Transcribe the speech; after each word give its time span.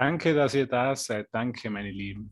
Danke, 0.00 0.32
dass 0.32 0.54
ihr 0.54 0.66
da 0.66 0.96
seid. 0.96 1.28
Danke, 1.30 1.68
meine 1.68 1.90
Lieben. 1.90 2.30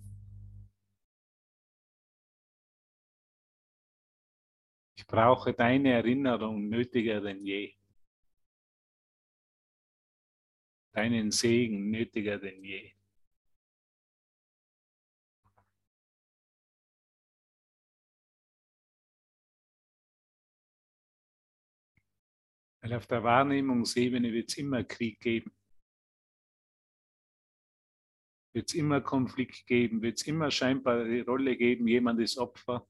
Ich 4.96 5.06
brauche 5.06 5.52
deine 5.52 5.92
Erinnerung 5.92 6.70
nötiger 6.70 7.20
denn 7.20 7.44
je. 7.44 7.74
Deinen 10.94 11.30
Segen 11.30 11.90
nötiger 11.90 12.38
denn 12.38 12.64
je. 12.64 12.94
Weil 22.80 22.94
auf 22.94 23.06
der 23.06 23.22
Wahrnehmungsebene 23.22 24.32
wird 24.32 24.48
es 24.48 24.56
immer 24.56 24.84
Krieg 24.84 25.20
geben. 25.20 25.57
Wird 28.58 28.70
es 28.70 28.74
immer 28.74 29.00
Konflikt 29.00 29.68
geben, 29.68 30.02
wird 30.02 30.18
es 30.18 30.26
immer 30.26 30.50
scheinbar 30.50 31.04
die 31.04 31.20
Rolle 31.20 31.56
geben, 31.56 31.86
jemand 31.86 32.18
ist 32.18 32.36
Opfer, 32.38 32.84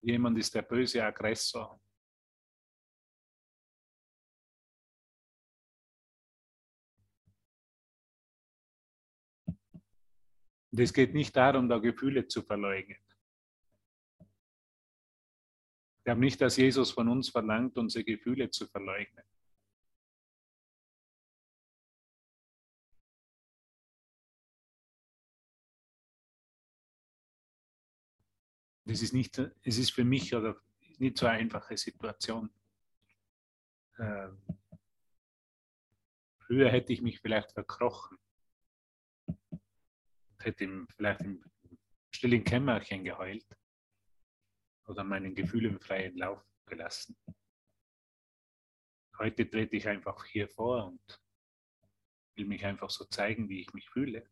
jemand 0.00 0.36
ist 0.36 0.52
der 0.52 0.62
böse 0.62 1.04
Aggressor. 1.04 1.80
Und 10.72 10.80
es 10.80 10.92
geht 10.92 11.14
nicht 11.14 11.36
darum, 11.36 11.68
da 11.68 11.78
Gefühle 11.78 12.26
zu 12.26 12.42
verleugnen. 12.42 12.98
Wir 16.02 16.10
haben 16.10 16.18
nicht, 16.18 16.40
dass 16.40 16.56
Jesus 16.56 16.90
von 16.90 17.08
uns 17.08 17.28
verlangt, 17.28 17.78
unsere 17.78 18.02
Gefühle 18.02 18.50
zu 18.50 18.66
verleugnen. 18.66 19.24
Das 28.84 29.00
ist 29.00 29.12
nicht, 29.12 29.38
es 29.38 29.78
ist 29.78 29.92
für 29.92 30.04
mich 30.04 30.34
oder 30.34 30.60
nicht 30.98 31.16
so 31.16 31.26
eine 31.26 31.38
einfache 31.38 31.76
Situation. 31.76 32.50
Ähm, 33.98 34.42
früher 36.38 36.70
hätte 36.70 36.92
ich 36.92 37.02
mich 37.02 37.20
vielleicht 37.20 37.52
verkrochen, 37.52 38.18
hätte 40.40 40.86
vielleicht 40.96 41.20
im 41.22 41.44
stillen 42.10 42.44
Kämmerchen 42.44 43.04
geheult 43.04 43.46
oder 44.86 45.04
meinen 45.04 45.34
Gefühlen 45.34 45.78
freien 45.80 46.16
Lauf 46.16 46.44
gelassen. 46.66 47.16
Heute 49.18 49.48
trete 49.48 49.76
ich 49.76 49.86
einfach 49.88 50.24
hier 50.26 50.48
vor 50.48 50.86
und 50.86 51.22
will 52.34 52.46
mich 52.46 52.64
einfach 52.64 52.90
so 52.90 53.04
zeigen, 53.04 53.48
wie 53.48 53.60
ich 53.60 53.72
mich 53.72 53.88
fühle. 53.90 54.28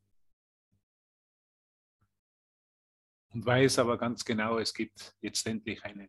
Und 3.33 3.47
weiß 3.47 3.79
aber 3.79 3.97
ganz 3.97 4.25
genau, 4.25 4.59
es 4.59 4.75
gibt 4.75 5.17
jetzt 5.21 5.47
endlich 5.47 5.85
eine, 5.85 6.09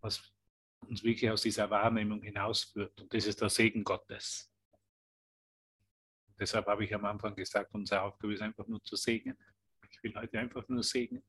was 0.00 0.32
uns 0.80 1.02
wirklich 1.02 1.30
aus 1.30 1.42
dieser 1.42 1.68
Wahrnehmung 1.70 2.22
hinausführt. 2.22 3.00
Und 3.00 3.12
das 3.12 3.26
ist 3.26 3.40
der 3.40 3.50
Segen 3.50 3.84
Gottes. 3.84 4.50
Und 6.26 6.40
deshalb 6.40 6.66
habe 6.66 6.84
ich 6.84 6.94
am 6.94 7.04
Anfang 7.04 7.36
gesagt, 7.36 7.74
unsere 7.74 8.02
Aufgabe 8.02 8.32
ist 8.34 8.42
einfach 8.42 8.66
nur 8.66 8.82
zu 8.82 8.96
segnen. 8.96 9.36
Ich 9.90 10.02
will 10.02 10.14
heute 10.14 10.38
einfach 10.38 10.66
nur 10.68 10.82
segnen 10.82 11.22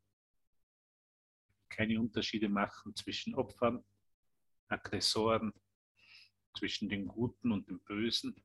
keine 1.75 1.99
Unterschiede 1.99 2.49
machen 2.49 2.95
zwischen 2.95 3.33
Opfern, 3.35 3.83
Aggressoren, 4.67 5.53
zwischen 6.57 6.87
dem 6.87 7.07
Guten 7.07 7.51
und 7.51 7.67
dem 7.67 7.79
Bösen. 7.79 8.43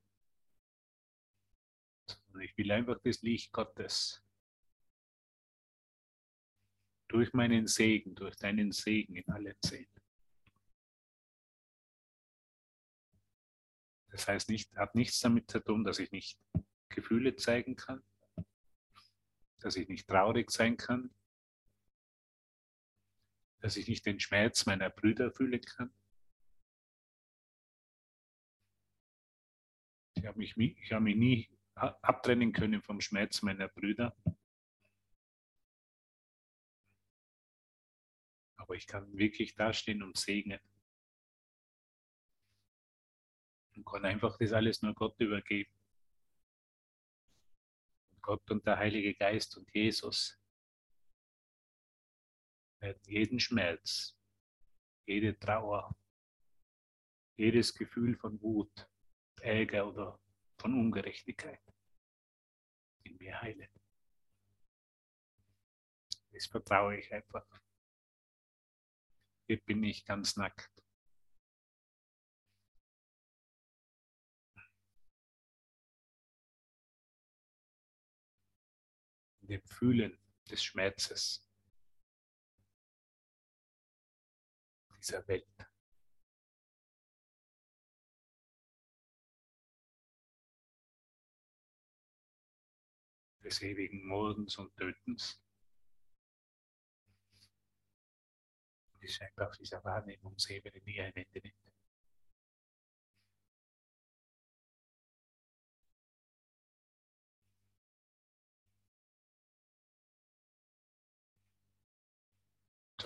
Ich 2.41 2.57
will 2.57 2.73
einfach 2.73 2.99
das 3.05 3.21
Licht 3.23 3.53
Gottes 3.53 4.25
durch 7.09 7.33
meinen 7.33 7.67
Segen, 7.67 8.15
durch 8.15 8.37
deinen 8.37 8.73
Segen 8.73 9.17
in 9.17 9.29
alle 9.31 9.57
sehen. 9.65 9.89
Das 14.11 14.27
heißt, 14.27 14.49
nicht, 14.49 14.75
hat 14.77 14.95
nichts 14.95 15.21
damit 15.21 15.51
zu 15.51 15.61
tun, 15.61 15.85
dass 15.85 15.99
ich 15.99 16.11
nicht 16.13 16.39
Gefühle 16.89 17.37
zeigen 17.37 17.77
kann, 17.77 18.03
dass 19.61 19.77
ich 19.77 19.89
nicht 19.89 20.09
traurig 20.09 20.51
sein 20.51 20.77
kann, 20.77 21.11
dass 23.61 23.77
ich 23.77 23.89
nicht 23.89 24.07
den 24.07 24.21
Schmerz 24.21 24.67
meiner 24.67 24.91
Brüder 24.91 25.31
fühlen 25.33 25.61
kann. 25.61 25.93
Ich 30.15 30.27
habe 30.27 30.39
mich, 30.39 30.57
ich 30.57 30.93
habe 30.93 31.05
mich 31.05 31.17
nie 31.17 31.49
abtrennen 31.75 32.53
können 32.53 32.83
vom 32.83 33.01
Schmerz 33.01 33.43
meiner 33.43 33.69
Brüder. 33.69 34.17
Aber 38.69 38.77
ich 38.77 38.87
kann 38.87 39.17
wirklich 39.17 39.55
dastehen 39.55 40.03
und 40.03 40.19
segnen. 40.19 40.61
Und 43.75 43.87
kann 43.87 44.05
einfach 44.05 44.37
das 44.37 44.53
alles 44.53 44.83
nur 44.83 44.95
Gott 44.95 45.19
übergeben. 45.19 45.73
Gott 48.21 48.51
und 48.51 48.67
der 48.67 48.77
Heilige 48.77 49.15
Geist 49.15 49.57
und 49.57 49.73
Jesus 49.73 50.39
werden 52.79 53.01
jeden 53.07 53.41
Schmerz, 53.41 54.15
jede 55.07 55.39
Trauer, 55.39 55.97
jedes 57.39 57.75
Gefühl 57.75 58.19
von 58.19 58.39
Wut, 58.43 58.87
Ärger 59.41 59.89
oder 59.89 60.21
von 60.59 60.75
Ungerechtigkeit 60.75 61.63
in 63.05 63.17
mir 63.17 63.41
heilen. 63.41 63.71
Das 66.33 66.45
vertraue 66.45 66.99
ich 66.99 67.11
einfach. 67.11 67.47
Hier 69.49 69.61
bin 69.65 69.83
ich 69.83 70.05
ganz 70.05 70.37
nackt. 70.37 70.71
Dem 79.41 79.63
Fühlen 79.65 80.19
des 80.51 80.63
Schmerzes. 80.63 81.49
dieser 84.99 85.27
Welt. 85.29 85.47
Des 93.43 93.63
ewigen 93.63 94.07
Mordens 94.07 94.59
und 94.59 94.77
Tötens. 94.77 95.41
Die 99.01 99.09
scheinbar 99.09 99.49
auf 99.49 99.57
dieser 99.57 99.83
Wahrnehmungsebene 99.85 100.81
nie 100.85 101.01
ein 101.01 101.15
Ende 101.15 101.41
nimmt. 101.41 101.69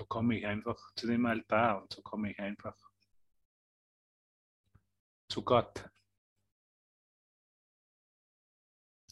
so 0.03 0.07
komme 0.07 0.39
ich 0.39 0.47
einfach 0.47 0.95
zu 0.95 1.07
dem 1.07 1.27
Altar 1.27 1.83
und 1.83 1.93
so 1.93 2.03
komme 2.03 2.33
ich 2.33 2.39
einfach 2.39 2.77
zu 5.29 5.45
Gott, 5.45 5.89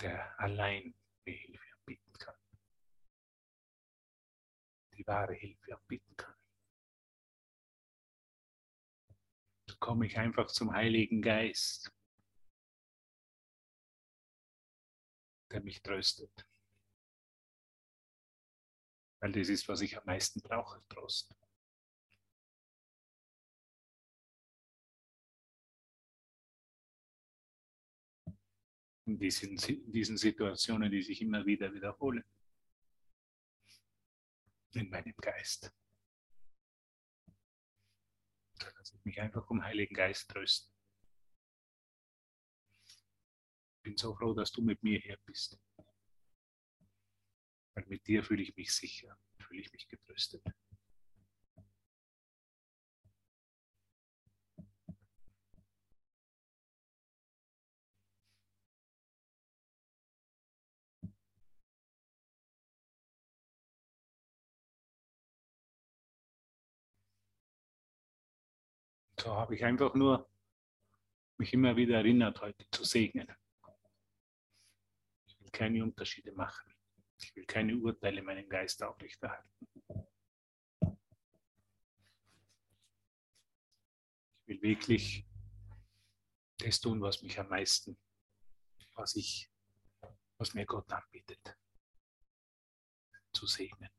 der 0.01 0.39
allein 0.41 0.95
mir 1.25 1.37
Hilfe 1.37 1.65
anbieten 1.79 2.13
kann. 2.19 2.35
Die 4.97 5.07
wahre 5.07 5.35
Hilfe 5.35 5.77
anbieten 5.77 6.17
kann. 6.17 6.40
Komme 9.81 10.07
ich 10.07 10.19
einfach 10.19 10.47
zum 10.49 10.73
Heiligen 10.73 11.23
Geist, 11.23 11.91
der 15.51 15.63
mich 15.63 15.83
tröstet. 15.83 16.47
Weil 19.21 19.33
das 19.33 19.49
ist, 19.49 19.69
was 19.69 19.81
ich 19.81 19.97
am 19.99 20.05
meisten 20.07 20.41
brauche, 20.41 20.83
Trost. 20.89 21.35
In 29.07 29.19
diesen, 29.19 29.59
in 29.59 29.93
diesen 29.93 30.17
Situationen, 30.17 30.91
die 30.91 31.03
sich 31.03 31.21
immer 31.21 31.45
wieder 31.45 31.73
wiederholen. 31.75 32.25
In 34.73 34.89
meinem 34.89 35.15
Geist. 35.17 35.73
Da 38.61 38.69
lasse 38.77 38.97
ich 38.97 39.05
mich 39.05 39.21
einfach 39.21 39.47
vom 39.47 39.63
Heiligen 39.63 39.95
Geist 39.95 40.31
trösten. 40.31 40.73
Ich 43.77 43.83
bin 43.83 43.97
so 43.97 44.15
froh, 44.15 44.35
dass 44.35 44.53
du 44.53 44.63
mit 44.63 44.83
mir 44.83 45.01
hier 45.01 45.17
bist. 45.25 45.59
Weil 47.75 47.87
mit 47.87 48.07
dir 48.07 48.23
fühle 48.23 48.43
ich 48.43 48.55
mich 48.55 48.73
sicher, 48.73 49.19
fühle 49.39 49.63
ich 49.63 49.73
mich 49.73 49.89
getröstet. 49.89 50.45
So 69.21 69.35
habe 69.35 69.55
ich 69.55 69.63
einfach 69.63 69.93
nur 69.93 70.31
mich 71.37 71.53
immer 71.53 71.77
wieder 71.77 71.99
erinnert, 71.99 72.41
heute 72.41 72.65
zu 72.71 72.85
segnen. 72.85 73.29
Ich 75.27 75.39
will 75.39 75.51
keine 75.51 75.83
Unterschiede 75.83 76.33
machen. 76.33 76.73
Ich 77.21 77.37
will 77.37 77.45
keine 77.45 77.77
Urteile 77.77 78.23
meinen 78.23 78.49
Geist 78.49 78.83
aufrechterhalten. 78.83 79.69
Ich 84.47 84.49
will 84.49 84.63
wirklich 84.63 85.27
das 86.57 86.81
tun, 86.81 87.03
was 87.03 87.21
mich 87.21 87.39
am 87.39 87.49
meisten, 87.51 87.99
was 88.95 89.17
ich, 89.17 89.51
was 90.39 90.55
mir 90.55 90.65
Gott 90.65 90.91
anbietet, 90.91 91.59
zu 93.35 93.47
segnen. 93.47 93.91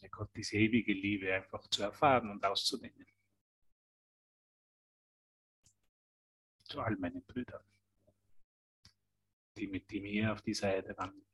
Mir 0.00 0.08
Gott 0.10 0.30
diese 0.34 0.56
ewige 0.56 0.92
Liebe 0.92 1.32
einfach 1.34 1.66
zu 1.68 1.82
erfahren 1.82 2.30
und 2.30 2.44
auszudehnen. 2.44 3.06
Zu 6.64 6.80
all 6.80 6.96
meinen 6.96 7.24
Brüdern 7.24 7.64
die 9.60 9.66
mit 9.66 9.90
mir 9.92 10.32
auf 10.32 10.42
dieser 10.42 10.74
Erde 10.74 10.96
wandeln. 10.96 11.26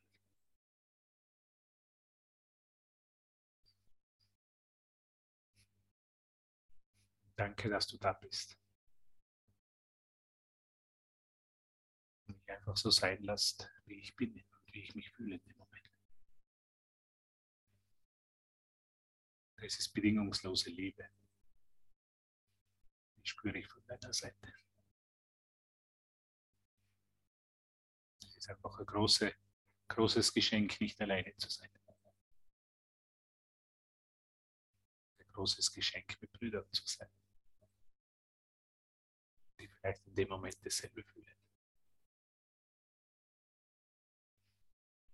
Danke, 7.36 7.68
dass 7.68 7.86
du 7.86 7.98
da 7.98 8.14
bist. 8.14 8.58
Und 12.26 12.36
mich 12.38 12.50
einfach 12.50 12.76
so 12.76 12.90
sein 12.90 13.22
lässt, 13.22 13.70
wie 13.84 14.00
ich 14.00 14.16
bin 14.16 14.32
und 14.32 14.74
wie 14.74 14.80
ich 14.80 14.94
mich 14.94 15.12
fühle 15.12 15.38
Das 19.66 19.80
ist 19.80 19.92
bedingungslose 19.92 20.70
Liebe. 20.70 21.08
Die 23.16 23.26
spüre 23.26 23.58
ich 23.58 23.66
von 23.66 23.84
deiner 23.86 24.12
Seite. 24.12 24.54
ist 28.36 28.48
einfach 28.48 28.78
ein 28.78 28.86
große, 28.86 29.34
großes 29.88 30.32
Geschenk, 30.32 30.80
nicht 30.80 31.00
alleine 31.00 31.34
zu 31.36 31.50
sein. 31.50 31.68
Ein 35.18 35.32
großes 35.32 35.72
Geschenk, 35.72 36.16
mit 36.20 36.30
Brüdern 36.30 36.64
zu 36.70 36.86
sein, 36.86 37.10
die 39.58 39.66
vielleicht 39.66 40.06
in 40.06 40.14
dem 40.14 40.28
Moment 40.28 40.64
dasselbe 40.64 41.02
fühlen. 41.02 41.36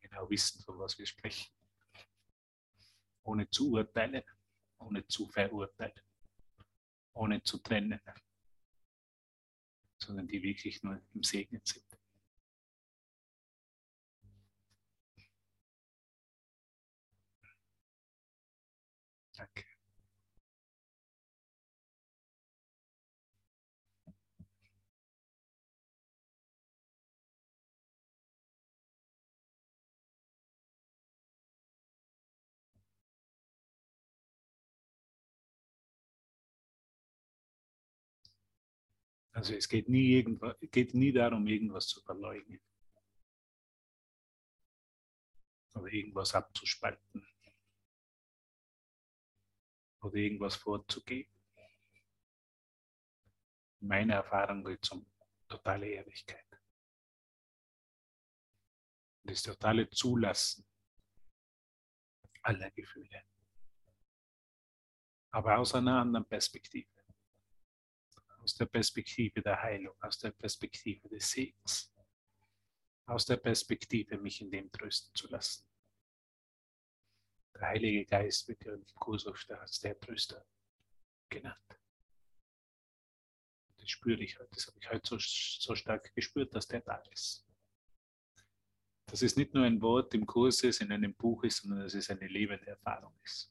Genau 0.00 0.28
wissen, 0.28 0.62
von 0.62 0.78
was 0.78 0.99
wir 0.99 1.06
sprechen. 1.06 1.50
Ohne 3.22 3.49
zu 3.49 3.72
urteilen, 3.72 4.22
ohne 4.82 5.06
zu 5.06 5.29
verurteilen, 5.29 6.00
ohne 7.14 7.43
zu 7.43 7.58
trennen, 7.58 8.00
sondern 9.99 10.26
die 10.26 10.43
wirklich 10.43 10.82
nur 10.82 11.00
im 11.14 11.23
Segen 11.23 11.61
sind. 11.64 11.87
Danke. 19.37 19.72
Also 39.32 39.55
es 39.55 39.69
geht 39.69 39.88
nie, 39.88 40.23
geht 40.70 40.94
nie 40.94 41.12
darum, 41.12 41.46
irgendwas 41.46 41.88
zu 41.88 42.02
verleugnen 42.02 42.61
oder 45.75 45.90
irgendwas 45.90 46.34
abzuspalten 46.34 47.26
oder 50.02 50.14
irgendwas 50.14 50.56
vorzugeben. 50.56 51.32
Meine 53.81 54.14
Erfahrung 54.14 54.64
geht 54.64 54.90
um 54.93 55.11
totale 55.49 55.88
Ehrlichkeit. 55.88 56.46
Das 59.25 59.43
totale 59.43 59.88
Zulassen 59.90 60.67
aller 62.43 62.70
Gefühle. 62.73 63.25
Aber 65.31 65.58
aus 65.58 65.75
einer 65.75 66.00
anderen 66.00 66.28
Perspektive. 66.28 66.92
Aus 68.52 68.58
der 68.58 68.66
Perspektive 68.66 69.40
der 69.40 69.62
Heilung, 69.62 69.96
aus 70.02 70.19
der 70.19 70.31
Perspektive 70.31 71.08
des 71.08 71.31
Segens, 71.31 71.90
aus 73.06 73.25
der 73.25 73.38
Perspektive, 73.38 74.19
mich 74.19 74.43
in 74.43 74.50
dem 74.50 74.70
trösten 74.70 75.14
zu 75.14 75.26
lassen. 75.28 75.66
Der 77.54 77.69
Heilige 77.69 78.04
Geist 78.04 78.46
wird 78.49 78.62
ja 78.62 78.75
im 78.75 78.84
Kurs 78.96 79.26
als 79.26 79.81
der 79.81 79.99
Tröster 79.99 80.46
genannt. 81.31 81.81
Das 83.78 83.88
spüre 83.88 84.22
ich 84.22 84.38
heute, 84.38 84.50
das 84.50 84.66
habe 84.66 84.78
ich 84.78 84.90
heute 84.90 85.08
so, 85.08 85.16
so 85.19 85.75
stark 85.75 86.14
gespürt, 86.14 86.54
dass 86.54 86.69
der 86.69 86.82
da 86.82 86.96
ist. 87.10 87.49
Dass 89.06 89.22
es 89.22 89.34
nicht 89.34 89.54
nur 89.54 89.64
ein 89.64 89.81
Wort 89.81 90.12
im 90.12 90.26
Kurs 90.26 90.62
ist, 90.62 90.82
in 90.82 90.93
einem 90.93 91.14
Buch 91.14 91.43
ist, 91.44 91.62
sondern 91.62 91.84
dass 91.84 91.94
es 91.94 92.10
eine 92.10 92.28
lebende 92.28 92.66
Erfahrung 92.66 93.19
ist. 93.25 93.50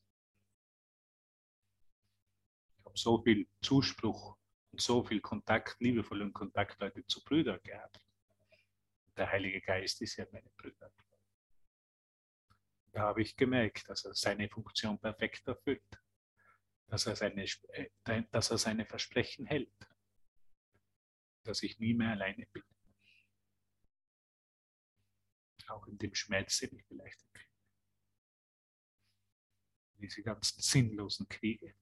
Ich 2.77 2.85
habe 2.85 2.97
so 2.99 3.23
viel 3.23 3.47
Zuspruch 3.63 4.37
so 4.73 5.03
viel 5.03 5.21
Kontakt, 5.21 5.79
liebevollen 5.79 6.33
Kontakt 6.33 6.79
heute 6.81 7.05
zu 7.05 7.23
Brüdern 7.23 7.59
gehabt. 7.63 7.99
Der 9.17 9.29
Heilige 9.29 9.61
Geist 9.61 10.01
ist 10.01 10.15
ja 10.15 10.25
meine 10.31 10.49
Brüder. 10.55 10.91
Da 12.93 13.01
habe 13.01 13.21
ich 13.21 13.35
gemerkt, 13.35 13.87
dass 13.89 14.05
er 14.05 14.13
seine 14.13 14.49
Funktion 14.49 14.99
perfekt 14.99 15.47
erfüllt, 15.47 15.83
dass 16.87 17.05
er 17.05 17.15
seine, 17.15 17.43
äh, 17.43 18.23
dass 18.31 18.51
er 18.51 18.57
seine 18.57 18.85
Versprechen 18.85 19.45
hält, 19.45 19.71
dass 21.43 21.63
ich 21.63 21.79
nie 21.79 21.93
mehr 21.93 22.11
alleine 22.11 22.45
bin. 22.47 22.63
Auch 25.67 25.87
in 25.87 25.97
dem 25.97 26.13
Schmerz, 26.13 26.57
den 26.59 26.77
ich 26.77 26.85
vielleicht 26.85 27.21
empfinde. 27.21 27.49
Diese 29.99 30.23
ganzen 30.23 30.59
sinnlosen 30.59 31.29
Kriege, 31.29 31.75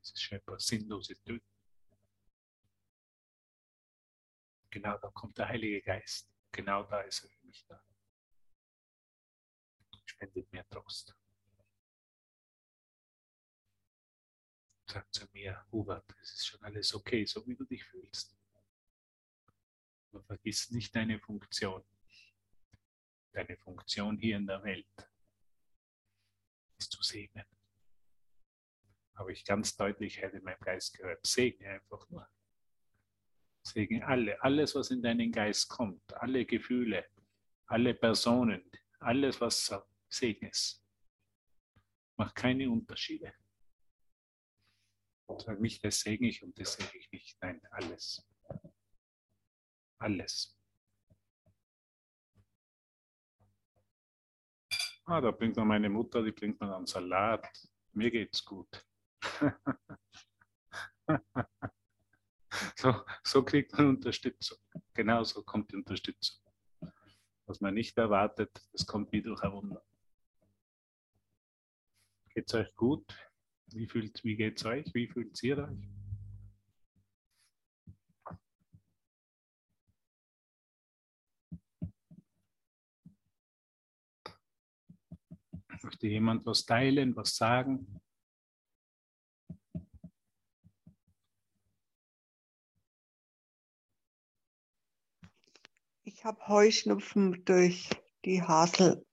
dieses 0.00 0.20
scheinbar 0.20 0.58
sinnlose 0.58 1.14
Töten. 1.22 1.46
Genau 4.70 4.98
da 4.98 5.10
kommt 5.10 5.36
der 5.38 5.48
Heilige 5.48 5.82
Geist. 5.82 6.30
Genau 6.52 6.84
da 6.84 7.00
ist 7.00 7.24
er 7.24 7.30
für 7.30 7.46
mich 7.46 7.64
da 7.66 7.82
spendet 10.20 10.52
mir 10.52 10.68
Trost. 10.68 11.16
Sagt 14.86 15.14
zu 15.14 15.26
mir, 15.32 15.64
Hubert, 15.70 16.04
es 16.20 16.34
ist 16.34 16.46
schon 16.46 16.62
alles 16.62 16.94
okay, 16.94 17.24
so 17.24 17.46
wie 17.46 17.54
du 17.54 17.64
dich 17.64 17.84
fühlst. 17.84 18.36
Aber 20.10 20.22
vergiss 20.24 20.70
nicht 20.70 20.94
deine 20.94 21.18
Funktion. 21.20 21.84
Deine 23.32 23.56
Funktion 23.56 24.18
hier 24.18 24.36
in 24.36 24.46
der 24.46 24.62
Welt 24.64 25.10
ist 26.78 26.90
zu 26.90 27.02
segnen. 27.02 27.46
Habe 29.20 29.32
ich 29.32 29.44
ganz 29.44 29.76
deutlich 29.76 30.22
in 30.22 30.42
meinem 30.42 30.58
Geist 30.60 30.96
gehört. 30.96 31.26
Segne 31.26 31.68
einfach 31.68 32.08
nur. 32.08 32.26
Segne 33.62 34.06
alle, 34.06 34.42
alles, 34.42 34.74
was 34.74 34.90
in 34.90 35.02
deinen 35.02 35.30
Geist 35.30 35.68
kommt, 35.68 36.14
alle 36.14 36.46
Gefühle, 36.46 37.06
alle 37.66 37.92
Personen, 37.92 38.64
alles, 38.98 39.38
was 39.38 39.74
segne 40.08 40.48
es. 40.48 40.82
Mach 42.16 42.32
keine 42.32 42.70
Unterschiede. 42.70 43.34
Sag 45.36 45.60
nicht, 45.60 45.84
das 45.84 46.00
segne 46.00 46.28
ich 46.28 46.42
und 46.42 46.58
das 46.58 46.72
segne 46.72 46.98
ich 46.98 47.12
nicht. 47.12 47.36
Nein, 47.42 47.60
alles. 47.72 48.26
Alles. 49.98 50.58
Ah, 55.04 55.20
da 55.20 55.30
bringt 55.30 55.56
mir 55.56 55.64
meine 55.66 55.90
Mutter, 55.90 56.22
die 56.22 56.32
bringt 56.32 56.58
mir 56.58 56.68
dann 56.68 56.86
Salat. 56.86 57.46
Mir 57.92 58.10
geht's 58.10 58.42
gut. 58.42 58.86
So, 62.76 63.04
so 63.22 63.44
kriegt 63.44 63.72
man 63.72 63.88
Unterstützung. 63.88 64.58
Genauso 64.94 65.42
kommt 65.42 65.70
die 65.72 65.76
Unterstützung. 65.76 66.40
Was 67.46 67.60
man 67.60 67.74
nicht 67.74 67.98
erwartet, 67.98 68.50
das 68.72 68.86
kommt 68.86 69.12
wie 69.12 69.22
durch 69.22 69.42
ein 69.42 69.52
Wunder. 69.52 69.84
Geht 72.34 72.48
es 72.48 72.54
euch 72.54 72.74
gut? 72.76 73.04
Wie, 73.66 73.88
wie 73.92 74.36
geht 74.36 74.58
es 74.58 74.64
euch? 74.64 74.94
Wie 74.94 75.08
fühlt 75.08 75.42
ihr 75.42 75.58
euch? 75.58 75.90
Möchte 85.82 86.08
jemand 86.08 86.44
was 86.44 86.66
teilen, 86.66 87.16
was 87.16 87.34
sagen? 87.36 87.99
Ich 96.20 96.26
habe 96.26 96.48
Heuschnupfen 96.48 97.46
durch 97.46 97.88
die 98.26 98.42
Hasel. 98.42 99.06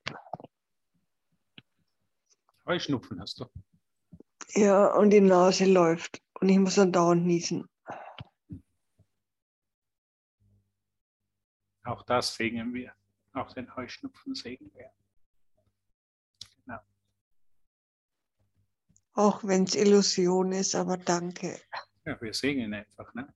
Heuschnupfen 2.66 3.22
hast 3.22 3.40
du? 3.40 3.46
Ja, 4.50 4.94
und 4.94 5.12
die 5.12 5.22
Nase 5.22 5.72
läuft 5.72 6.22
und 6.42 6.50
ich 6.50 6.58
muss 6.60 6.76
dann 6.76 6.92
dauernd 6.92 7.26
niesen. 7.26 7.66
Auch 11.86 12.04
das 12.04 12.36
segnen 12.36 12.74
wir. 12.74 12.94
Auch 13.32 13.54
den 13.54 13.74
Heuschnupfen 13.74 14.36
segnen 14.36 14.70
wir. 14.74 14.92
Genau. 16.66 16.80
Auch 19.14 19.46
wenn 19.46 19.64
es 19.64 19.76
Illusion 19.76 20.52
ist, 20.52 20.76
aber 20.76 20.98
danke. 20.98 21.58
Ja, 22.04 22.20
wir 22.20 22.34
segnen 22.34 22.74
einfach. 22.74 23.14
Ne? 23.14 23.34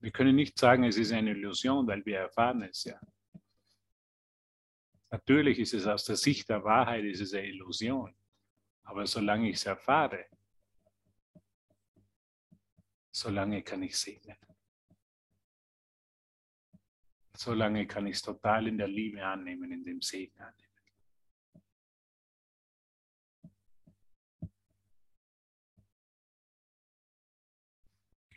Wir 0.00 0.10
können 0.10 0.34
nicht 0.34 0.58
sagen, 0.58 0.84
es 0.84 0.96
ist 0.96 1.12
eine 1.12 1.32
Illusion, 1.32 1.86
weil 1.86 2.04
wir 2.06 2.20
erfahren 2.20 2.62
es 2.62 2.84
ja. 2.84 2.98
Natürlich 5.10 5.58
ist 5.58 5.74
es 5.74 5.86
aus 5.86 6.04
der 6.04 6.16
Sicht 6.16 6.48
der 6.48 6.64
Wahrheit 6.64 7.04
ist 7.04 7.20
es 7.20 7.34
eine 7.34 7.46
Illusion. 7.46 8.14
Aber 8.84 9.06
solange 9.06 9.50
ich 9.50 9.56
es 9.56 9.66
erfahre, 9.66 10.26
solange 13.10 13.62
kann 13.62 13.82
ich 13.82 13.98
segnen. 13.98 14.36
Solange 17.36 17.86
kann 17.86 18.06
ich 18.06 18.16
es 18.16 18.22
total 18.22 18.68
in 18.68 18.78
der 18.78 18.88
Liebe 18.88 19.24
annehmen, 19.24 19.70
in 19.72 19.84
dem 19.84 20.00
Segen 20.00 20.38
annehmen. 20.40 20.69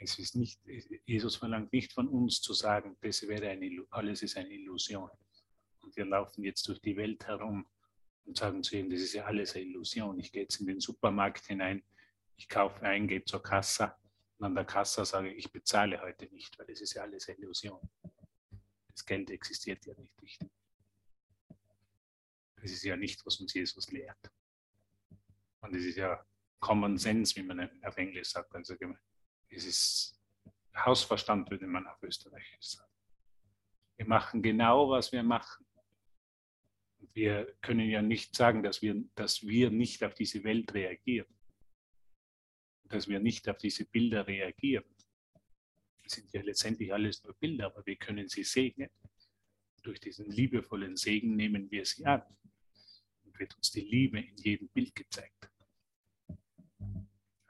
Es 0.03 0.19
ist 0.19 0.35
nicht, 0.35 0.59
Jesus 1.05 1.37
verlangt 1.37 1.71
nicht 1.71 1.93
von 1.93 2.09
uns 2.09 2.41
zu 2.41 2.53
sagen, 2.53 2.97
das 2.99 3.25
wäre 3.25 3.47
eine, 3.47 3.85
alles 3.89 4.21
ist 4.21 4.35
eine 4.35 4.49
Illusion. 4.49 5.09
Und 5.79 5.95
wir 5.95 6.05
laufen 6.05 6.43
jetzt 6.43 6.67
durch 6.67 6.81
die 6.81 6.97
Welt 6.97 7.25
herum 7.25 7.65
und 8.25 8.37
sagen 8.37 8.61
zu 8.63 8.75
ihm, 8.75 8.89
das 8.89 8.99
ist 8.99 9.13
ja 9.13 9.23
alles 9.23 9.55
eine 9.55 9.63
Illusion. 9.63 10.19
Ich 10.19 10.33
gehe 10.33 10.41
jetzt 10.41 10.59
in 10.59 10.67
den 10.67 10.81
Supermarkt 10.81 11.45
hinein, 11.45 11.83
ich 12.35 12.49
kaufe 12.49 12.81
ein, 12.81 13.07
gehe 13.07 13.23
zur 13.23 13.41
Kasse 13.41 13.95
und 14.37 14.47
an 14.47 14.55
der 14.55 14.65
Kasse 14.65 15.05
sage 15.05 15.31
ich, 15.31 15.45
ich 15.45 15.51
bezahle 15.51 16.01
heute 16.01 16.25
nicht, 16.33 16.59
weil 16.59 16.65
das 16.65 16.81
ist 16.81 16.95
ja 16.95 17.03
alles 17.03 17.29
eine 17.29 17.37
Illusion. 17.37 17.79
Das 18.91 19.05
Geld 19.05 19.29
existiert 19.29 19.85
ja 19.85 19.93
nicht. 19.95 20.39
Das 22.61 22.71
ist 22.71 22.83
ja 22.83 22.97
nicht, 22.97 23.25
was 23.25 23.39
uns 23.39 23.53
Jesus 23.53 23.89
lehrt. 23.89 24.31
Und 25.61 25.73
es 25.73 25.85
ist 25.85 25.95
ja 25.95 26.25
Common 26.59 26.97
Sense, 26.97 27.37
wie 27.37 27.43
man 27.43 27.69
auf 27.83 27.95
Englisch 27.95 28.31
sagt. 28.31 28.53
Also 28.53 28.75
es 29.55 29.65
ist 29.65 30.19
Hausverstand, 30.75 31.49
würde 31.51 31.67
man 31.67 31.85
auf 31.87 32.01
Österreichisch 32.01 32.57
sagen. 32.61 32.91
Wir 33.97 34.07
machen 34.07 34.41
genau, 34.41 34.89
was 34.89 35.11
wir 35.11 35.23
machen. 35.23 35.65
Wir 37.13 37.55
können 37.61 37.89
ja 37.89 38.01
nicht 38.01 38.35
sagen, 38.35 38.63
dass 38.63 38.81
wir, 38.81 39.03
dass 39.15 39.45
wir 39.45 39.69
nicht 39.69 40.03
auf 40.03 40.15
diese 40.15 40.43
Welt 40.43 40.73
reagieren. 40.73 41.27
Dass 42.85 43.07
wir 43.07 43.19
nicht 43.19 43.47
auf 43.49 43.57
diese 43.57 43.85
Bilder 43.85 44.25
reagieren. 44.25 44.85
Das 46.03 46.13
sind 46.13 46.33
ja 46.33 46.41
letztendlich 46.41 46.91
alles 46.91 47.23
nur 47.23 47.33
Bilder, 47.35 47.67
aber 47.67 47.85
wir 47.85 47.95
können 47.95 48.27
sie 48.27 48.43
segnen. 48.43 48.89
Durch 49.83 49.99
diesen 49.99 50.29
liebevollen 50.31 50.97
Segen 50.97 51.35
nehmen 51.35 51.69
wir 51.69 51.85
sie 51.85 52.05
an. 52.05 52.23
Und 53.23 53.39
wird 53.39 53.55
uns 53.55 53.71
die 53.71 53.81
Liebe 53.81 54.19
in 54.19 54.35
jedem 54.37 54.69
Bild 54.69 54.95
gezeigt. 54.95 55.52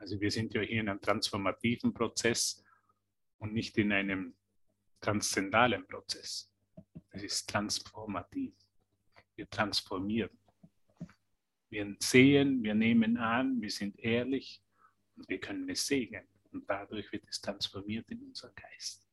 Also 0.04 0.20
wir 0.20 0.32
sind 0.32 0.54
ja 0.54 0.60
hier 0.60 0.82
in 0.82 0.90
einem 0.90 1.00
transformativen 1.00 1.94
Prozess 1.94 2.62
und 3.38 3.54
nicht 3.54 3.78
in 3.78 3.94
einem 3.94 4.36
transzendalen 5.00 5.88
Prozess. 5.88 6.52
Es 7.12 7.24
ist 7.24 7.50
transformativ. 7.50 8.54
Wir 9.38 9.50
transformieren. 9.50 10.38
Wir 11.70 11.96
sehen, 12.00 12.62
wir 12.62 12.76
nehmen 12.76 13.16
an, 13.16 13.62
wir 13.62 13.72
sind 13.72 13.98
ehrlich 13.98 14.62
und 15.16 15.30
wir 15.30 15.40
können 15.40 15.70
es 15.70 15.88
segnen. 15.88 16.28
Und 16.52 16.70
dadurch 16.70 17.10
wird 17.14 17.24
es 17.30 17.40
transformiert 17.40 18.12
in 18.12 18.24
unser 18.24 18.50
Geist. 18.50 19.08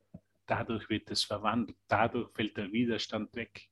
Dadurch 0.45 0.91
wird 0.91 1.09
es 1.13 1.23
verwandelt. 1.23 1.79
Dadurch 1.87 2.33
fällt 2.35 2.57
der 2.57 2.73
Widerstand 2.73 3.33
weg. 3.37 3.71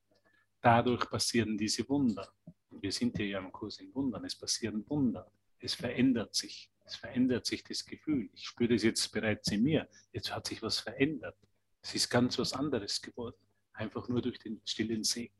Dadurch 0.60 1.10
passieren 1.10 1.58
diese 1.58 1.88
Wunder. 1.88 2.32
Und 2.70 2.80
wir 2.80 2.92
sind 2.92 3.16
hier 3.16 3.26
ja 3.26 3.38
im 3.40 3.50
Kurs 3.50 3.80
in 3.80 3.92
Wundern. 3.92 4.24
Es 4.24 4.36
passieren 4.36 4.88
Wunder. 4.88 5.28
Es 5.58 5.74
verändert 5.74 6.32
sich. 6.36 6.70
Es 6.88 6.96
verändert 6.96 7.44
sich 7.44 7.62
das 7.64 7.84
Gefühl. 7.84 8.30
Ich 8.32 8.46
spüre 8.46 8.72
das 8.72 8.82
jetzt 8.82 9.12
bereits 9.12 9.52
in 9.52 9.62
mir. 9.62 9.86
Jetzt 10.12 10.34
hat 10.34 10.46
sich 10.46 10.62
was 10.62 10.80
verändert. 10.80 11.36
Es 11.82 11.94
ist 11.94 12.08
ganz 12.08 12.38
was 12.38 12.54
anderes 12.54 13.02
geworden. 13.02 13.36
Einfach 13.74 14.08
nur 14.08 14.22
durch 14.22 14.38
den 14.38 14.62
stillen 14.64 15.04
Segen. 15.04 15.34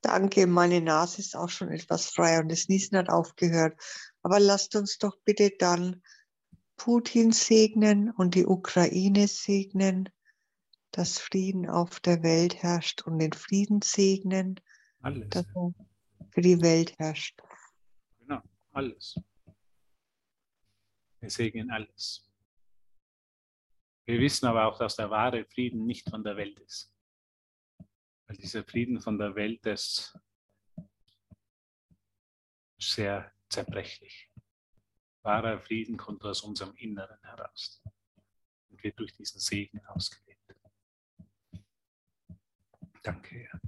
Danke, 0.00 0.46
meine 0.46 0.80
Nase 0.80 1.20
ist 1.20 1.36
auch 1.36 1.50
schon 1.50 1.68
etwas 1.68 2.06
frei 2.06 2.40
und 2.40 2.48
das 2.48 2.68
Niesen 2.68 2.96
hat 2.96 3.10
aufgehört. 3.10 3.78
Aber 4.22 4.40
lasst 4.40 4.74
uns 4.74 4.96
doch 4.96 5.18
bitte 5.24 5.52
dann 5.58 6.02
Putin 6.76 7.32
segnen 7.32 8.10
und 8.10 8.34
die 8.34 8.46
Ukraine 8.46 9.28
segnen, 9.28 10.08
dass 10.92 11.18
Frieden 11.18 11.68
auf 11.68 12.00
der 12.00 12.22
Welt 12.22 12.62
herrscht 12.62 13.02
und 13.02 13.18
den 13.18 13.34
Frieden 13.34 13.82
segnen, 13.82 14.60
Alles. 15.02 15.28
dass 15.28 15.44
er 15.54 15.74
für 16.30 16.40
die 16.40 16.62
Welt 16.62 16.98
herrscht 16.98 17.42
alles. 18.76 19.20
Wir 21.20 21.30
segnen 21.30 21.70
alles. 21.70 22.30
Wir 24.06 24.20
wissen 24.20 24.46
aber 24.46 24.66
auch, 24.66 24.78
dass 24.78 24.96
der 24.96 25.10
wahre 25.10 25.44
Frieden 25.46 25.84
nicht 25.86 26.08
von 26.08 26.22
der 26.22 26.36
Welt 26.36 26.60
ist. 26.60 26.94
Weil 28.26 28.36
dieser 28.36 28.64
Frieden 28.64 29.00
von 29.00 29.18
der 29.18 29.34
Welt 29.34 29.64
ist 29.66 30.16
sehr 32.78 33.32
zerbrechlich. 33.48 34.30
Wahrer 35.22 35.58
Frieden 35.58 35.96
kommt 35.96 36.24
aus 36.24 36.42
unserem 36.42 36.74
Inneren 36.76 37.18
heraus 37.22 37.82
und 38.68 38.82
wird 38.82 38.98
durch 38.98 39.12
diesen 39.14 39.40
Segen 39.40 39.84
ausgelebt. 39.86 40.54
Danke, 43.02 43.38
Herr. 43.38 43.60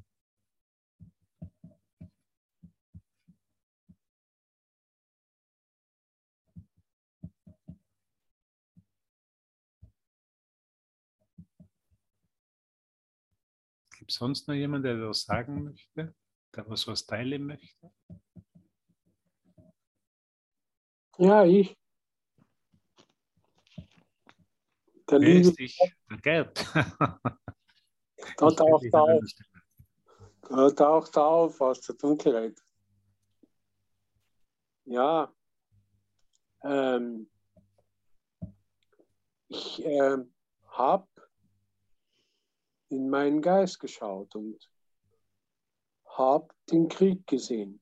Gibt 14.09 14.15
es 14.15 14.21
sonst 14.21 14.49
noch 14.49 14.55
jemand, 14.55 14.87
der 14.87 15.07
was 15.07 15.21
sagen 15.25 15.65
möchte? 15.65 16.15
Der 16.57 16.71
was 16.71 16.87
was 16.87 17.05
teilen 17.05 17.45
möchte? 17.45 17.93
Ja, 21.19 21.45
ich. 21.45 21.77
Der 25.11 25.21
Wer 25.21 25.41
ist 25.41 25.61
ich? 25.61 25.79
Der 26.11 26.17
Gerd. 26.23 26.59
Da 28.39 28.51
taucht 28.51 28.95
auf. 28.95 29.23
Da 30.49 30.71
taucht 30.71 31.17
auf 31.19 31.61
aus 31.61 31.81
der 31.83 31.95
Dunkelheit. 31.97 32.59
Ja. 34.87 35.31
Ähm, 36.63 37.31
ich 39.49 39.85
äh, 39.85 40.17
habe 40.69 41.09
in 42.89 43.11
meinen 43.11 43.43
Geist 43.43 43.81
geschaut 43.81 44.35
und 44.35 44.71
habe 46.07 46.49
den 46.71 46.89
Krieg 46.89 47.27
gesehen. 47.27 47.81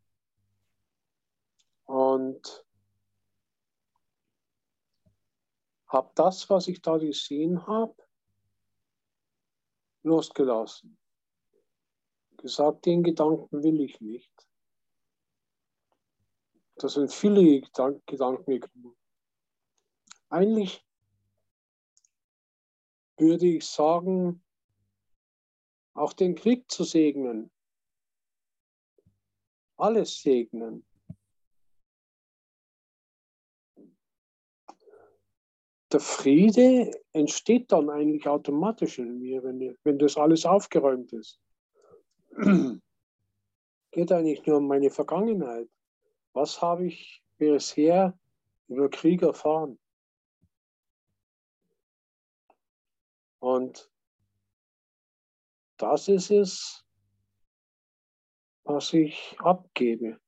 Und 1.84 2.64
habe 5.88 6.10
das, 6.14 6.50
was 6.50 6.68
ich 6.68 6.82
da 6.82 6.98
gesehen 6.98 7.66
habe, 7.66 7.94
losgelassen. 10.02 10.98
Gesagt, 12.36 12.86
den 12.86 13.02
Gedanken 13.02 13.62
will 13.62 13.80
ich 13.80 14.00
nicht. 14.00 14.32
Da 16.76 16.88
sind 16.88 17.12
viele 17.12 17.60
Gedanken 17.60 18.60
gekommen. 18.60 18.96
Eigentlich 20.28 20.84
würde 23.16 23.46
ich 23.46 23.64
sagen, 23.64 24.44
auch 25.96 26.12
den 26.12 26.34
Krieg 26.34 26.70
zu 26.70 26.84
segnen. 26.84 27.50
Alles 29.76 30.20
segnen. 30.22 30.84
Der 35.92 36.00
Friede 36.00 36.90
entsteht 37.12 37.70
dann 37.70 37.90
eigentlich 37.90 38.26
automatisch 38.26 38.98
in 38.98 39.18
mir, 39.18 39.42
wenn, 39.44 39.76
wenn 39.84 39.98
das 39.98 40.16
alles 40.16 40.44
aufgeräumt 40.44 41.12
ist. 41.12 41.40
geht 43.92 44.12
eigentlich 44.12 44.44
nur 44.44 44.58
um 44.58 44.66
meine 44.66 44.90
Vergangenheit. 44.90 45.68
Was 46.34 46.60
habe 46.60 46.86
ich 46.86 47.22
bisher 47.38 48.18
über 48.68 48.90
Krieg 48.90 49.22
erfahren? 49.22 49.78
Und 53.38 53.90
das 55.76 56.08
ist 56.08 56.30
es, 56.30 56.84
was 58.64 58.92
ich 58.92 59.36
abgebe. 59.38 60.20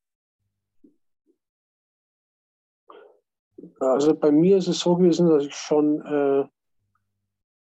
Also 3.81 4.14
bei 4.14 4.31
mir 4.31 4.59
ist 4.59 4.69
es 4.69 4.81
so 4.81 4.97
gewesen, 4.97 5.28
dass 5.28 5.45
ich 5.45 5.55
schon 5.55 6.00
äh, 6.02 6.49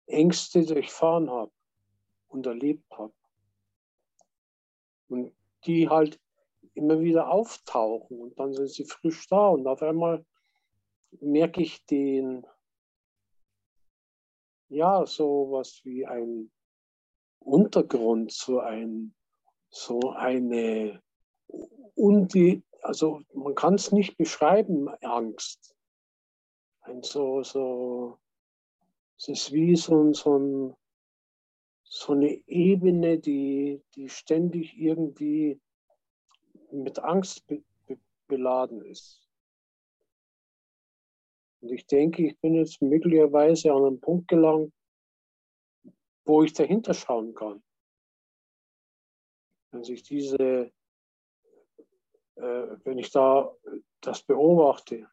Ängste 0.08 0.66
durchfahren 0.66 1.30
habe 1.30 1.52
und 2.28 2.46
erlebt 2.46 2.92
habe. 2.98 3.14
Und 5.08 5.34
die 5.66 5.90
halt 5.90 6.20
immer 6.74 7.00
wieder 7.00 7.30
auftauchen 7.30 8.22
und 8.22 8.40
dann 8.40 8.54
sind 8.54 8.70
sie 8.70 8.86
frisch 8.86 9.28
da 9.28 9.50
und 9.50 9.68
auf 9.68 9.82
einmal 9.82 10.26
merke 11.20 11.62
ich 11.62 11.86
den, 11.86 12.46
ja, 14.70 15.06
so 15.06 15.52
was 15.52 15.84
wie 15.84 16.06
ein 16.06 16.52
Untergrund, 17.39 18.31
so 18.31 18.60
ein, 18.60 19.13
so 19.69 20.00
eine, 20.12 21.01
undi, 21.96 22.63
also 22.81 23.22
man 23.34 23.55
kann 23.55 23.75
es 23.75 23.91
nicht 23.91 24.17
beschreiben, 24.17 24.89
Angst. 25.01 25.75
Ein 26.81 27.03
so, 27.03 27.43
so, 27.43 28.19
es 29.17 29.27
ist 29.27 29.51
wie 29.51 29.75
so, 29.75 30.13
so, 30.13 30.38
ein, 30.38 30.75
so 31.84 32.13
eine 32.13 32.31
Ebene, 32.48 33.19
die, 33.19 33.81
die 33.96 34.10
ständig 34.10 34.77
irgendwie 34.77 35.60
mit 36.72 37.00
Angst 37.00 37.46
be, 37.48 37.63
be, 37.86 37.98
beladen 38.27 38.84
ist. 38.86 39.27
Und 41.62 41.72
ich 41.72 41.86
denke, 41.88 42.25
ich 42.27 42.39
bin 42.39 42.55
jetzt 42.55 42.81
möglicherweise 42.81 43.74
an 43.74 43.84
einen 43.84 44.00
Punkt 44.00 44.29
gelangt, 44.29 44.72
wo 46.26 46.44
ich 46.44 46.54
dahinter 46.54 46.94
schauen 46.94 47.34
kann. 47.34 47.64
Wenn 49.72 49.84
sich 49.84 50.04
diese, 50.04 50.72
äh, 52.36 52.78
wenn 52.84 52.98
ich 52.98 53.12
da 53.12 53.56
das 54.02 54.24
beobachte, 54.24 55.10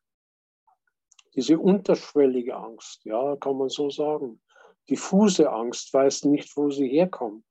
diese 1.35 1.59
unterschwellige 1.59 2.57
Angst, 2.57 3.05
ja, 3.05 3.37
kann 3.37 3.59
man 3.59 3.69
so 3.69 3.91
sagen, 3.91 4.41
diffuse 4.89 5.51
Angst, 5.51 5.93
weiß 5.93 6.25
nicht, 6.25 6.57
wo 6.57 6.71
sie 6.71 6.89
herkommt. 6.89 7.45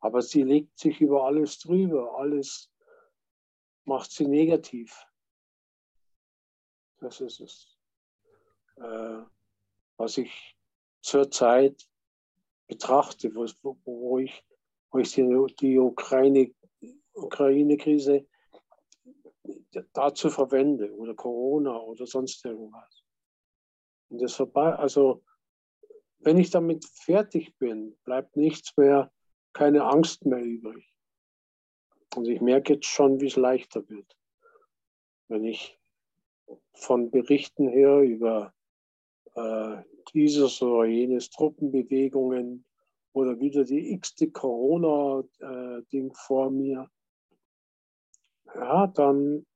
Aber 0.00 0.20
sie 0.20 0.42
legt 0.42 0.78
sich 0.78 1.00
über 1.00 1.24
alles 1.24 1.58
drüber, 1.60 2.18
alles 2.18 2.70
macht 3.84 4.10
sie 4.10 4.26
negativ. 4.26 5.06
Das 6.98 7.20
ist 7.20 7.40
es, 7.40 7.78
äh, 8.76 9.22
was 9.96 10.18
ich 10.18 10.56
zurzeit 11.00 11.86
betrachte, 12.66 13.34
wo, 13.34 13.46
wo, 13.84 14.18
ich, 14.18 14.44
wo 14.90 14.98
ich 14.98 15.12
die, 15.12 15.46
die 15.60 15.78
Ukraine, 15.78 16.54
Ukraine-Krise 17.14 18.26
dazu 19.92 20.30
verwende 20.30 20.92
oder 20.94 21.14
Corona 21.14 21.76
oder 21.78 22.06
sonst 22.06 22.44
irgendwas. 22.44 23.04
Und 24.08 24.22
das 24.22 24.34
vorbei, 24.34 24.74
also 24.74 25.22
wenn 26.18 26.38
ich 26.38 26.50
damit 26.50 26.84
fertig 26.84 27.56
bin, 27.58 27.96
bleibt 28.04 28.36
nichts 28.36 28.76
mehr, 28.76 29.12
keine 29.52 29.84
Angst 29.84 30.24
mehr 30.24 30.42
übrig. 30.42 30.90
Und 32.16 32.28
ich 32.28 32.40
merke 32.40 32.74
jetzt 32.74 32.86
schon, 32.86 33.20
wie 33.20 33.26
es 33.26 33.36
leichter 33.36 33.88
wird. 33.88 34.16
Wenn 35.28 35.44
ich 35.44 35.78
von 36.74 37.10
Berichten 37.10 37.68
her 37.68 38.00
über 38.00 38.54
äh, 39.34 39.82
dieses 40.12 40.60
oder 40.62 40.86
jenes 40.86 41.30
Truppenbewegungen 41.30 42.64
oder 43.12 43.38
wieder 43.40 43.64
die 43.64 43.92
x-te 43.92 44.30
Corona-Ding 44.30 46.12
vor 46.14 46.50
mir, 46.50 46.90
ja, 48.54 48.86
dann 48.88 49.46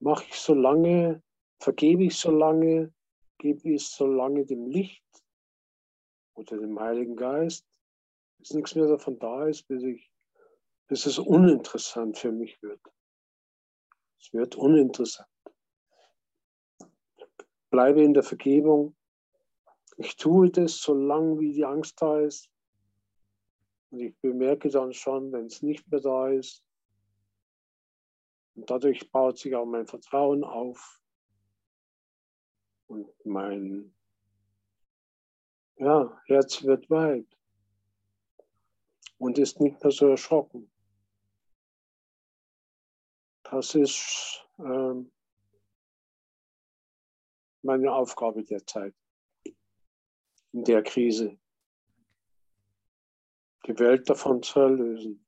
mache 0.00 0.24
ich 0.28 0.34
so 0.34 0.54
lange, 0.54 1.22
vergebe 1.60 2.04
ich 2.04 2.16
so 2.16 2.30
lange, 2.30 2.92
gebe 3.38 3.72
ich 3.72 3.86
so 3.86 4.06
lange 4.06 4.44
dem 4.44 4.66
Licht 4.66 5.04
oder 6.34 6.58
dem 6.58 6.78
Heiligen 6.78 7.16
Geist, 7.16 7.66
bis 8.38 8.52
nichts 8.52 8.74
mehr 8.74 8.86
davon 8.86 9.18
da 9.18 9.46
ist, 9.46 9.68
bis 9.68 9.82
ich 9.82 10.12
bis 10.92 11.06
es 11.06 11.18
uninteressant 11.18 12.18
für 12.18 12.32
mich 12.32 12.60
wird. 12.62 12.82
Es 14.20 14.30
wird 14.34 14.56
uninteressant. 14.56 15.31
Bleibe 17.72 18.02
in 18.02 18.12
der 18.12 18.22
Vergebung. 18.22 18.94
Ich 19.96 20.16
tue 20.16 20.50
das, 20.50 20.78
solange 20.78 21.40
wie 21.40 21.52
die 21.52 21.64
Angst 21.64 22.00
da 22.02 22.20
ist. 22.20 22.50
Und 23.90 24.00
ich 24.00 24.14
bemerke 24.20 24.68
dann 24.68 24.92
schon, 24.92 25.32
wenn 25.32 25.46
es 25.46 25.62
nicht 25.62 25.90
mehr 25.90 26.00
da 26.00 26.28
ist. 26.28 26.62
Und 28.54 28.70
dadurch 28.70 29.10
baut 29.10 29.38
sich 29.38 29.56
auch 29.56 29.64
mein 29.64 29.86
Vertrauen 29.86 30.44
auf. 30.44 31.00
Und 32.88 33.08
mein 33.24 33.94
ja, 35.76 36.20
Herz 36.26 36.62
wird 36.64 36.90
weit 36.90 37.26
und 39.16 39.38
ist 39.38 39.60
nicht 39.60 39.82
mehr 39.82 39.92
so 39.92 40.08
erschrocken. 40.08 40.70
Das 43.44 43.74
ist 43.74 44.46
ähm, 44.58 45.10
meine 47.62 47.92
Aufgabe 47.92 48.42
derzeit 48.44 48.94
in 50.52 50.64
der 50.64 50.82
Krise. 50.82 51.38
Die 53.66 53.78
Welt 53.78 54.08
davon 54.10 54.42
zu 54.42 54.60
erlösen. 54.60 55.24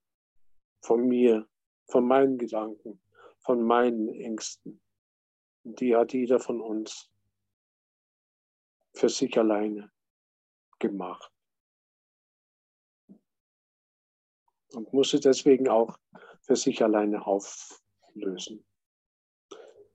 Von 0.82 1.06
mir, 1.08 1.48
von 1.86 2.06
meinen 2.06 2.36
Gedanken, 2.36 3.00
von 3.38 3.62
meinen 3.62 4.08
Ängsten. 4.08 4.80
Die 5.62 5.96
hat 5.96 6.12
jeder 6.12 6.38
von 6.40 6.60
uns 6.60 7.10
für 8.92 9.08
sich 9.08 9.38
alleine 9.38 9.90
gemacht. 10.78 11.32
Und 14.72 14.92
muss 14.92 15.10
sie 15.10 15.20
deswegen 15.20 15.68
auch 15.68 15.98
für 16.42 16.56
sich 16.56 16.82
alleine 16.82 17.24
auf, 17.26 17.82
lösen. 18.14 18.64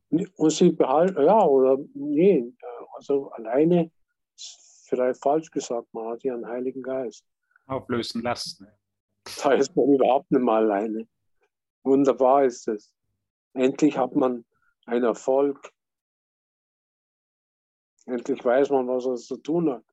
Und 0.10 0.50
sie 0.50 0.72
behalten, 0.72 1.24
ja, 1.24 1.44
oder 1.46 1.78
nee, 1.94 2.52
also 2.94 3.30
alleine 3.32 3.92
ist 4.36 4.86
vielleicht 4.90 5.22
falsch 5.22 5.52
gesagt, 5.52 5.94
man 5.94 6.10
hat 6.10 6.24
ja 6.24 6.34
einen 6.34 6.48
Heiligen 6.48 6.82
Geist. 6.82 7.26
Auflösen 7.68 8.24
lassen. 8.24 8.68
Da 9.44 9.54
ist 9.54 9.76
man 9.76 9.94
überhaupt 9.94 10.32
nicht 10.32 10.42
mal 10.42 10.64
alleine. 10.64 11.08
Wunderbar 11.84 12.46
ist 12.46 12.68
es. 12.68 12.94
Endlich 13.54 13.98
hat 13.98 14.16
man 14.16 14.46
einen 14.86 15.04
Erfolg. 15.04 15.72
Endlich 18.06 18.44
weiß 18.44 18.72
man, 18.72 18.88
was 18.88 19.06
er 19.06 19.16
zu 19.16 19.38
tun 19.38 19.70
hat. 19.70 19.86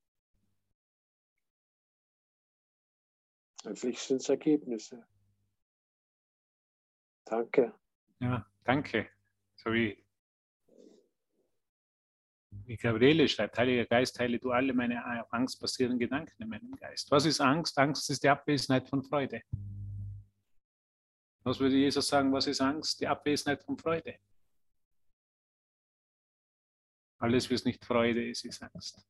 Endlich 3.64 3.98
sind 3.98 4.22
es 4.22 4.28
Ergebnisse. 4.28 5.06
Danke. 7.26 7.74
Ja, 8.20 8.46
danke. 8.64 9.10
So 9.56 9.72
wie 9.72 10.05
Gabriele 12.74 13.28
schreibt, 13.28 13.56
Heiliger 13.58 13.86
Geist, 13.86 14.18
heile 14.18 14.38
du 14.38 14.50
alle 14.50 14.74
meine 14.74 15.04
Angst 15.32 15.60
basierenden 15.60 16.00
Gedanken 16.00 16.42
in 16.42 16.48
meinem 16.48 16.74
Geist. 16.74 17.10
Was 17.10 17.24
ist 17.24 17.40
Angst? 17.40 17.78
Angst 17.78 18.10
ist 18.10 18.22
die 18.24 18.28
Abwesenheit 18.28 18.88
von 18.88 19.04
Freude. 19.04 19.42
Was 21.44 21.60
würde 21.60 21.76
Jesus 21.76 22.08
sagen, 22.08 22.32
was 22.32 22.48
ist 22.48 22.60
Angst? 22.60 23.00
Die 23.00 23.06
Abwesenheit 23.06 23.62
von 23.62 23.78
Freude. 23.78 24.18
Alles, 27.18 27.48
was 27.50 27.64
nicht 27.64 27.84
Freude 27.84 28.28
ist, 28.28 28.44
ist 28.44 28.62
Angst. 28.62 29.06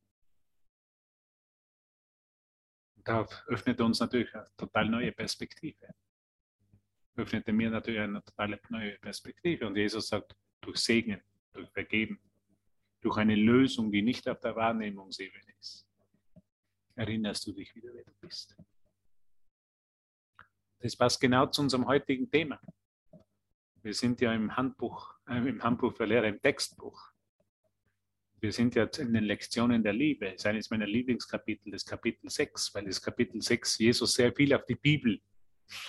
Da 2.97 3.27
öffnet 3.47 3.81
uns 3.81 4.01
natürlich 4.01 4.35
eine 4.35 4.47
total 4.57 4.91
neue 4.91 5.13
Perspektive 5.13 5.95
öffnete 7.17 7.53
mir 7.53 7.71
natürlich 7.71 8.01
eine 8.01 8.23
totale 8.23 8.61
neue 8.69 8.99
Perspektive. 8.99 9.67
Und 9.67 9.77
Jesus 9.77 10.09
sagt, 10.09 10.37
durch 10.61 10.79
Segen, 10.79 11.21
durch 11.53 11.69
Vergeben, 11.71 12.21
durch 13.07 13.19
eine 13.19 13.37
Lösung, 13.37 13.93
die 13.93 14.03
nicht 14.03 14.29
auf 14.29 14.41
der 14.41 14.57
Wahrnehmungsebene 14.57 15.53
ist, 15.61 15.87
erinnerst 16.97 17.47
du 17.47 17.53
dich 17.53 17.73
wieder, 17.77 17.91
wer 17.95 18.03
du 18.03 18.13
bist. 18.21 18.57
Das 20.81 20.97
passt 20.97 21.21
genau 21.21 21.47
zu 21.47 21.63
unserem 21.63 21.87
heutigen 21.87 22.29
Thema. 22.29 22.61
Wir 23.81 23.95
sind 23.95 24.21
ja 24.21 24.35
im 24.35 24.57
Handbuch, 24.57 25.15
äh, 25.29 25.37
im 25.37 25.63
Handbuch 25.63 25.97
für 25.97 26.05
Lehrer, 26.05 26.27
im 26.27 26.43
Textbuch. 26.43 27.13
wir 28.41 28.53
sind 28.53 28.75
jetzt 28.75 28.99
in 28.99 29.13
den 29.13 29.25
Lektionen 29.25 29.85
der 29.85 29.93
Liebe. 29.93 30.27
Das 30.27 30.35
ist 30.35 30.47
eines 30.47 30.71
meiner 30.71 30.87
Lieblingskapitel, 30.87 31.71
das 31.71 31.87
Kapitel 31.87 32.29
6, 32.29 32.75
weil 32.75 32.87
das 32.87 33.01
Kapitel 33.01 33.41
6 33.41 33.79
Jesus 33.79 34.15
sehr 34.15 34.33
viel 34.33 34.53
auf 34.53 34.65
die 34.67 34.75
Bibel 34.75 35.21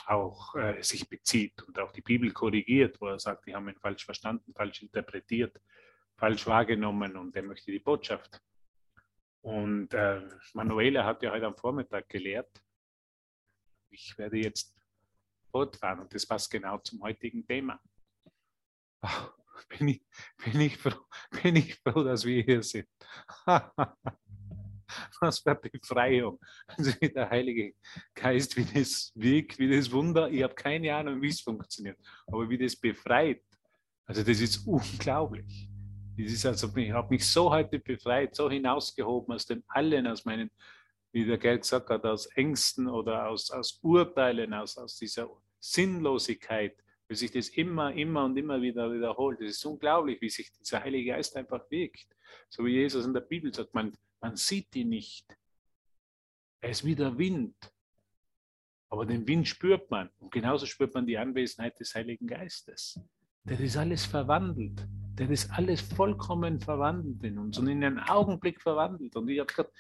auch 0.06 0.54
äh, 0.54 0.84
sich 0.84 1.10
bezieht 1.10 1.64
und 1.64 1.80
auch 1.80 1.92
die 1.92 2.02
Bibel 2.02 2.32
korrigiert, 2.32 3.02
wo 3.02 3.08
er 3.08 3.20
sagt, 3.20 3.48
die 3.48 3.56
haben 3.56 3.68
ihn 3.70 3.80
falsch 3.80 4.06
verstanden, 4.06 4.54
falsch 4.54 4.84
interpretiert, 4.84 5.60
falsch 6.18 6.48
wahrgenommen 6.48 7.16
und 7.16 7.36
er 7.36 7.44
möchte 7.44 7.72
die 7.72 7.80
Botschaft. 7.80 8.42
Und 9.42 9.94
äh, 9.94 10.28
Manuela 10.54 11.06
hat 11.06 11.22
ja 11.24 11.32
heute 11.32 11.46
am 11.46 11.56
Vormittag 11.56 12.10
gelehrt. 12.10 12.50
Ich 13.90 14.18
werde 14.18 14.38
jetzt 14.38 14.76
fortfahren 15.52 16.02
und 16.02 16.14
das 16.14 16.26
passt 16.26 16.52
genau 16.52 16.80
zum 16.80 17.02
heutigen 17.02 17.46
Thema. 17.46 17.80
Oh, 19.02 19.30
bin, 19.70 19.88
ich, 19.90 20.02
bin, 20.44 20.60
ich 20.60 20.78
froh, 20.78 21.06
bin 21.44 21.56
ich 21.56 21.76
froh, 21.76 22.04
dass 22.04 22.26
wir 22.26 22.44
hier 22.44 22.64
sind. 22.64 22.88
Was 25.20 25.40
für 25.40 25.56
Befreiung. 25.56 26.40
Also 26.66 26.92
wie 27.00 27.10
der 27.10 27.30
Heilige 27.30 27.76
Geist, 28.14 28.56
wie 28.58 28.66
das 28.66 29.12
wirkt, 29.16 29.60
wie 29.60 29.70
das 29.76 29.92
Wunder. 29.92 30.30
Ich 30.30 30.44
habe 30.44 30.56
keine 30.56 30.96
Ahnung, 30.96 31.22
wie 31.22 31.30
es 31.30 31.42
funktioniert, 31.42 32.00
aber 32.26 32.50
wie 32.50 32.58
das 32.58 32.76
befreit. 32.76 33.44
Also 34.06 34.24
das 34.24 34.40
ist 34.40 34.66
unglaublich. 34.66 35.67
Das 36.18 36.32
ist 36.32 36.46
also, 36.48 36.76
ich 36.76 36.92
habe 36.92 37.14
mich 37.14 37.28
so 37.28 37.52
heute 37.52 37.78
befreit, 37.78 38.36
so 38.36 38.50
hinausgehoben 38.50 39.36
aus 39.36 39.46
dem 39.46 39.64
Allen, 39.68 40.08
aus 40.08 40.26
meinen, 40.26 40.50
wie 41.12 41.26
der 41.26 41.38
Geld 41.38 41.62
gesagt 41.62 41.90
hat, 41.90 42.04
aus 42.06 42.26
Ängsten 42.36 42.88
oder 42.88 43.28
aus, 43.28 43.52
aus 43.52 43.80
Urteilen, 43.84 44.52
aus, 44.54 44.78
aus 44.80 44.98
dieser 44.98 45.30
Sinnlosigkeit, 45.60 46.76
wie 47.08 47.16
sich 47.16 47.30
das 47.32 47.50
immer, 47.50 47.94
immer 47.94 48.26
und 48.26 48.36
immer 48.36 48.60
wieder 48.60 48.92
wiederholt. 48.92 49.40
Es 49.42 49.58
ist 49.58 49.66
unglaublich, 49.66 50.20
wie 50.20 50.30
sich 50.30 50.52
dieser 50.54 50.84
Heilige 50.84 51.12
Geist 51.12 51.36
einfach 51.38 51.70
wirkt. 51.70 52.08
So 52.50 52.66
wie 52.66 52.72
Jesus 52.72 53.06
in 53.06 53.14
der 53.14 53.22
Bibel 53.22 53.54
sagt, 53.54 53.76
man, 53.76 53.94
man 54.20 54.36
sieht 54.36 54.76
ihn 54.76 54.90
nicht. 54.90 55.38
Er 56.62 56.72
ist 56.72 56.84
wie 56.84 56.96
der 56.96 57.16
Wind. 57.16 57.56
Aber 58.90 59.06
den 59.06 59.28
Wind 59.28 59.48
spürt 59.48 59.92
man. 59.92 60.10
Und 60.20 60.32
genauso 60.32 60.66
spürt 60.66 60.96
man 60.96 61.06
die 61.06 61.18
Anwesenheit 61.18 61.80
des 61.80 61.94
Heiligen 61.94 62.26
Geistes. 62.26 63.00
Der 63.44 63.60
ist 63.60 63.78
alles 63.78 64.06
verwandelt. 64.06 64.88
Der 65.18 65.30
ist 65.32 65.50
alles 65.52 65.82
vollkommen 65.82 66.60
verwandelt 66.60 67.24
in 67.24 67.40
uns 67.40 67.58
und 67.58 67.68
in 67.68 67.84
einen 67.84 68.00
Augenblick 68.00 68.62
verwandelt. 68.62 69.16
Und 69.16 69.28
ich 69.30 69.40
habe 69.40 69.72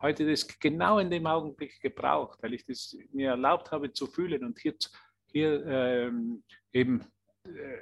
heute 0.00 0.26
das 0.26 0.46
genau 0.58 0.98
in 0.98 1.10
dem 1.10 1.26
Augenblick 1.26 1.78
gebraucht, 1.80 2.38
weil 2.42 2.54
ich 2.54 2.64
das 2.64 2.96
mir 3.12 3.30
erlaubt 3.30 3.70
habe 3.70 3.92
zu 3.92 4.06
fühlen 4.06 4.42
und 4.42 4.58
hier, 4.58 4.74
hier 5.32 5.66
ähm, 5.66 6.42
eben 6.72 7.04
äh, 7.44 7.76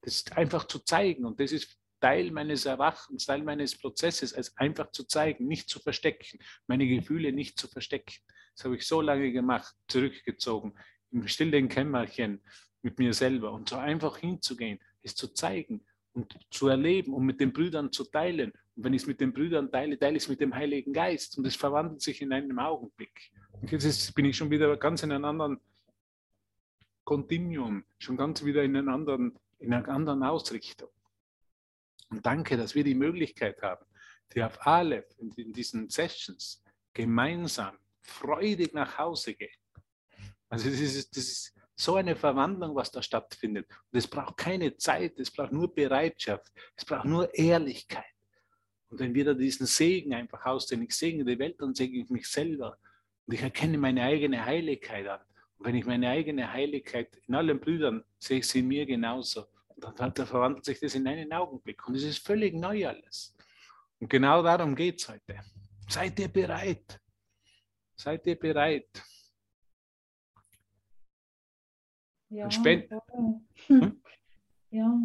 das 0.00 0.24
einfach 0.32 0.64
zu 0.64 0.78
zeigen. 0.78 1.26
Und 1.26 1.40
das 1.40 1.52
ist 1.52 1.78
Teil 2.00 2.30
meines 2.30 2.64
Erwachens, 2.64 3.26
Teil 3.26 3.42
meines 3.42 3.78
Prozesses, 3.78 4.32
als 4.32 4.56
einfach 4.56 4.90
zu 4.92 5.04
zeigen, 5.04 5.46
nicht 5.46 5.68
zu 5.68 5.78
verstecken, 5.78 6.38
meine 6.66 6.86
Gefühle 6.88 7.32
nicht 7.32 7.58
zu 7.58 7.68
verstecken. 7.68 8.14
Das 8.56 8.64
habe 8.64 8.76
ich 8.76 8.86
so 8.86 9.02
lange 9.02 9.30
gemacht, 9.30 9.74
zurückgezogen, 9.88 10.74
im 11.10 11.28
stillen 11.28 11.68
Kämmerchen 11.68 12.42
mit 12.80 12.98
mir 12.98 13.12
selber 13.12 13.52
und 13.52 13.68
so 13.68 13.76
einfach 13.76 14.16
hinzugehen, 14.16 14.78
es 15.02 15.14
zu 15.14 15.28
zeigen 15.34 15.84
und 16.20 16.38
zu 16.50 16.68
erleben 16.68 17.14
und 17.14 17.24
mit 17.24 17.40
den 17.40 17.52
Brüdern 17.52 17.92
zu 17.92 18.04
teilen. 18.04 18.52
Und 18.76 18.84
wenn 18.84 18.94
ich 18.94 19.02
es 19.02 19.08
mit 19.08 19.20
den 19.20 19.32
Brüdern 19.32 19.70
teile, 19.70 19.98
teile 19.98 20.16
ich 20.16 20.24
es 20.24 20.28
mit 20.28 20.40
dem 20.40 20.54
Heiligen 20.54 20.92
Geist 20.92 21.38
und 21.38 21.46
es 21.46 21.56
verwandelt 21.56 22.02
sich 22.02 22.20
in 22.20 22.32
einem 22.32 22.58
Augenblick. 22.58 23.32
Und 23.52 23.70
jetzt 23.70 23.84
ist, 23.84 24.14
bin 24.14 24.24
ich 24.24 24.36
schon 24.36 24.50
wieder 24.50 24.76
ganz 24.76 25.02
in 25.02 25.12
einem 25.12 25.24
anderen 25.24 25.60
Kontinuum, 27.04 27.84
schon 27.98 28.16
ganz 28.16 28.44
wieder 28.44 28.62
in, 28.62 28.76
einen 28.76 28.88
anderen, 28.88 29.38
in 29.58 29.72
einer 29.72 29.88
anderen 29.88 30.22
Ausrichtung. 30.22 30.90
Und 32.10 32.24
danke, 32.24 32.56
dass 32.56 32.74
wir 32.74 32.84
die 32.84 32.94
Möglichkeit 32.94 33.62
haben, 33.62 33.84
die 34.34 34.42
auf 34.42 34.66
Aleph 34.66 35.06
in, 35.18 35.30
in 35.32 35.52
diesen 35.52 35.88
Sessions 35.88 36.62
gemeinsam 36.92 37.76
freudig 38.02 38.74
nach 38.74 38.98
Hause 38.98 39.34
gehen. 39.34 39.50
Also 40.48 40.68
das 40.68 40.80
ist, 40.80 41.16
das 41.16 41.24
ist 41.24 41.54
so 41.80 41.96
eine 41.96 42.14
Verwandlung, 42.14 42.74
was 42.74 42.90
da 42.90 43.02
stattfindet. 43.02 43.66
Und 43.90 43.98
es 43.98 44.06
braucht 44.06 44.36
keine 44.36 44.76
Zeit, 44.76 45.18
es 45.18 45.30
braucht 45.30 45.52
nur 45.52 45.74
Bereitschaft, 45.74 46.52
es 46.76 46.84
braucht 46.84 47.06
nur 47.06 47.34
Ehrlichkeit. 47.34 48.04
Und 48.88 49.00
wenn 49.00 49.14
wir 49.14 49.24
da 49.24 49.34
diesen 49.34 49.66
Segen 49.66 50.14
einfach 50.14 50.44
ausdehnen, 50.44 50.84
ich 50.84 50.96
segne 50.96 51.24
die 51.24 51.38
Welt, 51.38 51.60
dann 51.60 51.74
segne 51.74 52.02
ich 52.02 52.10
mich 52.10 52.28
selber. 52.28 52.76
Und 53.26 53.34
ich 53.34 53.42
erkenne 53.42 53.78
meine 53.78 54.02
eigene 54.02 54.44
Heiligkeit 54.44 55.06
an. 55.06 55.20
Und 55.58 55.66
wenn 55.66 55.74
ich 55.74 55.86
meine 55.86 56.08
eigene 56.08 56.52
Heiligkeit 56.52 57.16
in 57.26 57.34
allen 57.34 57.60
Brüdern 57.60 58.04
sehe, 58.18 58.38
ich 58.38 58.48
sie 58.48 58.60
in 58.60 58.68
mir 58.68 58.84
genauso 58.86 59.46
dann, 59.80 60.12
dann 60.14 60.26
verwandelt 60.26 60.64
sich 60.64 60.78
das 60.80 60.94
in 60.94 61.06
einen 61.06 61.32
Augenblick. 61.32 61.86
Und 61.86 61.94
es 61.94 62.04
ist 62.04 62.24
völlig 62.24 62.54
neu 62.54 62.86
alles. 62.86 63.34
Und 63.98 64.08
genau 64.08 64.42
darum 64.42 64.74
geht 64.74 65.00
es 65.00 65.08
heute. 65.08 65.40
Seid 65.88 66.18
ihr 66.18 66.28
bereit? 66.28 67.00
Seid 67.96 68.26
ihr 68.26 68.38
bereit? 68.38 69.02
Ja, 72.30 72.50
Spend 72.50 72.88
hm? 73.66 74.00
ja. 74.70 74.98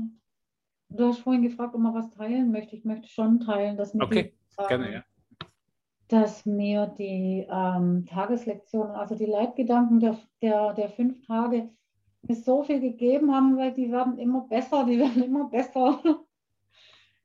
Du 0.90 1.08
hast 1.08 1.20
vorhin 1.20 1.42
gefragt, 1.42 1.74
ob 1.74 1.82
man 1.82 1.96
was 1.96 2.12
teilen 2.12 2.52
möchte. 2.52 2.76
Ich 2.76 2.86
möchte 2.86 3.08
schon 3.08 3.40
teilen, 3.40 3.76
dass 3.78 3.94
mir, 3.94 4.04
okay. 4.04 4.34
die, 4.58 4.62
ähm, 4.62 4.68
Gerne, 4.68 4.94
ja. 4.94 5.04
dass 6.08 6.46
mir 6.46 6.86
die 6.86 7.48
ähm, 7.50 8.06
Tageslektionen, 8.06 8.96
also 8.96 9.16
die 9.16 9.26
Leitgedanken 9.26 10.00
der, 10.00 10.20
der, 10.42 10.74
der 10.74 10.90
fünf 10.90 11.26
Tage, 11.26 11.70
mir 12.22 12.36
so 12.36 12.64
viel 12.64 12.80
gegeben 12.80 13.34
haben, 13.34 13.58
weil 13.58 13.74
die 13.74 13.92
werden 13.92 14.20
immer 14.20 14.48
besser, 14.48 14.86
die 14.86 15.00
werden 15.00 15.24
immer 15.24 15.50
besser. 15.50 16.00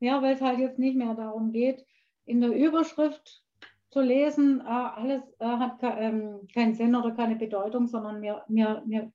ja, 0.01 0.23
weil 0.23 0.35
es 0.35 0.41
halt 0.41 0.59
jetzt 0.59 0.79
nicht 0.79 0.97
mehr 0.97 1.15
darum 1.15 1.53
geht, 1.53 1.85
in 2.25 2.41
der 2.41 2.51
Überschrift 2.51 3.45
zu 3.91 4.01
lesen, 4.01 4.61
äh, 4.61 4.69
alles 4.69 5.23
äh, 5.41 5.45
hat 5.45 5.79
ke 5.79 5.89
ähm, 5.89 6.49
keinen 6.55 6.75
Sinn 6.75 6.95
oder 6.95 7.11
keine 7.11 7.37
Bedeutung, 7.37 7.87
sondern 7.87 8.21
mir, 8.21 8.45
mir, 8.49 8.83
mir, 8.87 9.13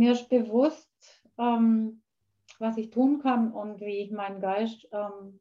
mir 0.00 0.12
ist 0.12 0.30
bewusst, 0.30 0.90
ähm, 1.36 2.02
was 2.58 2.78
ich 2.78 2.88
tun 2.88 3.20
kann 3.20 3.52
und 3.52 3.80
wie 3.80 3.98
ich 3.98 4.10
meinen 4.10 4.40
Geist 4.40 4.88
ähm, 4.92 5.40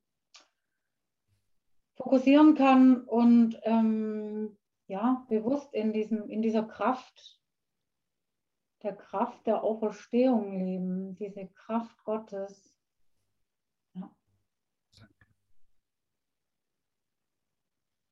fokussieren 1.96 2.56
kann 2.56 3.06
und 3.06 3.58
ähm, 3.64 4.58
ja, 4.88 5.26
bewusst 5.30 5.74
in, 5.74 5.94
diesem, 5.94 6.30
in 6.30 6.42
dieser 6.42 6.64
Kraft 6.64 7.40
der 8.84 8.98
Kraft 8.98 9.48
der 9.48 9.64
Auferstehung 9.64 10.60
leben, 10.60 11.16
diese 11.16 11.48
Kraft 11.48 12.04
Gottes. 12.04 12.76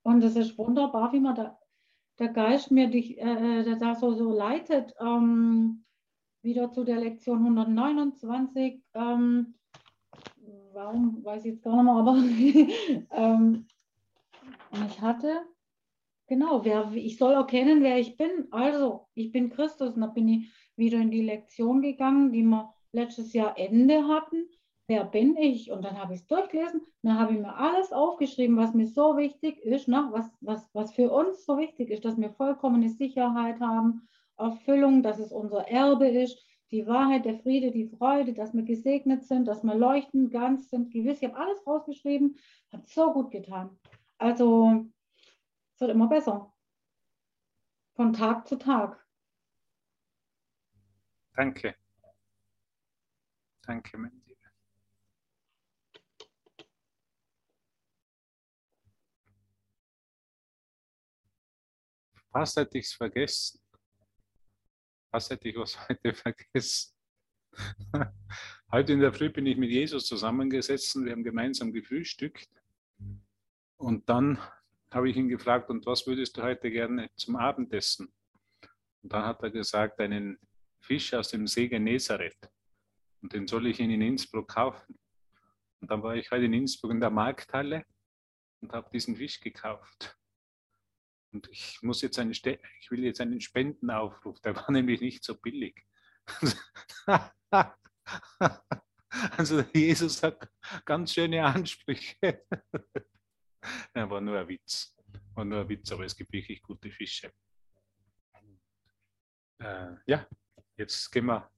Und 0.02 0.24
es 0.24 0.38
ist 0.38 0.58
wunderbar, 0.58 1.12
wie 1.12 1.20
man 1.20 1.36
da, 1.36 1.60
der 2.20 2.30
Geist 2.30 2.72
mir 2.72 2.90
dich, 2.90 3.18
äh, 3.18 3.64
der 3.64 3.76
da 3.76 3.96
so, 3.96 4.14
so 4.14 4.32
leitet. 4.32 4.96
Ähm, 5.02 5.84
wieder 6.48 6.72
zu 6.72 6.84
der 6.84 6.98
Lektion 6.98 7.40
129. 7.40 8.82
Ähm, 8.96 9.54
warum, 10.74 11.24
weiß 11.24 11.46
ich 11.46 11.54
jetzt 11.54 11.64
gar 11.64 11.76
nicht 11.76 11.84
mehr, 11.84 11.94
aber 11.94 12.18
ähm, 13.24 13.68
ich 14.88 15.02
hatte 15.02 15.42
Genau, 16.28 16.66
wer, 16.66 16.92
ich 16.94 17.18
soll 17.18 17.34
erkennen, 17.34 17.84
wer 17.84 17.98
ich 18.00 18.18
bin. 18.18 18.48
Also, 18.52 19.08
ich 19.14 19.32
bin 19.32 19.50
Christus. 19.50 19.96
Und 19.96 20.02
da 20.02 20.08
bin 20.08 20.28
ich 20.28 20.52
wieder 20.76 21.00
in 21.00 21.10
die 21.10 21.22
Lektion 21.22 21.82
gegangen, 21.82 22.34
die 22.34 22.44
wir 22.44 22.74
letztes 22.92 23.32
Jahr 23.32 23.58
Ende 23.58 24.08
hatten. 24.08 24.46
Wer 24.90 25.06
bin 25.06 25.38
ich? 25.38 25.72
Und 25.72 25.84
dann 25.84 25.98
habe 25.98 26.14
ich 26.14 26.22
es 26.22 26.28
durchgelesen. 26.28 26.82
Dann 27.02 27.18
habe 27.18 27.34
ich 27.34 27.40
mir 27.40 27.56
alles 27.56 27.94
aufgeschrieben, 27.94 28.58
was 28.58 28.74
mir 28.74 28.88
so 28.88 29.16
wichtig 29.16 29.60
ist, 29.60 29.88
ne? 29.88 30.10
was, 30.12 30.30
was, 30.42 30.70
was 30.74 30.94
für 30.94 31.12
uns 31.12 31.46
so 31.46 31.58
wichtig 31.58 31.90
ist, 31.90 32.04
dass 32.04 32.18
wir 32.18 32.30
vollkommene 32.32 32.90
Sicherheit 32.90 33.62
haben, 33.62 34.07
Erfüllung, 34.38 35.04
dass 35.04 35.20
es 35.20 35.32
unser 35.32 35.68
Erbe 35.68 36.08
ist, 36.08 36.44
die 36.72 36.86
Wahrheit, 36.86 37.26
der 37.26 37.40
Friede, 37.40 37.72
die 37.72 37.88
Freude, 37.88 38.34
dass 38.34 38.54
wir 38.54 38.64
gesegnet 38.64 39.24
sind, 39.24 39.46
dass 39.46 39.64
wir 39.64 39.76
leuchten, 39.76 40.30
ganz 40.30 40.70
sind, 40.70 40.92
gewiss. 40.92 41.22
Ich 41.22 41.30
habe 41.30 41.38
alles 41.38 41.66
rausgeschrieben, 41.66 42.38
hat 42.72 42.88
so 42.88 43.14
gut 43.14 43.32
getan. 43.32 43.80
Also 44.18 44.86
es 45.74 45.82
wird 45.82 45.92
immer 45.92 46.08
besser. 46.08 46.54
Von 47.96 48.14
Tag 48.14 48.48
zu 48.48 48.58
Tag. 48.58 49.04
Danke. 51.36 51.76
Danke, 53.62 53.98
mein 53.98 54.12
Lieber. 54.26 54.38
Fast 62.32 62.58
hätte 62.58 62.78
ich 62.78 62.86
es 62.86 62.94
vergessen. 62.94 63.60
Fast 65.18 65.32
hätte 65.32 65.50
ich 65.50 65.58
was 65.58 65.80
heute 65.90 66.14
vergessen. 66.14 66.94
Heute 68.72 68.94
in 68.94 69.00
der 69.00 69.12
Früh 69.12 69.30
bin 69.30 69.48
ich 69.48 69.58
mit 69.58 69.72
Jesus 69.72 70.06
zusammengesessen, 70.06 71.06
wir 71.06 71.14
haben 71.14 71.24
gemeinsam 71.24 71.74
gefrühstückt 71.74 72.48
und 73.78 74.08
dann 74.08 74.38
habe 74.92 75.10
ich 75.10 75.18
ihn 75.18 75.28
gefragt, 75.28 75.72
und 75.72 75.88
was 75.88 76.06
würdest 76.06 76.38
du 76.38 76.44
heute 76.44 76.70
gerne 76.70 77.10
zum 77.16 77.36
Abendessen? 77.36 78.14
Und 79.02 79.12
dann 79.12 79.24
hat 79.24 79.42
er 79.42 79.50
gesagt, 79.50 80.00
einen 80.00 80.38
Fisch 80.82 81.16
aus 81.16 81.30
dem 81.30 81.48
See 81.48 81.68
Genezareth. 81.68 82.52
Und 83.24 83.34
den 83.34 83.48
soll 83.48 83.66
ich 83.66 83.80
ihn 83.80 83.90
in 83.90 84.02
Innsbruck 84.02 84.50
kaufen. 84.50 85.00
Und 85.82 85.90
dann 85.90 86.04
war 86.04 86.16
ich 86.16 86.30
heute 86.30 86.46
in 86.46 86.54
Innsbruck 86.54 86.92
in 86.92 87.00
der 87.00 87.10
Markthalle 87.10 87.86
und 88.62 88.72
habe 88.72 88.90
diesen 88.92 89.16
Fisch 89.16 89.40
gekauft. 89.40 90.17
Und 91.32 91.48
ich 91.52 91.80
muss 91.82 92.02
jetzt 92.02 92.20
einen, 92.20 92.32
ich 92.32 92.92
will 92.92 93.04
jetzt 93.04 93.22
einen 93.22 93.42
Spendenaufruf, 93.42 94.40
der 94.42 94.56
war 94.56 94.72
nämlich 94.72 95.02
nicht 95.02 95.24
so 95.24 95.36
billig. 95.36 95.86
Also 99.36 99.62
Jesus 99.74 100.22
hat 100.22 100.50
ganz 100.86 101.14
schöne 101.14 101.44
Ansprüche. 101.44 102.46
Er 103.94 104.10
war 104.10 104.22
nur 104.22 104.40
ein 104.40 104.48
Witz. 104.48 104.96
War 105.34 105.44
nur 105.44 105.62
ein 105.62 105.70
Witz, 105.70 105.92
aber 105.92 106.06
es 106.06 106.16
gibt 106.16 106.32
wirklich 106.32 106.62
gute 106.62 106.90
Fische. 106.92 107.34
Äh, 109.60 109.96
ja, 110.06 110.28
jetzt 110.78 111.12
gehen 111.12 111.26
wir, 111.26 111.50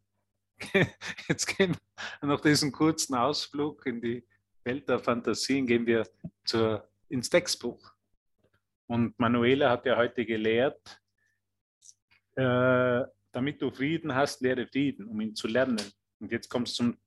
jetzt 1.27 1.45
gehen 1.45 1.75
wir 2.19 2.27
nach 2.27 2.41
diesem 2.41 2.71
kurzen 2.71 3.15
Ausflug 3.15 3.85
in 3.85 4.01
die 4.01 4.27
Welt 4.63 4.87
der 4.87 4.99
Fantasien, 4.99 5.67
gehen 5.67 5.85
wir 5.85 6.07
zur, 6.45 6.89
ins 7.09 7.29
Textbuch. 7.29 7.93
Und 8.89 9.19
Manuela 9.19 9.69
hat 9.69 9.85
ja 9.85 9.95
heute 9.97 10.25
gelehrt, 10.25 10.99
äh, 12.35 13.03
damit 13.31 13.61
du 13.61 13.69
Frieden 13.69 14.15
hast, 14.15 14.41
lehre 14.41 14.65
Frieden, 14.65 15.05
um 15.05 15.21
ihn 15.21 15.35
zu 15.35 15.47
lernen. 15.47 15.79
Und 16.19 16.31
jetzt 16.31 16.49
kommst 16.49 16.75
zum 16.75 16.97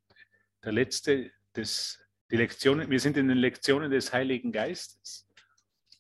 der 0.63 0.71
letzte, 0.71 1.33
des, 1.57 2.01
die 2.31 2.37
Lektionen, 2.37 2.89
wir 2.89 3.01
sind 3.01 3.17
in 3.17 3.27
den 3.27 3.39
Lektionen 3.39 3.91
des 3.91 4.13
Heiligen 4.13 4.53
Geistes. 4.53 5.29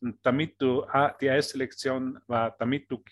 Und 0.01 0.25
damit 0.25 0.62
du, 0.62 0.85
ah, 0.85 1.16
die 1.21 1.27
erste 1.27 1.59
Lektion 1.59 2.21
war, 2.29 2.55
damit 2.61 2.88
du, 2.88 3.03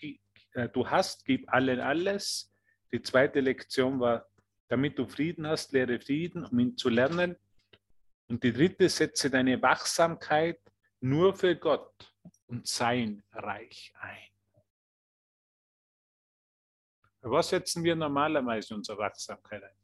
äh, 0.53 0.69
du 0.69 0.89
hast, 0.89 1.25
gib 1.25 1.51
allen 1.51 1.81
alles. 1.81 2.53
Die 2.93 3.01
zweite 3.01 3.41
Lektion 3.41 3.99
war, 3.99 4.29
damit 4.69 4.97
du 4.97 5.05
Frieden 5.07 5.45
hast, 5.45 5.73
lehre 5.73 5.99
Frieden, 5.99 6.45
um 6.45 6.57
ihn 6.57 6.77
zu 6.77 6.87
lernen. 6.87 7.35
Und 8.29 8.45
die 8.45 8.53
dritte, 8.53 8.87
setze 8.87 9.29
deine 9.29 9.61
Wachsamkeit 9.61 10.61
nur 11.01 11.35
für 11.35 11.57
Gott 11.57 12.10
und 12.51 12.67
sein 12.67 13.23
Reich 13.31 13.93
ein. 13.99 14.17
Was 17.21 17.49
setzen 17.49 17.83
wir 17.83 17.95
normalerweise 17.95 18.75
unsere 18.75 18.97
Wachsamkeit 18.97 19.63
ein? 19.63 19.81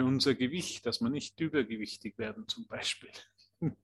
für 0.00 0.04
unser 0.04 0.34
Gewicht, 0.34 0.86
dass 0.86 1.00
wir 1.00 1.10
nicht 1.10 1.38
übergewichtig 1.40 2.16
werden 2.18 2.46
zum 2.48 2.66
Beispiel. 2.66 3.10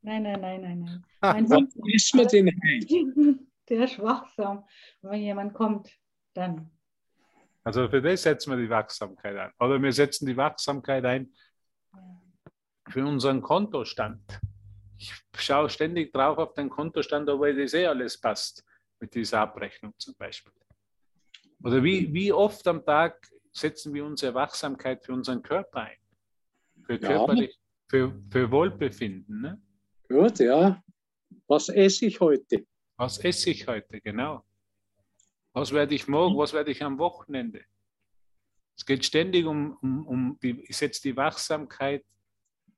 Nein, 0.00 0.22
nein, 0.22 0.40
nein, 0.40 0.60
nein, 0.60 1.04
nein. 1.20 1.48
Hund 1.50 1.72
ist 1.86 2.14
mit 2.14 2.32
den 2.32 2.46
Der 3.68 3.84
ist 3.84 3.98
wachsam. 3.98 4.64
Und 5.00 5.10
wenn 5.10 5.20
jemand 5.20 5.54
kommt, 5.54 5.90
dann. 6.34 6.70
Also 7.62 7.88
für 7.88 8.02
das 8.02 8.22
setzen 8.22 8.50
wir 8.50 8.58
die 8.58 8.68
Wachsamkeit 8.68 9.36
ein. 9.36 9.50
Oder 9.58 9.80
wir 9.80 9.92
setzen 9.92 10.26
die 10.26 10.36
Wachsamkeit 10.36 11.04
ein 11.04 11.32
für 12.88 13.06
unseren 13.06 13.40
Kontostand. 13.40 14.40
Ich 15.04 15.12
schaue 15.36 15.68
ständig 15.68 16.12
drauf 16.12 16.38
auf 16.38 16.54
den 16.54 16.70
Kontostand, 16.70 17.28
ob 17.28 17.42
das 17.42 17.74
eh 17.74 17.86
alles 17.86 18.18
passt 18.18 18.64
mit 19.00 19.14
dieser 19.14 19.40
Abrechnung 19.40 19.92
zum 19.98 20.14
Beispiel. 20.14 20.52
Oder 21.62 21.82
wie, 21.82 22.12
wie 22.14 22.32
oft 22.32 22.66
am 22.66 22.82
Tag 22.82 23.28
setzen 23.52 23.92
wir 23.92 24.04
unsere 24.04 24.32
Wachsamkeit 24.32 25.04
für 25.04 25.12
unseren 25.12 25.42
Körper 25.42 25.82
ein. 25.82 25.98
Für, 26.86 26.98
körperlich, 26.98 27.52
ja. 27.52 27.60
für, 27.88 28.22
für 28.30 28.50
Wohlbefinden. 28.50 29.42
Ne? 29.42 29.62
Gut, 30.08 30.38
ja. 30.38 30.82
Was 31.48 31.68
esse 31.68 32.06
ich 32.06 32.18
heute? 32.20 32.64
Was 32.96 33.18
esse 33.18 33.50
ich 33.50 33.66
heute, 33.66 34.00
genau. 34.00 34.42
Was 35.52 35.70
werde 35.72 35.94
ich 35.94 36.08
morgen, 36.08 36.36
was 36.38 36.54
werde 36.54 36.70
ich 36.70 36.82
am 36.82 36.98
Wochenende? 36.98 37.62
Es 38.74 38.86
geht 38.86 39.04
ständig 39.04 39.44
um, 39.44 39.76
um, 39.82 40.06
um 40.06 40.38
die, 40.42 40.62
ich 40.62 40.76
setze 40.78 41.02
die 41.02 41.16
Wachsamkeit, 41.16 42.04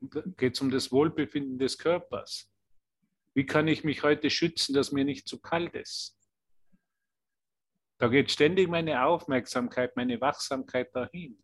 geht 0.00 0.54
es 0.54 0.61
um 0.61 0.70
das 0.70 0.92
Wohlbefinden 0.92 1.59
des 1.59 1.78
Körpers. 1.78 2.52
Wie 3.35 3.46
kann 3.46 3.68
ich 3.68 3.85
mich 3.85 4.02
heute 4.02 4.30
schützen, 4.30 4.74
dass 4.74 4.92
mir 4.92 5.04
nicht 5.04 5.28
zu 5.28 5.40
kalt 5.40 5.74
ist? 5.74 6.16
Da 7.98 8.09
geht 8.09 8.30
ständig 8.30 8.68
meine 8.68 9.04
Aufmerksamkeit, 9.04 9.96
meine 9.96 10.20
Wachsamkeit 10.20 10.94
dahin. 10.94 11.42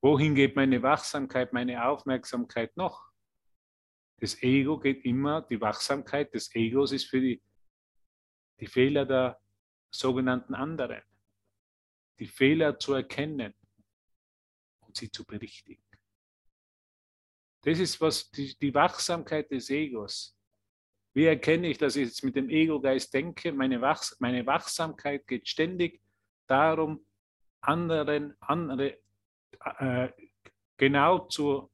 Wohin 0.00 0.34
geht 0.34 0.56
meine 0.56 0.82
Wachsamkeit, 0.82 1.52
meine 1.52 1.86
Aufmerksamkeit 1.86 2.76
noch? 2.76 3.10
Das 4.18 4.42
Ego 4.42 4.78
geht 4.78 5.04
immer, 5.04 5.42
die 5.42 5.60
Wachsamkeit 5.60 6.32
des 6.34 6.54
Egos 6.54 6.92
ist 6.92 7.06
für 7.06 7.20
die, 7.20 7.42
die 8.60 8.66
Fehler 8.66 9.04
der 9.04 9.40
sogenannten 9.90 10.54
anderen. 10.54 11.02
Die 12.18 12.26
Fehler 12.26 12.78
zu 12.78 12.94
erkennen 12.94 13.54
und 14.80 14.96
sie 14.96 15.10
zu 15.10 15.24
berichtigen. 15.24 15.83
Das 17.64 17.78
ist 17.78 18.00
was 18.00 18.30
die, 18.30 18.56
die 18.58 18.74
Wachsamkeit 18.74 19.50
des 19.50 19.70
Egos 19.70 20.34
wie 21.14 21.26
erkenne 21.26 21.68
ich, 21.68 21.78
dass 21.78 21.94
ich 21.94 22.06
jetzt 22.06 22.24
mit 22.24 22.34
dem 22.34 22.50
Ego-Geist 22.50 23.14
denke? 23.14 23.52
Meine, 23.52 23.80
Wachs 23.80 24.16
meine 24.18 24.44
Wachsamkeit 24.44 25.26
geht 25.28 25.48
ständig 25.48 26.02
darum, 26.48 27.06
anderen, 27.60 28.36
andere 28.40 28.98
äh, 29.78 30.08
genau 30.76 31.20
zu 31.28 31.70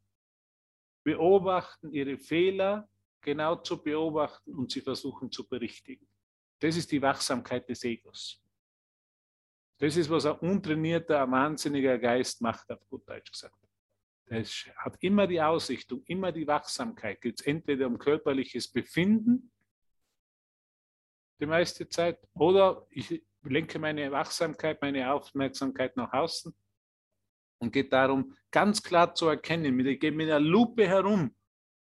beobachten, 1.03 1.91
ihre 1.91 2.19
Fehler 2.19 2.87
genau 3.23 3.57
zu 3.57 3.83
beobachten 3.83 4.55
und 4.55 4.71
sie 4.71 4.83
versuchen 4.83 5.33
zu 5.33 5.49
berichtigen. 5.49 6.07
Das 6.59 6.77
ist 6.77 6.93
die 6.93 7.01
Wachsamkeit 7.01 7.67
des 7.67 7.83
Egos. 7.85 8.43
Das 9.79 9.97
ist, 9.97 10.11
was 10.11 10.27
ein 10.27 10.39
untrainierter, 10.39 11.23
ein 11.23 11.31
wahnsinniger 11.31 11.99
Geist 11.99 12.43
macht, 12.43 12.71
auf 12.71 12.87
gut 12.91 13.09
Deutsch 13.09 13.33
gesagt. 13.33 13.57
Es 14.33 14.71
hat 14.77 14.97
immer 15.01 15.27
die 15.27 15.43
Ausrichtung, 15.43 16.05
immer 16.05 16.31
die 16.31 16.47
Wachsamkeit. 16.47 17.21
Geht 17.21 17.41
es 17.41 17.47
entweder 17.47 17.89
um 17.89 17.99
körperliches 17.99 18.69
Befinden, 18.69 19.51
die 21.41 21.47
meiste 21.47 21.89
Zeit, 21.89 22.21
oder 22.35 22.87
ich 22.91 23.25
lenke 23.43 23.81
meine 23.81 24.13
Wachsamkeit, 24.13 24.81
meine 24.83 25.13
Aufmerksamkeit 25.13 25.97
nach 25.97 26.13
außen 26.13 26.55
und 27.59 27.73
geht 27.73 27.93
darum, 27.93 28.37
ganz 28.53 28.81
klar 28.81 29.13
zu 29.17 29.27
erkennen, 29.27 29.81
ich 29.81 29.99
gehe 29.99 30.13
mit 30.13 30.29
der 30.29 30.39
Lupe 30.39 30.87
herum. 30.87 31.35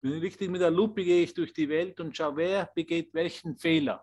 Richtig 0.02 0.50
mit 0.50 0.60
der 0.60 0.72
Lupe 0.72 1.04
gehe 1.04 1.22
ich 1.22 1.34
durch 1.34 1.52
die 1.52 1.68
Welt 1.68 2.00
und 2.00 2.16
schaue, 2.16 2.36
wer 2.36 2.66
begeht 2.74 3.14
welchen 3.14 3.56
Fehler. 3.56 4.02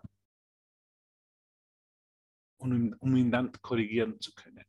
Und 2.56 2.94
um 2.94 3.14
ihn 3.14 3.30
dann 3.30 3.52
korrigieren 3.60 4.18
zu 4.20 4.32
können. 4.32 4.64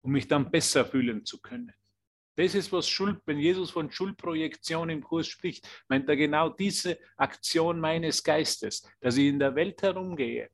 Um 0.00 0.12
mich 0.12 0.26
dann 0.26 0.50
besser 0.50 0.86
fühlen 0.86 1.26
zu 1.26 1.38
können. 1.40 1.74
Das 2.40 2.54
ist, 2.54 2.72
was 2.72 2.88
Schuld, 2.88 3.20
wenn 3.26 3.38
Jesus 3.38 3.70
von 3.70 3.90
Schuldprojektion 3.90 4.88
im 4.88 5.02
Kurs 5.02 5.26
spricht, 5.26 5.68
meint 5.88 6.08
er 6.08 6.16
genau 6.16 6.48
diese 6.48 6.98
Aktion 7.18 7.78
meines 7.78 8.24
Geistes, 8.24 8.90
dass 8.98 9.18
ich 9.18 9.26
in 9.26 9.38
der 9.38 9.54
Welt 9.54 9.82
herumgehe 9.82 10.48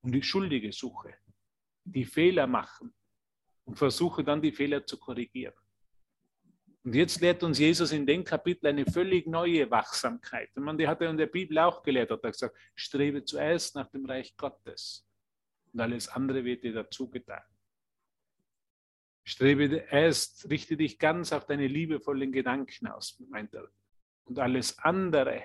und 0.00 0.12
die 0.12 0.22
Schuldige 0.22 0.72
suche, 0.72 1.16
die 1.84 2.06
Fehler 2.06 2.46
machen 2.46 2.94
und 3.66 3.76
versuche 3.76 4.24
dann 4.24 4.40
die 4.40 4.52
Fehler 4.52 4.86
zu 4.86 4.98
korrigieren. 4.98 5.52
Und 6.82 6.94
jetzt 6.94 7.20
lehrt 7.20 7.42
uns 7.42 7.58
Jesus 7.58 7.92
in 7.92 8.06
dem 8.06 8.24
Kapitel 8.24 8.68
eine 8.68 8.86
völlig 8.86 9.26
neue 9.26 9.70
Wachsamkeit. 9.70 10.48
Und 10.56 10.62
man, 10.62 10.78
die 10.78 10.88
hat 10.88 11.02
er 11.02 11.10
in 11.10 11.18
der 11.18 11.26
Bibel 11.26 11.58
auch 11.58 11.82
gelehrt, 11.82 12.10
hat 12.10 12.24
er 12.24 12.30
gesagt, 12.30 12.56
strebe 12.74 13.22
zuerst 13.22 13.74
nach 13.74 13.90
dem 13.90 14.06
Reich 14.06 14.34
Gottes 14.34 15.06
und 15.74 15.80
alles 15.80 16.08
andere 16.08 16.42
wird 16.42 16.64
dir 16.64 16.72
dazu 16.72 17.10
getan. 17.10 17.42
Strebe 19.24 19.86
erst, 19.90 20.48
richte 20.50 20.76
dich 20.76 20.98
ganz 20.98 21.32
auf 21.32 21.46
deine 21.46 21.66
liebevollen 21.66 22.32
Gedanken 22.32 22.86
aus, 22.88 23.20
meint 23.28 23.54
er. 23.54 23.70
Und 24.24 24.38
alles 24.38 24.78
andere 24.78 25.44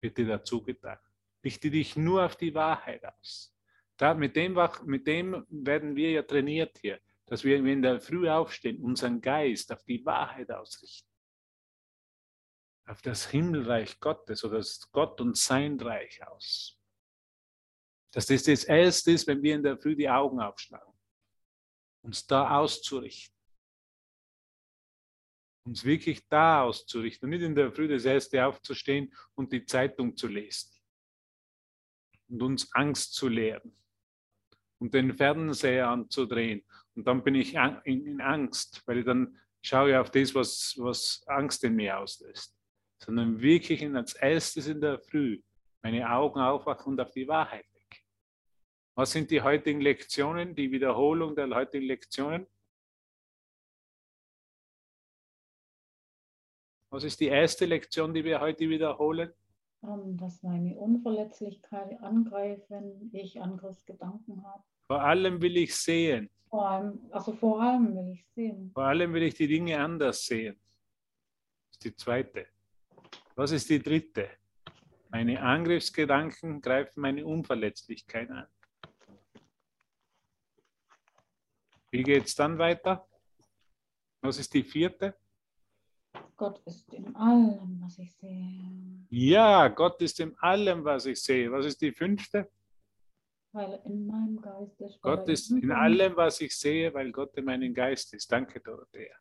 wird 0.00 0.16
dir 0.16 0.26
dazu 0.26 0.62
getan. 0.62 0.98
Richte 1.44 1.70
dich 1.70 1.96
nur 1.96 2.24
auf 2.24 2.36
die 2.36 2.54
Wahrheit 2.54 3.04
aus. 3.04 3.54
Da, 3.96 4.14
mit, 4.14 4.36
dem, 4.36 4.56
mit 4.84 5.06
dem 5.06 5.44
werden 5.50 5.96
wir 5.96 6.10
ja 6.10 6.22
trainiert 6.22 6.78
hier, 6.78 7.00
dass 7.26 7.44
wir, 7.44 7.62
wenn 7.64 7.82
wir 7.82 8.00
früh 8.00 8.28
aufstehen, 8.28 8.80
unseren 8.82 9.20
Geist 9.20 9.72
auf 9.72 9.82
die 9.84 10.04
Wahrheit 10.04 10.50
ausrichten. 10.50 11.08
Auf 12.86 13.02
das 13.02 13.28
Himmelreich 13.30 14.00
Gottes 14.00 14.44
oder 14.44 14.58
das 14.58 14.88
Gott 14.92 15.20
und 15.20 15.36
sein 15.36 15.78
Reich 15.80 16.26
aus. 16.26 16.77
Dass 18.12 18.26
das 18.26 18.42
das 18.42 18.64
Erste 18.64 19.12
ist, 19.12 19.26
wenn 19.26 19.42
wir 19.42 19.54
in 19.54 19.62
der 19.62 19.76
Früh 19.76 19.94
die 19.94 20.08
Augen 20.08 20.40
aufschlagen. 20.40 20.94
Uns 22.02 22.26
da 22.26 22.58
auszurichten. 22.58 23.36
Uns 25.66 25.84
wirklich 25.84 26.26
da 26.28 26.62
auszurichten. 26.62 27.26
Und 27.26 27.30
nicht 27.30 27.42
in 27.42 27.54
der 27.54 27.70
Früh 27.70 27.88
das 27.88 28.06
Erste 28.06 28.46
aufzustehen 28.46 29.12
und 29.34 29.52
die 29.52 29.64
Zeitung 29.66 30.16
zu 30.16 30.26
lesen. 30.26 30.70
Und 32.28 32.42
uns 32.42 32.72
Angst 32.72 33.14
zu 33.14 33.28
lehren. 33.28 33.76
Und 34.78 34.94
den 34.94 35.14
Fernseher 35.14 35.88
anzudrehen. 35.88 36.64
Und 36.94 37.06
dann 37.06 37.22
bin 37.22 37.34
ich 37.34 37.54
in 37.84 38.20
Angst, 38.20 38.82
weil 38.86 38.98
ich 38.98 39.04
dann 39.04 39.38
schaue 39.60 40.00
auf 40.00 40.10
das, 40.10 40.34
was, 40.34 40.74
was 40.78 41.22
Angst 41.26 41.62
in 41.64 41.74
mir 41.74 41.98
auslöst. 41.98 42.56
Sondern 43.02 43.40
wirklich 43.40 43.84
als 43.94 44.14
erstes 44.14 44.66
in 44.66 44.80
der 44.80 44.98
Früh 44.98 45.42
meine 45.82 46.10
Augen 46.10 46.40
aufwachen 46.40 46.92
und 46.92 47.00
auf 47.00 47.10
die 47.10 47.28
Wahrheit 47.28 47.67
Was 48.98 49.12
sind 49.12 49.30
die 49.30 49.40
heutigen 49.40 49.80
Lektionen, 49.80 50.56
die 50.56 50.72
Wiederholung 50.72 51.36
der 51.36 51.48
heutigen 51.50 51.86
Lektionen? 51.86 52.48
Was 56.90 57.04
ist 57.04 57.20
die 57.20 57.28
erste 57.28 57.66
Lektion, 57.66 58.12
die 58.12 58.24
wir 58.24 58.40
heute 58.40 58.68
wiederholen? 58.68 59.32
Ähm, 59.84 60.16
dass 60.16 60.42
meine 60.42 60.74
Unverletzlichkeit 60.74 62.02
angreifen, 62.02 63.08
ich 63.12 63.40
Angriffsgedanken 63.40 64.42
habe. 64.42 64.64
Vor 64.88 65.00
allem 65.00 65.40
will 65.40 65.58
ich 65.58 65.76
sehen. 65.76 66.28
Vor 66.50 66.68
allem, 66.68 67.08
also 67.12 67.32
vor 67.34 67.62
allem 67.62 67.94
will 67.94 68.14
ich 68.14 68.26
sehen. 68.34 68.72
Vor 68.74 68.82
allem 68.82 69.14
will 69.14 69.22
ich 69.22 69.34
die 69.34 69.46
Dinge 69.46 69.78
anders 69.78 70.26
sehen. 70.26 70.56
Das 70.56 71.74
ist 71.74 71.84
die 71.84 71.94
zweite. 71.94 72.48
Was 73.36 73.52
ist 73.52 73.70
die 73.70 73.80
dritte? 73.80 74.28
Meine 75.10 75.40
Angriffsgedanken 75.40 76.60
greifen 76.60 77.00
meine 77.00 77.24
Unverletzlichkeit 77.24 78.28
an. 78.30 78.48
Wie 81.90 82.02
geht 82.02 82.26
es 82.26 82.34
dann 82.34 82.58
weiter? 82.58 83.06
Was 84.20 84.38
ist 84.38 84.52
die 84.52 84.62
vierte? 84.62 85.16
Gott 86.36 86.60
ist 86.66 86.92
in 86.92 87.14
allem, 87.16 87.80
was 87.80 87.98
ich 87.98 88.14
sehe. 88.14 89.06
Ja, 89.10 89.68
Gott 89.68 90.00
ist 90.02 90.20
in 90.20 90.36
allem, 90.38 90.84
was 90.84 91.06
ich 91.06 91.22
sehe. 91.22 91.50
Was 91.50 91.66
ist 91.66 91.80
die 91.80 91.92
fünfte? 91.92 92.50
Weil 93.52 93.80
in 93.86 94.06
meinem 94.06 94.40
Geist 94.40 94.80
ist. 94.80 95.00
Gott 95.00 95.28
ist 95.28 95.50
in 95.50 95.70
allem, 95.70 96.16
was 96.16 96.40
ich 96.40 96.56
sehe, 96.56 96.92
weil 96.92 97.10
Gott 97.12 97.36
in 97.36 97.44
meinem 97.44 97.72
Geist 97.74 98.12
ist. 98.14 98.30
Danke, 98.30 98.60
Dorothea. 98.60 99.14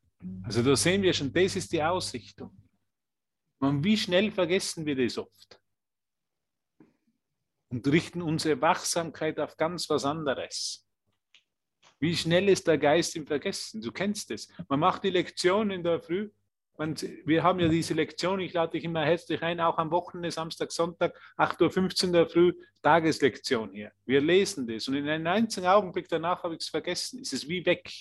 Also 0.44 0.62
da 0.64 0.76
sehen 0.76 1.02
wir 1.02 1.14
schon, 1.14 1.32
das 1.32 1.56
ist 1.56 1.72
die 1.72 1.82
Ausrichtung. 1.82 2.56
Und 3.60 3.84
wie 3.84 3.98
schnell 3.98 4.32
vergessen 4.32 4.86
wir 4.86 4.96
das 4.96 5.18
oft? 5.18 5.62
Und 7.70 7.88
richten 7.88 8.22
unsere 8.22 8.62
Wachsamkeit 8.62 9.40
auf 9.40 9.58
ganz 9.58 9.90
was 9.90 10.06
anderes. 10.06 10.87
Wie 12.00 12.16
schnell 12.16 12.50
ist 12.50 12.68
der 12.68 12.78
Geist 12.78 13.16
im 13.16 13.26
Vergessen? 13.26 13.82
Du 13.82 13.92
kennst 13.92 14.30
es. 14.32 14.48
Man 14.70 14.80
macht 14.80 15.04
die 15.04 15.10
Lektion 15.10 15.72
in 15.72 15.84
der 15.84 16.00
Früh 16.00 16.30
und 16.74 17.02
wir 17.26 17.42
haben 17.42 17.60
ja 17.60 17.68
diese 17.68 17.96
Lektion, 17.96 18.40
ich 18.40 18.54
lade 18.54 18.74
dich 18.74 18.84
immer 18.84 19.04
herzlich 19.04 19.42
ein, 19.42 19.60
auch 19.60 19.80
am 19.80 19.90
Wochenende, 19.90 20.30
Samstag, 20.30 20.72
Sonntag, 20.72 21.20
8.15 21.38 22.06
Uhr 22.06 22.12
der 22.12 22.30
Früh, 22.30 22.54
Tageslektion 22.84 23.72
hier. 23.72 23.92
Wir 24.06 24.22
lesen 24.22 24.68
das 24.68 24.88
und 24.88 24.94
in 24.94 25.10
einem 25.10 25.26
einzigen 25.26 25.66
Augenblick 25.66 26.08
danach 26.08 26.44
habe 26.44 26.54
ich 26.54 26.62
es 26.62 26.70
vergessen, 26.70 27.20
ist 27.20 27.34
es 27.34 27.48
wie 27.50 27.66
weg. 27.66 27.92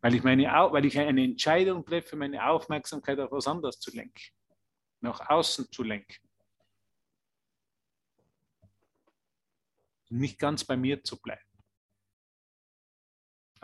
Weil 0.00 0.16
ich, 0.16 0.24
meine, 0.24 0.44
weil 0.44 0.84
ich 0.84 0.98
eine 0.98 1.22
Entscheidung 1.22 1.84
treffe, 1.84 2.16
meine 2.16 2.44
Aufmerksamkeit 2.44 3.20
auf 3.20 3.30
was 3.30 3.46
anderes 3.46 3.78
zu 3.78 3.92
lenken, 3.92 4.32
nach 5.00 5.30
außen 5.30 5.70
zu 5.70 5.84
lenken. 5.84 6.16
Nicht 10.08 10.40
ganz 10.40 10.64
bei 10.64 10.76
mir 10.76 11.02
zu 11.04 11.20
bleiben. 11.20 11.45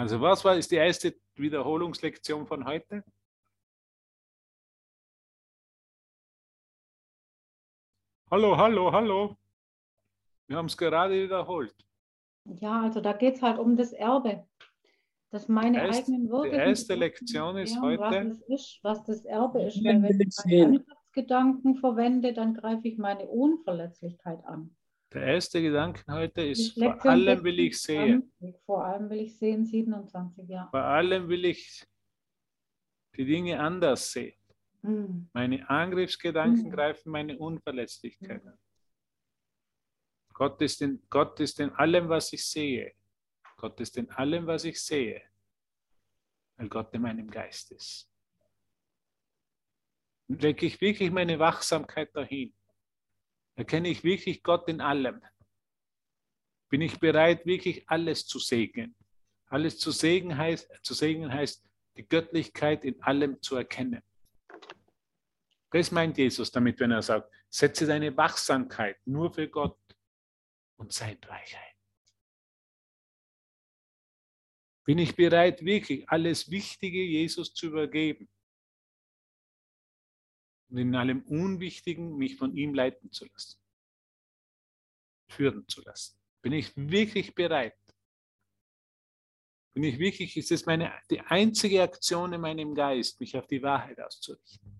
Also 0.02 0.20
was 0.20 0.44
war, 0.44 0.56
ist 0.56 0.68
die 0.72 0.74
erste 0.74 1.14
Wiederholungslektion 1.36 2.44
von 2.44 2.64
heute? 2.64 3.04
Hallo, 8.28 8.56
hallo, 8.56 8.90
hallo. 8.90 9.36
Wir 10.48 10.56
haben 10.56 10.66
es 10.66 10.76
gerade 10.76 11.22
wiederholt. 11.22 11.72
Ja, 12.46 12.82
also 12.82 13.00
da 13.00 13.12
geht 13.12 13.36
es 13.36 13.42
halt 13.42 13.60
um 13.60 13.76
das 13.76 13.92
Erbe. 13.92 14.44
Dass 15.30 15.46
meine 15.46 15.78
Erst, 15.80 16.00
eigenen 16.00 16.28
Würde. 16.28 16.50
Die 16.50 16.56
erste 16.56 16.96
Lektion 16.96 17.56
ist 17.58 17.80
heute. 17.80 18.02
Was, 18.02 18.40
ist, 18.48 18.80
was 18.82 19.04
das 19.04 19.24
Erbe 19.24 19.62
ist. 19.62 19.84
Wenn 19.84 20.04
ich 20.04 20.36
meine 20.44 20.64
Angriffsgedanken 20.64 21.76
verwende, 21.76 22.32
dann 22.32 22.54
greife 22.54 22.88
ich 22.88 22.98
meine 22.98 23.28
Unverletzlichkeit 23.28 24.44
an. 24.46 24.76
Der 25.14 25.22
erste 25.24 25.60
Gedanke 25.60 26.02
heute 26.10 26.42
ist, 26.42 26.72
vor 26.74 27.04
allem 27.04 27.44
will 27.44 27.58
ich 27.60 27.80
sehen. 27.80 28.32
26, 28.40 28.62
Vor 28.64 28.84
allem 28.84 29.10
will 29.10 29.20
ich 29.20 29.38
sehen, 29.38 29.64
27, 29.66 30.48
ja. 30.48 30.68
Vor 30.70 30.80
allem 30.82 31.28
will 31.28 31.44
ich 31.44 31.84
die 33.16 33.24
Dinge 33.26 33.60
anders 33.60 34.10
sehen. 34.12 34.34
Mhm. 34.82 35.28
Meine 35.32 35.68
Angriffsgedanken 35.68 36.64
Mhm. 36.68 36.70
greifen 36.70 37.10
meine 37.10 37.38
Unverletzlichkeit 37.38 38.44
an. 38.46 38.58
Gott 40.32 40.60
ist, 40.62 40.80
in, 40.80 41.02
Gott 41.10 41.38
ist 41.40 41.60
in 41.60 41.70
allem, 41.72 42.08
was 42.08 42.32
ich 42.32 42.44
sehe. 42.46 42.94
Gott 43.58 43.78
ist 43.80 43.96
in 43.98 44.10
allem, 44.10 44.46
was 44.46 44.64
ich 44.64 44.82
sehe, 44.82 45.22
weil 46.56 46.68
Gott 46.68 46.92
in 46.94 47.02
meinem 47.02 47.30
Geist 47.30 47.70
ist. 47.70 48.10
Lenke 50.28 50.66
ich 50.66 50.80
wirklich 50.80 51.10
meine 51.10 51.38
Wachsamkeit 51.38 52.16
dahin, 52.16 52.54
erkenne 53.54 53.88
ich 53.88 54.04
wirklich 54.04 54.42
Gott 54.42 54.68
in 54.68 54.80
allem. 54.80 55.22
Bin 56.68 56.80
ich 56.80 56.98
bereit, 56.98 57.44
wirklich 57.44 57.88
alles 57.88 58.26
zu 58.26 58.38
segnen. 58.38 58.94
Alles 59.46 59.78
zu 59.78 59.90
segnen 59.90 60.36
heißt, 60.36 60.70
zu 60.82 60.94
segnen 60.94 61.32
heißt, 61.32 61.64
die 61.96 62.08
Göttlichkeit 62.08 62.84
in 62.84 63.00
allem 63.02 63.40
zu 63.42 63.56
erkennen. 63.56 64.02
Das 65.70 65.90
meint 65.90 66.16
Jesus 66.18 66.50
damit, 66.50 66.80
wenn 66.80 66.90
er 66.90 67.02
sagt, 67.02 67.30
setze 67.48 67.86
deine 67.86 68.16
Wachsamkeit 68.16 68.98
nur 69.06 69.32
für 69.32 69.48
Gott 69.48 69.78
und 70.76 70.92
sein 70.92 71.18
Reich 71.24 71.56
ein. 71.56 71.76
Bin 74.84 74.98
ich 74.98 75.14
bereit, 75.14 75.64
wirklich 75.64 76.08
alles 76.08 76.50
Wichtige 76.50 77.02
Jesus 77.02 77.54
zu 77.54 77.66
übergeben 77.66 78.28
und 80.72 80.78
in 80.78 80.94
allem 80.94 81.20
Unwichtigen 81.24 82.16
mich 82.16 82.36
von 82.36 82.56
ihm 82.56 82.72
leiten 82.72 83.12
zu 83.12 83.26
lassen, 83.26 83.60
führen 85.28 85.68
zu 85.68 85.82
lassen? 85.82 86.18
Bin 86.40 86.54
ich 86.54 86.72
wirklich 86.74 87.34
bereit? 87.34 87.76
Bin 89.74 89.84
ich 89.84 89.98
wirklich, 89.98 90.34
ist 90.36 90.50
es 90.50 90.64
meine, 90.64 90.90
die 91.10 91.20
einzige 91.20 91.82
Aktion 91.82 92.32
in 92.32 92.40
meinem 92.40 92.74
Geist, 92.74 93.20
mich 93.20 93.36
auf 93.36 93.46
die 93.46 93.62
Wahrheit 93.62 94.00
auszurichten? 94.00 94.78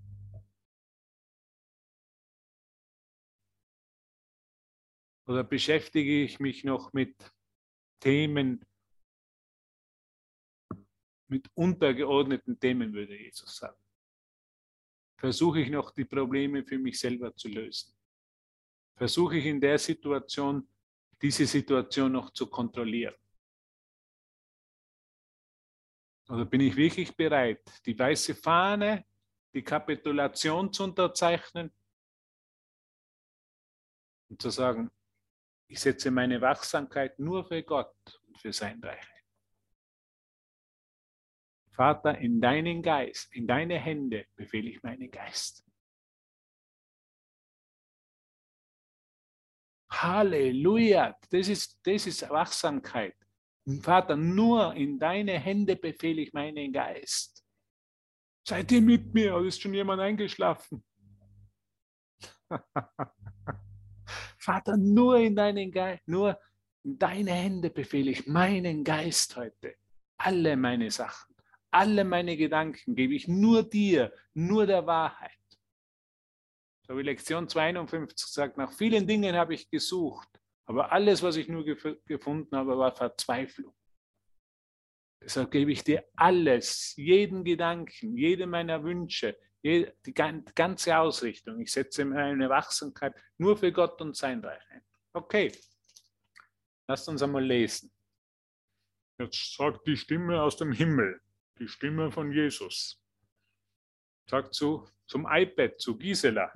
Oder 5.27 5.45
beschäftige 5.45 6.25
ich 6.25 6.41
mich 6.41 6.65
noch 6.65 6.93
mit 6.95 7.15
Themen, 8.01 8.65
mit 11.29 11.51
untergeordneten 11.55 12.59
Themen, 12.59 12.95
würde 12.95 13.17
Jesus 13.17 13.57
sagen? 13.57 13.79
Versuche 15.23 15.61
ich 15.61 15.71
noch 15.71 15.93
die 15.93 16.05
Probleme 16.05 16.65
für 16.65 16.81
mich 16.81 16.99
selber 16.99 17.33
zu 17.37 17.47
lösen? 17.47 17.95
Versuche 18.97 19.37
ich 19.37 19.47
in 19.47 19.61
der 19.61 19.79
Situation, 19.79 20.69
diese 21.23 21.47
Situation 21.47 22.11
noch 22.11 22.31
zu 22.31 22.49
kontrollieren? 22.49 23.15
Oder 26.29 26.45
bin 26.45 26.63
ich 26.63 26.75
wirklich 26.75 27.15
bereit, 27.15 27.63
die 27.87 27.97
weiße 27.97 28.35
Fahne, 28.35 29.05
die 29.55 29.63
Kapitulation 29.63 30.73
zu 30.73 30.83
unterzeichnen 30.83 31.71
und 34.29 34.43
zu 34.43 34.51
sagen, 34.51 34.91
ich 35.69 35.79
setze 35.79 36.11
meine 36.11 36.41
Wachsamkeit 36.41 37.17
nur 37.21 37.45
für 37.45 37.63
Gott 37.63 37.95
und 38.27 38.41
für 38.41 38.53
sein 38.53 38.83
Reich. 38.83 39.12
Vater, 41.73 42.19
in 42.19 42.41
deinen 42.41 42.83
Geist, 42.83 43.33
in 43.35 43.47
deine 43.47 43.79
Hände 43.79 44.27
befehle 44.37 44.71
ich 44.71 44.83
meinen 44.83 45.11
Geist. 45.11 45.65
Halleluja, 49.91 51.17
das 51.31 51.49
ist, 51.49 51.81
das 51.85 52.07
ist 52.07 52.29
Wachsamkeit. 52.29 53.15
Vater, 53.81 54.17
nur 54.17 54.75
in 54.75 54.99
deine 54.99 55.39
Hände 55.39 55.77
befehle 55.77 56.23
ich 56.23 56.33
meinen 56.33 56.73
Geist. 56.73 57.45
Seid 58.47 58.73
ihr 58.73 58.83
mit 58.83 59.15
mir? 59.15 59.37
Oder 59.37 59.47
ist 59.47 59.63
schon 59.63 59.75
jemand 59.75 60.01
eingeschlafen? 60.01 60.85
Vater, 64.39 64.77
nur 64.77 65.19
in 65.19 65.37
deinen 65.37 65.71
Geist, 65.71 66.07
nur 66.09 66.39
in 66.83 66.99
deine 66.99 67.33
Hände 67.33 67.71
befehle 67.71 68.11
ich 68.11 68.27
meinen 68.27 68.83
Geist 68.83 69.37
heute. 69.37 69.77
Alle 70.19 70.57
meine 70.57 70.91
Sachen, 70.91 71.32
alle 71.73 72.05
meine 72.05 72.37
Gedanken 72.37 72.95
gebe 72.95 73.15
ich 73.15 73.29
nur 73.29 73.63
dir, 73.63 74.13
nur 74.35 74.67
der 74.67 74.87
Wahrheit. 74.87 75.31
So 76.87 76.97
wie 76.97 77.03
Lektion 77.03 77.49
52 77.49 78.27
sagt, 78.27 78.57
nach 78.57 78.73
vielen 78.73 79.07
Dingen 79.07 79.35
habe 79.37 79.55
ich 79.55 79.71
gesucht, 79.71 80.29
aber 80.67 80.93
alles, 80.93 81.23
was 81.23 81.37
ich 81.37 81.49
nur 81.49 81.65
gef 81.65 81.97
gefunden 82.07 82.57
habe, 82.57 82.77
war 82.77 82.95
Verzweiflung. 82.95 83.75
Deshalb 85.23 85.51
gebe 85.51 85.71
ich 85.71 85.85
dir 85.85 86.05
alles, 86.17 86.95
jeden 86.97 87.45
Gedanken, 87.45 88.17
jede 88.17 88.47
meiner 88.47 88.83
Wünsche, 88.83 89.39
jede, 89.63 89.97
die 90.05 90.13
ganze 90.13 90.99
Ausrichtung. 90.99 91.61
Ich 91.61 91.73
setze 91.73 92.05
meine 92.05 92.49
Wachsamkeit 92.49 93.15
nur 93.39 93.57
für 93.57 93.73
Gott 93.73 94.01
und 94.01 94.17
sein 94.17 94.45
Reich 94.45 94.63
ein. 94.71 94.83
Okay, 95.13 95.53
lasst 96.89 97.09
uns 97.09 97.23
einmal 97.23 97.45
lesen. 97.45 97.93
Jetzt 99.21 99.55
sagt 99.55 99.87
die 99.87 99.97
Stimme 99.97 100.43
aus 100.43 100.57
dem 100.57 100.73
Himmel, 100.73 101.21
die 101.59 101.69
Stimme 101.69 102.11
von 102.11 102.33
Jesus. 102.33 103.01
Sagt 104.29 104.55
zu, 104.55 104.87
zum 105.07 105.27
iPad, 105.31 105.81
zu 105.81 105.97
Gisela. 105.97 106.53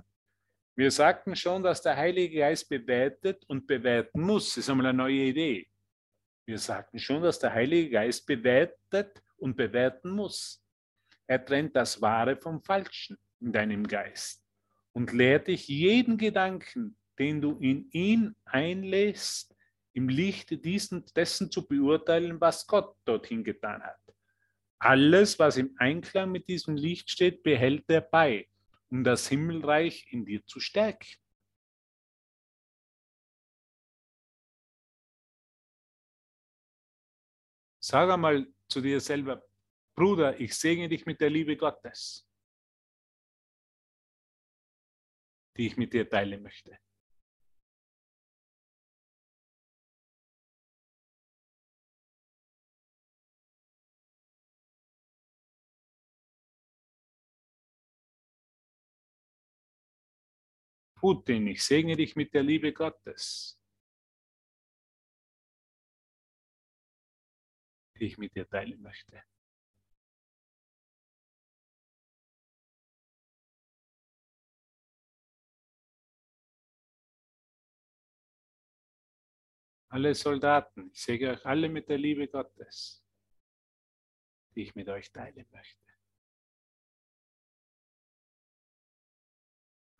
Wir 0.76 0.90
sagten 0.90 1.34
schon, 1.34 1.62
dass 1.62 1.82
der 1.82 1.97
Heilige 1.97 2.38
Geist 2.38 2.68
bewertet 2.68 3.44
und 3.47 3.66
bewerten 3.66 4.20
muss. 4.20 4.49
Das 4.49 4.59
ist 4.59 4.70
einmal 4.70 4.86
eine 4.86 4.99
neue 4.99 5.22
Idee. 5.24 5.68
Wir 6.47 6.59
sagten 6.59 6.99
schon, 6.99 7.22
dass 7.22 7.38
der 7.38 7.53
Heilige 7.53 7.90
Geist 7.90 8.26
bewertet 8.26 9.22
und 9.36 9.57
bewerten 9.57 10.11
muss. 10.11 10.62
Er 11.26 11.44
trennt 11.44 11.74
das 11.74 12.01
Wahre 12.01 12.36
vom 12.36 12.62
Falschen 12.62 13.18
in 13.40 13.53
deinem 13.53 13.86
Geist 13.86 14.44
und 14.92 15.12
lehrt 15.12 15.49
dich 15.49 15.66
jeden 15.66 16.18
Gedanken, 16.18 16.97
den 17.18 17.40
du 17.40 17.59
in 17.59 17.90
ihn 17.90 18.36
einlässt, 18.44 19.55
im 19.92 20.09
Lichte 20.09 20.59
dessen 20.59 21.51
zu 21.51 21.66
beurteilen, 21.66 22.40
was 22.40 22.66
Gott 22.66 22.97
dorthin 23.05 23.42
getan 23.42 23.82
hat. 23.82 24.05
Alles, 24.79 25.39
was 25.39 25.57
im 25.57 25.74
Einklang 25.79 26.31
mit 26.31 26.49
diesem 26.49 26.77
Licht 26.77 27.11
steht, 27.11 27.43
behält 27.43 27.89
er 27.89 28.03
bei, 28.03 28.49
um 28.91 29.05
das 29.05 29.29
Himmelreich 29.29 30.07
in 30.11 30.24
dir 30.27 30.45
zu 30.47 30.61
stärken. 30.61 31.07
Sag 37.81 38.11
einmal 38.11 38.47
zu 38.68 38.81
dir 38.81 39.01
selber, 39.01 39.43
Bruder, 39.95 40.39
ich 40.41 40.55
segne 40.55 40.89
dich 40.89 41.07
mit 41.07 41.20
der 41.20 41.31
Liebe 41.31 41.57
Gottes, 41.57 42.29
die 45.57 45.68
ich 45.68 45.77
mit 45.77 45.93
dir 45.93 46.09
teilen 46.09 46.43
möchte. 46.43 46.79
Putin, 61.07 61.46
ich 61.46 61.62
segne 61.62 61.94
dich 61.94 62.16
mit 62.16 62.34
der 62.34 62.42
Liebe 62.42 62.72
Gottes, 62.72 63.57
die 67.94 68.07
ich 68.07 68.18
mit 68.18 68.34
dir 68.34 68.48
teilen 68.48 68.82
möchte. 68.82 69.22
alle 79.88 80.12
Soldaten, 80.12 80.90
ich 80.92 81.00
segne 81.00 81.30
euch 81.30 81.46
alle 81.46 81.68
mit 81.68 81.88
der 81.88 81.98
Liebe 81.98 82.26
Gottes, 82.26 83.07
die 84.57 84.62
ich 84.62 84.74
mit 84.74 84.88
euch 84.88 85.12
teilen 85.12 85.46
möchte. 85.52 85.86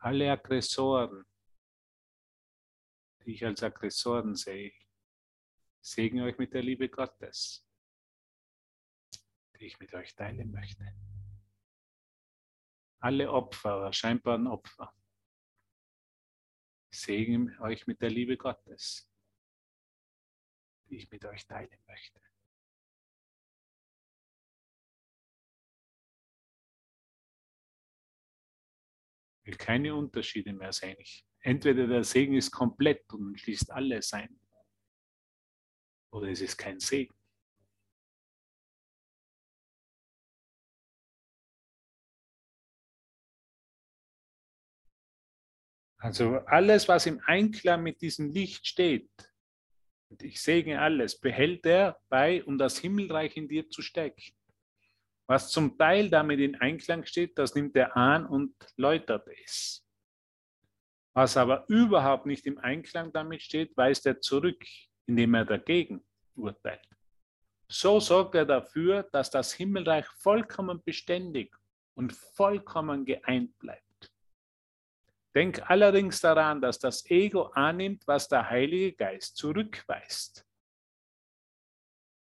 Alle 0.07 0.31
Aggressoren, 0.31 1.27
die 3.25 3.33
ich 3.33 3.45
als 3.45 3.61
Aggressoren 3.65 4.37
sehe, 4.37 4.73
segne 5.81 6.23
euch 6.23 6.39
mit 6.39 6.55
der 6.55 6.63
Liebe 6.63 6.89
Gottes, 6.89 7.69
die 9.59 9.65
ich 9.65 9.81
mit 9.81 9.93
euch 9.95 10.15
teilen 10.15 10.53
möchte. 10.53 10.95
Alle 13.01 13.33
Opfer 13.33 13.93
scheinbaren 13.93 14.47
Opfer, 14.47 14.95
segne 16.93 17.61
euch 17.61 17.89
mit 17.89 18.01
der 18.01 18.11
Liebe 18.11 18.37
Gottes, 18.37 19.11
die 20.85 20.99
ich 20.99 21.11
mit 21.11 21.25
euch 21.25 21.45
teilen 21.49 21.83
möchte. 21.89 22.26
Will 29.47 29.57
keine 29.57 29.95
Unterschiede 29.95 30.53
mehr 30.53 30.73
sehen. 30.73 30.97
Entweder 31.41 31.87
der 31.87 32.05
Segen 32.05 32.35
ist 32.35 32.51
komplett 32.51 33.13
und 33.13 33.39
schließt 33.39 33.71
alles 33.71 34.13
ein, 34.13 34.39
oder 36.13 36.29
es 36.29 36.41
ist 36.41 36.57
kein 36.57 36.81
Segen. 36.81 37.15
Also 45.99 46.39
alles, 46.47 46.89
was 46.89 47.07
im 47.07 47.21
Einklang 47.25 47.83
mit 47.83 48.01
diesem 48.01 48.29
Licht 48.31 48.67
steht, 48.67 49.11
und 50.09 50.23
ich 50.23 50.41
segne 50.41 50.81
alles, 50.81 51.19
behält 51.19 51.67
er 51.67 52.01
bei, 52.09 52.45
um 52.45 52.59
das 52.59 52.79
Himmelreich 52.79 53.37
in 53.37 53.49
dir 53.49 53.69
zu 53.69 53.83
stecken. 53.83 54.36
Was 55.29 55.51
zum 55.51 55.77
Teil 55.77 56.09
damit 56.09 56.39
in 56.39 56.55
Einklang 56.57 57.05
steht, 57.05 57.37
das 57.37 57.55
nimmt 57.55 57.75
er 57.77 57.97
an 57.97 58.27
und 58.27 58.55
läutert 58.77 59.27
es. 59.45 59.85
Was 61.15 61.37
aber 61.37 61.65
überhaupt 61.69 62.27
nicht 62.27 62.47
im 62.47 62.59
Einklang 62.59 63.13
damit 63.13 63.43
steht, 63.43 63.77
weist 63.77 64.07
er 64.07 64.21
zurück, 64.21 64.63
indem 65.07 65.35
er 65.35 65.45
dagegen 65.45 66.05
urteilt. 66.37 66.87
So 67.69 67.99
sorgt 67.99 68.37
er 68.37 68.45
dafür, 68.45 69.03
dass 69.13 69.31
das 69.31 69.53
Himmelreich 69.53 70.07
vollkommen 70.19 70.83
beständig 70.85 71.57
und 71.95 72.13
vollkommen 72.13 73.05
geeint 73.05 73.59
bleibt. 73.59 73.83
Denk 75.35 75.69
allerdings 75.69 76.21
daran, 76.21 76.61
dass 76.61 76.79
das 76.79 77.05
Ego 77.11 77.51
annimmt, 77.55 78.07
was 78.07 78.29
der 78.29 78.49
Heilige 78.49 78.93
Geist 78.93 79.37
zurückweist. 79.37 80.46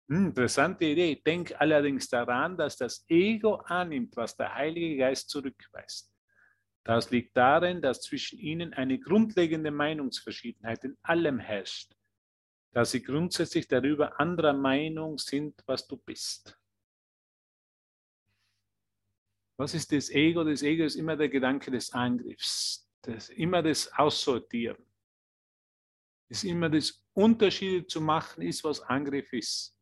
Hm, 0.09 0.29
interessante 0.29 0.85
Idee. 0.85 1.23
Denk 1.25 1.55
allerdings 1.61 2.09
daran, 2.09 2.57
dass 2.57 2.77
das 2.77 3.05
Ego 3.09 3.57
annimmt, 3.57 4.17
was 4.17 4.37
der 4.37 4.55
Heilige 4.55 4.97
Geist 4.97 5.31
zurückweist. 5.31 6.13
Das 6.85 7.11
liegt 7.11 7.37
darin, 7.37 7.81
dass 7.81 8.03
zwischen 8.03 8.39
ihnen 8.39 8.73
eine 8.75 8.99
grundlegende 8.99 9.71
Meinungsverschiedenheit 9.71 10.83
in 10.85 10.99
allem 11.03 11.39
herrscht, 11.39 11.95
da 12.73 12.85
sie 12.85 13.03
grundsätzlich 13.03 13.69
darüber 13.69 14.19
anderer 14.19 14.53
Meinung 14.53 15.19
sind, 15.19 15.63
was 15.67 15.87
du 15.87 15.97
bist. 15.97 16.59
Was 19.57 19.75
ist 19.75 19.93
das 19.93 20.11
Ego? 20.11 20.43
Das 20.43 20.63
Ego 20.63 20.83
ist 20.83 20.97
immer 20.97 21.17
der 21.17 21.29
Gedanke 21.29 21.71
des 21.71 21.93
Angriffs 21.93 22.83
das 23.03 23.29
immer 23.31 23.63
das 23.63 23.93
Aussortieren. 23.93 24.83
ist 26.29 26.45
immer 26.45 26.71
das 26.71 27.05
Unterschiede 27.13 27.87
zu 27.87 28.01
machen 28.01 28.43
ist, 28.43 28.65
was 28.65 28.81
Angriff 28.81 29.31
ist. 29.33 29.77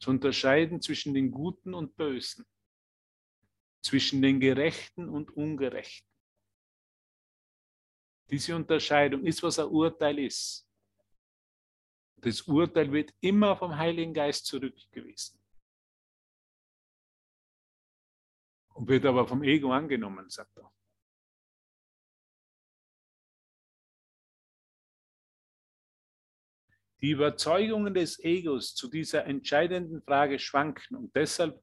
Zu 0.00 0.10
unterscheiden 0.10 0.80
zwischen 0.80 1.14
den 1.14 1.30
Guten 1.30 1.74
und 1.74 1.94
Bösen. 1.96 2.46
Zwischen 3.82 4.22
den 4.22 4.40
Gerechten 4.40 5.08
und 5.08 5.30
Ungerechten. 5.30 6.08
Diese 8.30 8.56
Unterscheidung 8.56 9.24
ist, 9.24 9.42
was 9.42 9.58
ein 9.58 9.66
Urteil 9.66 10.18
ist. 10.18 10.66
Das 12.16 12.42
Urteil 12.42 12.92
wird 12.92 13.12
immer 13.20 13.56
vom 13.56 13.76
Heiligen 13.76 14.14
Geist 14.14 14.46
zurückgewiesen. 14.46 15.40
Und 18.74 18.88
wird 18.88 19.04
aber 19.04 19.26
vom 19.26 19.42
Ego 19.42 19.72
angenommen, 19.72 20.28
sagt 20.30 20.56
er. 20.56 20.72
Die 27.02 27.10
Überzeugungen 27.10 27.94
des 27.94 28.18
Egos 28.22 28.74
zu 28.74 28.88
dieser 28.88 29.24
entscheidenden 29.26 30.02
Frage 30.02 30.38
schwanken 30.38 30.96
und 30.96 31.14
deshalb 31.16 31.62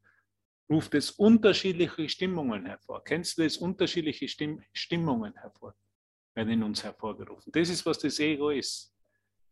ruft 0.70 0.96
es 0.96 1.12
unterschiedliche 1.12 2.10
Stimmungen 2.10 2.66
hervor. 2.66 3.04
Kennst 3.04 3.38
du 3.38 3.44
das? 3.44 3.58
Unterschiedliche 3.58 4.28
Stimm 4.28 4.62
Stimmungen 4.74 5.34
hervor, 5.36 5.76
werden 6.36 6.54
in 6.54 6.64
uns 6.64 6.84
hervorgerufen. 6.84 7.52
Das 7.52 7.70
ist, 7.70 7.86
was 7.86 8.00
das 8.00 8.20
Ego 8.20 8.50
ist. 8.50 8.94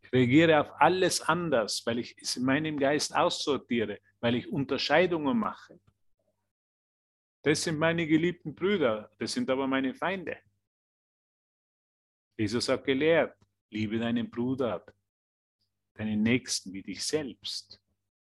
Ich 0.01 0.11
reagiere 0.11 0.59
auf 0.59 0.71
alles 0.79 1.21
anders, 1.21 1.83
weil 1.85 1.99
ich 1.99 2.15
es 2.19 2.35
in 2.35 2.43
meinem 2.43 2.77
Geist 2.77 3.15
aussortiere, 3.15 3.99
weil 4.19 4.35
ich 4.35 4.51
Unterscheidungen 4.51 5.37
mache. 5.37 5.79
Das 7.43 7.63
sind 7.63 7.77
meine 7.77 8.07
geliebten 8.07 8.55
Brüder, 8.55 9.11
das 9.19 9.33
sind 9.33 9.49
aber 9.49 9.67
meine 9.67 9.93
Feinde. 9.93 10.37
Jesus 12.37 12.67
hat 12.67 12.83
gelehrt, 12.83 13.37
liebe 13.69 13.97
deinen 13.99 14.29
Bruder, 14.29 14.83
deinen 15.95 16.21
Nächsten 16.21 16.73
wie 16.73 16.83
dich 16.83 17.03
selbst. 17.03 17.81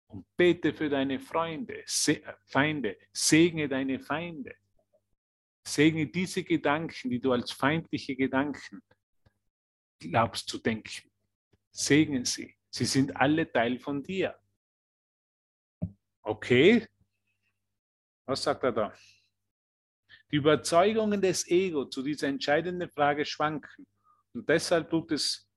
Und 0.07 0.25
bete 0.35 0.73
für 0.73 0.89
deine 0.89 1.19
Freunde, 1.19 1.83
Se 1.85 2.21
Feinde, 2.47 2.97
segne 3.13 3.69
deine 3.69 3.99
Feinde. 3.99 4.55
Segne 5.65 6.07
diese 6.07 6.43
Gedanken, 6.43 7.09
die 7.09 7.19
du 7.19 7.31
als 7.31 7.51
feindliche 7.51 8.15
Gedanken 8.15 8.81
glaubst 9.99 10.49
zu 10.49 10.57
denken. 10.57 11.09
Segne 11.71 12.25
sie. 12.25 12.57
Sie 12.69 12.85
sind 12.85 13.15
alle 13.15 13.49
Teil 13.49 13.79
von 13.79 14.03
dir. 14.03 14.37
Okay? 16.23 16.87
Was 18.25 18.43
sagt 18.43 18.63
er 18.63 18.71
da? 18.71 18.93
Die 20.31 20.37
Überzeugungen 20.37 21.21
des 21.21 21.47
Ego 21.49 21.85
zu 21.85 22.01
dieser 22.01 22.27
entscheidenden 22.27 22.89
Frage 22.89 23.25
schwanken. 23.25 23.85
Und 24.33 24.47
deshalb 24.47 24.89
tut 24.89 25.11
es 25.11 25.50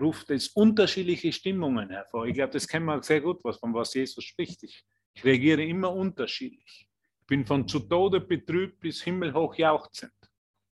ruft 0.00 0.30
es 0.30 0.48
unterschiedliche 0.48 1.32
Stimmungen 1.32 1.90
hervor. 1.90 2.26
Ich 2.26 2.34
glaube, 2.34 2.52
das 2.52 2.66
kennen 2.66 2.86
wir 2.86 3.02
sehr 3.02 3.20
gut, 3.20 3.40
was, 3.44 3.58
von 3.58 3.74
was 3.74 3.94
Jesus 3.94 4.24
spricht. 4.24 4.62
Ich, 4.62 4.84
ich 5.14 5.24
reagiere 5.24 5.64
immer 5.64 5.92
unterschiedlich. 5.92 6.88
Ich 7.20 7.26
bin 7.26 7.44
von 7.44 7.66
zu 7.68 7.80
Tode 7.80 8.20
betrübt 8.20 8.80
bis 8.80 9.02
himmelhoch 9.02 9.54
jauchzend. 9.56 10.12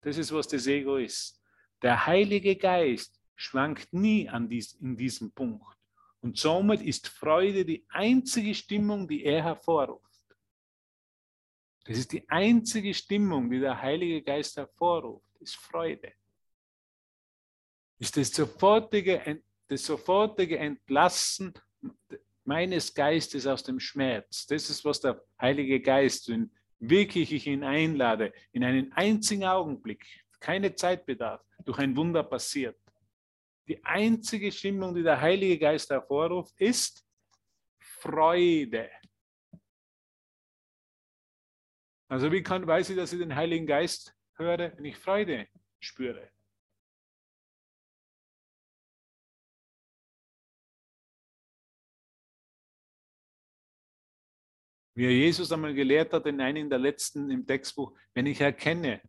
Das 0.03 0.19
ist, 0.19 0.33
was 0.33 0.49
das 0.49 0.67
Ego 0.67 0.97
ist. 0.97 1.41
Der 1.81 2.07
Heilige 2.07 2.57
Geist 2.57 3.19
schwankt 3.37 3.93
nie 3.93 4.29
an 4.29 4.49
dies, 4.49 4.75
in 4.75 4.97
diesem 4.97 5.33
Punkt. 5.33 5.77
Und 6.21 6.39
somit 6.39 6.81
ist 6.83 7.09
Freude 7.09 7.65
die 7.65 7.85
einzige 7.89 8.55
Stimmung, 8.55 9.09
die 9.09 9.25
er 9.25 9.43
hervorruft. 9.43 10.03
Das 11.85 11.99
ist 11.99 12.13
die 12.13 12.29
einzige 12.29 12.95
Stimmung, 12.95 13.51
die 13.51 13.59
der 13.59 13.81
Heilige 13.81 14.23
Geist 14.23 14.57
hervorruft, 14.57 15.35
ist 15.41 15.57
Freude. 15.57 16.13
Ist 18.03 18.17
das 18.17 18.31
sofortige, 18.33 19.41
das 19.69 19.87
sofortige 19.87 20.59
Entlassen 20.59 21.55
meines 22.43 22.93
Geistes 22.93 23.47
aus 23.47 23.63
dem 23.63 23.79
Schmerz. 23.79 24.45
Das 24.45 24.69
ist, 24.69 24.85
was 24.85 25.01
der 25.01 25.25
Heilige 25.41 25.81
Geist, 25.81 26.29
wenn 26.29 26.51
wirklich 26.81 27.33
ich 27.33 27.47
ihn 27.47 27.63
einlade, 27.63 28.33
in 28.51 28.65
einen 28.65 28.93
einzigen 28.95 29.45
Augenblick, 29.45 30.05
keine 30.41 30.75
Zeitbedarf, 30.75 31.45
durch 31.65 31.79
ein 31.79 31.95
Wunder 31.97 32.25
passiert. 32.25 32.77
Die 33.69 33.85
einzige 33.85 34.51
Stimmung, 34.51 34.97
die 34.97 35.05
der 35.05 35.21
Heilige 35.21 35.57
Geist 35.61 35.89
hervorruft, 35.89 36.61
ist 36.61 37.07
Freude. 37.79 38.91
Also 42.09 42.33
wie 42.33 42.43
kann, 42.43 42.67
weiß 42.67 42.91
ich, 42.91 42.97
dass 42.97 43.13
ich 43.13 43.21
den 43.21 43.37
Heiligen 43.37 43.65
Geist 43.65 44.13
höre, 44.35 44.77
wenn 44.77 44.87
ich 44.87 44.97
Freude 44.97 45.47
spüre? 45.79 46.33
Wie 54.95 55.09
Jesus 55.09 55.51
einmal 55.53 55.75
gelehrt 55.75 56.13
hat 56.13 56.27
in 56.27 56.41
einem 56.41 56.69
der 56.69 56.79
letzten 56.79 57.31
im 57.31 57.47
Textbuch, 57.47 57.97
wenn 58.15 58.27
ich 58.27 58.41
erkenne, 58.41 59.01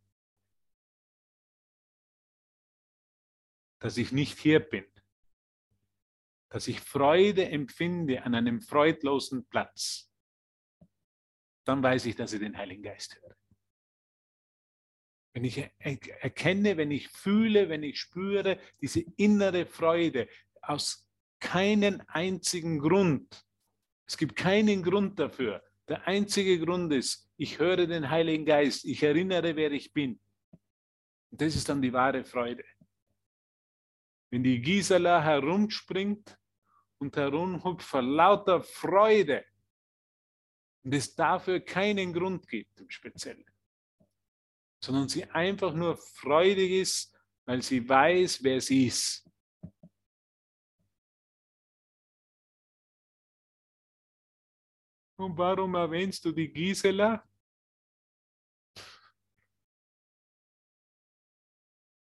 dass 3.80 3.98
ich 3.98 4.14
nicht 4.14 4.40
hier 4.40 4.62
bin, 4.62 4.86
dass 6.48 6.68
ich 6.68 6.80
Freude 6.80 7.50
empfinde 7.50 8.24
an 8.24 8.34
einem 8.34 8.62
freudlosen 8.62 9.46
Platz, 9.46 10.10
dann 11.66 11.84
weiß 11.84 12.06
ich, 12.06 12.16
dass 12.16 12.32
ich 12.32 12.40
den 12.40 12.58
Heiligen 12.58 12.84
Geist 12.84 13.20
höre. 13.22 13.36
Wenn 15.34 15.44
ich 15.44 15.58
erkenne, 15.80 16.78
wenn 16.78 16.92
ich 16.92 17.10
fühle, 17.10 17.68
wenn 17.68 17.84
ich 17.84 18.00
spüre, 18.00 18.60
diese 18.80 19.02
innere 19.18 19.66
Freude 19.66 20.30
aus 20.62 21.10
keinen 21.40 22.02
einzigen 22.08 22.80
Grund. 22.80 23.46
Es 24.06 24.16
gibt 24.16 24.36
keinen 24.36 24.84
Grund 24.84 25.20
dafür. 25.20 25.62
Der 25.88 26.08
einzige 26.08 26.60
Grund 26.60 26.94
ist, 26.94 27.30
ich 27.36 27.60
höre 27.60 27.88
den 27.88 28.10
Heiligen 28.10 28.46
Geist, 28.46 28.86
ich 28.86 29.04
erinnere, 29.04 29.56
wer 29.56 29.72
ich 29.72 29.92
bin. 29.92 30.20
Und 31.30 31.42
das 31.42 31.56
ist 31.56 31.68
dann 31.68 31.82
die 31.82 31.92
wahre 31.92 32.24
Freude. 32.24 32.64
Wenn 34.30 34.44
die 34.44 34.62
Gisela 34.62 35.22
herumspringt 35.22 36.38
und 37.00 37.16
herumhüpft 37.18 37.88
vor 37.88 38.02
lauter 38.02 38.64
Freude 38.64 39.46
und 40.84 40.94
es 40.94 41.14
dafür 41.16 41.60
keinen 41.60 42.14
Grund 42.14 42.48
gibt 42.48 42.80
im 42.80 42.90
Speziellen, 42.90 43.46
sondern 44.82 45.10
sie 45.10 45.26
einfach 45.26 45.74
nur 45.74 45.98
freudig 45.98 46.72
ist, 46.72 47.16
weil 47.46 47.62
sie 47.62 47.88
weiß, 47.88 48.44
wer 48.44 48.62
sie 48.62 48.88
ist. 48.88 49.23
Und 55.16 55.38
warum 55.38 55.76
erwähnst 55.76 56.26
du 56.26 56.32
die 56.32 56.52
Gisela? 56.52 57.24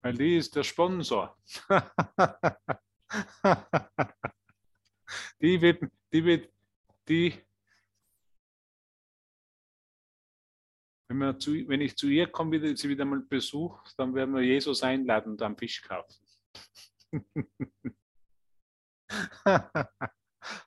weil 0.07 0.13
die 0.13 0.37
ist 0.37 0.55
der 0.55 0.63
Sponsor. 0.63 1.37
die 5.41 5.61
wird, 5.61 5.83
die 6.13 6.23
wird, 6.23 6.49
die, 7.09 7.33
wenn, 11.09 11.17
wir 11.17 11.37
zu, 11.37 11.51
wenn 11.67 11.81
ich 11.81 11.97
zu 11.97 12.07
ihr 12.07 12.27
komme, 12.27 12.53
wieder, 12.53 12.73
sie 12.77 12.87
wieder 12.87 13.03
mal 13.03 13.19
besucht, 13.19 13.95
dann 13.97 14.15
werden 14.15 14.33
wir 14.33 14.43
Jesus 14.43 14.81
einladen 14.81 15.33
und 15.33 15.41
am 15.41 15.57
Fisch 15.57 15.81
kaufen. 15.81 16.25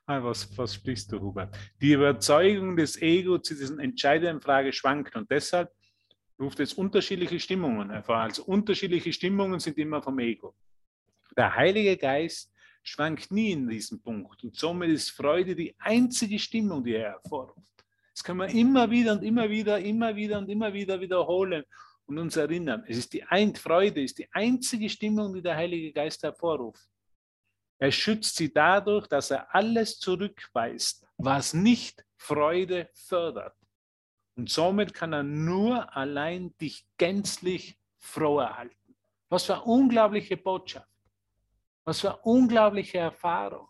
Ah, 0.05 0.23
was, 0.23 0.57
was 0.57 0.75
sprichst 0.75 1.11
du, 1.11 1.19
Hubert? 1.19 1.55
Die 1.81 1.93
Überzeugung 1.93 2.75
des 2.75 3.01
Ego 3.01 3.37
zu 3.39 3.55
diesen 3.55 3.79
entscheidenden 3.79 4.41
Frage 4.41 4.73
schwankt 4.73 5.15
und 5.15 5.29
deshalb 5.29 5.71
ruft 6.39 6.59
jetzt 6.59 6.77
unterschiedliche 6.77 7.39
Stimmungen 7.39 7.89
hervor. 7.89 8.17
Also 8.17 8.43
unterschiedliche 8.43 9.13
Stimmungen 9.13 9.59
sind 9.59 9.77
immer 9.77 10.01
vom 10.01 10.19
Ego. 10.19 10.55
Der 11.37 11.55
Heilige 11.55 11.95
Geist 11.97 12.51
schwankt 12.83 13.31
nie 13.31 13.51
in 13.51 13.69
diesem 13.69 14.01
Punkt 14.01 14.43
und 14.43 14.55
somit 14.55 14.89
ist 14.89 15.11
Freude 15.11 15.55
die 15.55 15.75
einzige 15.79 16.39
Stimmung, 16.39 16.83
die 16.83 16.95
er 16.95 17.11
hervorruft. 17.11 17.61
Das 18.13 18.23
können 18.23 18.39
wir 18.39 18.49
immer 18.49 18.89
wieder 18.89 19.13
und 19.13 19.23
immer 19.23 19.49
wieder, 19.49 19.79
immer 19.79 20.15
wieder 20.15 20.39
und 20.39 20.49
immer 20.49 20.73
wieder 20.73 20.99
wiederholen 20.99 21.63
und 22.05 22.17
uns 22.17 22.35
erinnern. 22.35 22.83
Es 22.87 22.97
ist 22.97 23.13
die 23.13 23.23
ein 23.23 23.55
Freude 23.55 24.01
ist 24.01 24.17
die 24.17 24.27
einzige 24.31 24.89
Stimmung, 24.89 25.33
die 25.33 25.41
der 25.41 25.55
Heilige 25.55 25.93
Geist 25.93 26.23
hervorruft. 26.23 26.87
Er 27.81 27.91
schützt 27.91 28.35
sie 28.35 28.53
dadurch, 28.53 29.07
dass 29.07 29.31
er 29.31 29.55
alles 29.55 29.97
zurückweist, 29.97 31.03
was 31.17 31.55
nicht 31.55 32.05
Freude 32.15 32.91
fördert. 32.93 33.57
Und 34.35 34.51
somit 34.51 34.93
kann 34.93 35.13
er 35.13 35.23
nur 35.23 35.95
allein 35.95 36.55
dich 36.59 36.85
gänzlich 36.97 37.79
froh 37.97 38.37
erhalten. 38.37 38.95
Was 39.29 39.45
für 39.45 39.55
eine 39.55 39.63
unglaubliche 39.63 40.37
Botschaft. 40.37 40.87
Was 41.83 42.01
für 42.01 42.11
eine 42.11 42.21
unglaubliche 42.21 42.99
Erfahrung. 42.99 43.67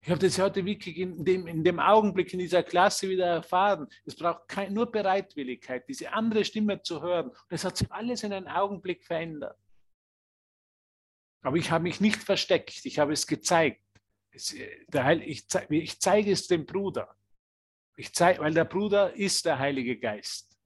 Ich 0.00 0.10
habe 0.10 0.18
das 0.18 0.36
heute 0.40 0.64
wirklich 0.64 0.96
in 0.96 1.24
dem, 1.24 1.46
in 1.46 1.62
dem 1.62 1.78
Augenblick 1.78 2.32
in 2.32 2.40
dieser 2.40 2.64
Klasse 2.64 3.08
wieder 3.08 3.26
erfahren. 3.26 3.86
Es 4.04 4.16
braucht 4.16 4.48
kein, 4.48 4.72
nur 4.74 4.90
Bereitwilligkeit, 4.90 5.88
diese 5.88 6.12
andere 6.12 6.44
Stimme 6.44 6.82
zu 6.82 7.00
hören. 7.00 7.28
Und 7.28 7.50
es 7.50 7.64
hat 7.64 7.76
sich 7.76 7.92
alles 7.92 8.24
in 8.24 8.32
einem 8.32 8.48
Augenblick 8.48 9.04
verändert. 9.04 9.56
Aber 11.42 11.56
ich 11.56 11.70
habe 11.70 11.84
mich 11.84 12.00
nicht 12.00 12.22
versteckt, 12.22 12.84
ich 12.84 12.98
habe 12.98 13.12
es 13.12 13.26
gezeigt. 13.26 13.82
Es, 14.30 14.54
der 14.88 15.04
Heil, 15.04 15.22
ich, 15.22 15.46
ich 15.70 16.00
zeige 16.00 16.32
es 16.32 16.46
dem 16.46 16.66
Bruder. 16.66 17.14
Ich 17.96 18.12
zeige, 18.12 18.40
weil 18.40 18.54
der 18.54 18.64
Bruder 18.64 19.14
ist 19.14 19.44
der 19.44 19.58
Heilige 19.58 19.98
Geist. 19.98 20.56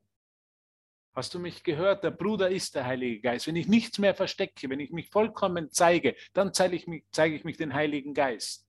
Hast 1.14 1.34
du 1.34 1.38
mich 1.38 1.62
gehört? 1.62 2.04
Der 2.04 2.10
Bruder 2.10 2.48
ist 2.50 2.74
der 2.74 2.86
Heilige 2.86 3.20
Geist. 3.20 3.46
Wenn 3.46 3.56
ich 3.56 3.68
nichts 3.68 3.98
mehr 3.98 4.14
verstecke, 4.14 4.68
wenn 4.70 4.80
ich 4.80 4.90
mich 4.90 5.10
vollkommen 5.10 5.70
zeige, 5.70 6.16
dann 6.32 6.54
zeige 6.54 6.74
ich 6.74 6.86
mich, 6.86 7.04
zeige 7.10 7.36
ich 7.36 7.44
mich 7.44 7.58
den 7.58 7.74
Heiligen 7.74 8.14
Geist. 8.14 8.66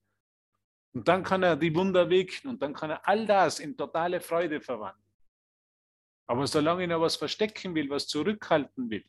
Und 0.92 1.08
dann 1.08 1.24
kann 1.24 1.42
er 1.42 1.56
die 1.56 1.74
Wunder 1.74 2.08
wirken 2.08 2.48
und 2.48 2.62
dann 2.62 2.74
kann 2.74 2.90
er 2.90 3.08
all 3.08 3.26
das 3.26 3.58
in 3.58 3.76
totale 3.76 4.20
Freude 4.20 4.60
verwandeln. 4.60 5.04
Aber 6.26 6.46
solange 6.46 6.84
ich 6.84 6.88
noch 6.88 7.00
was 7.00 7.16
verstecken 7.16 7.74
will, 7.74 7.90
was 7.90 8.06
zurückhalten 8.06 8.88
will, 8.90 9.04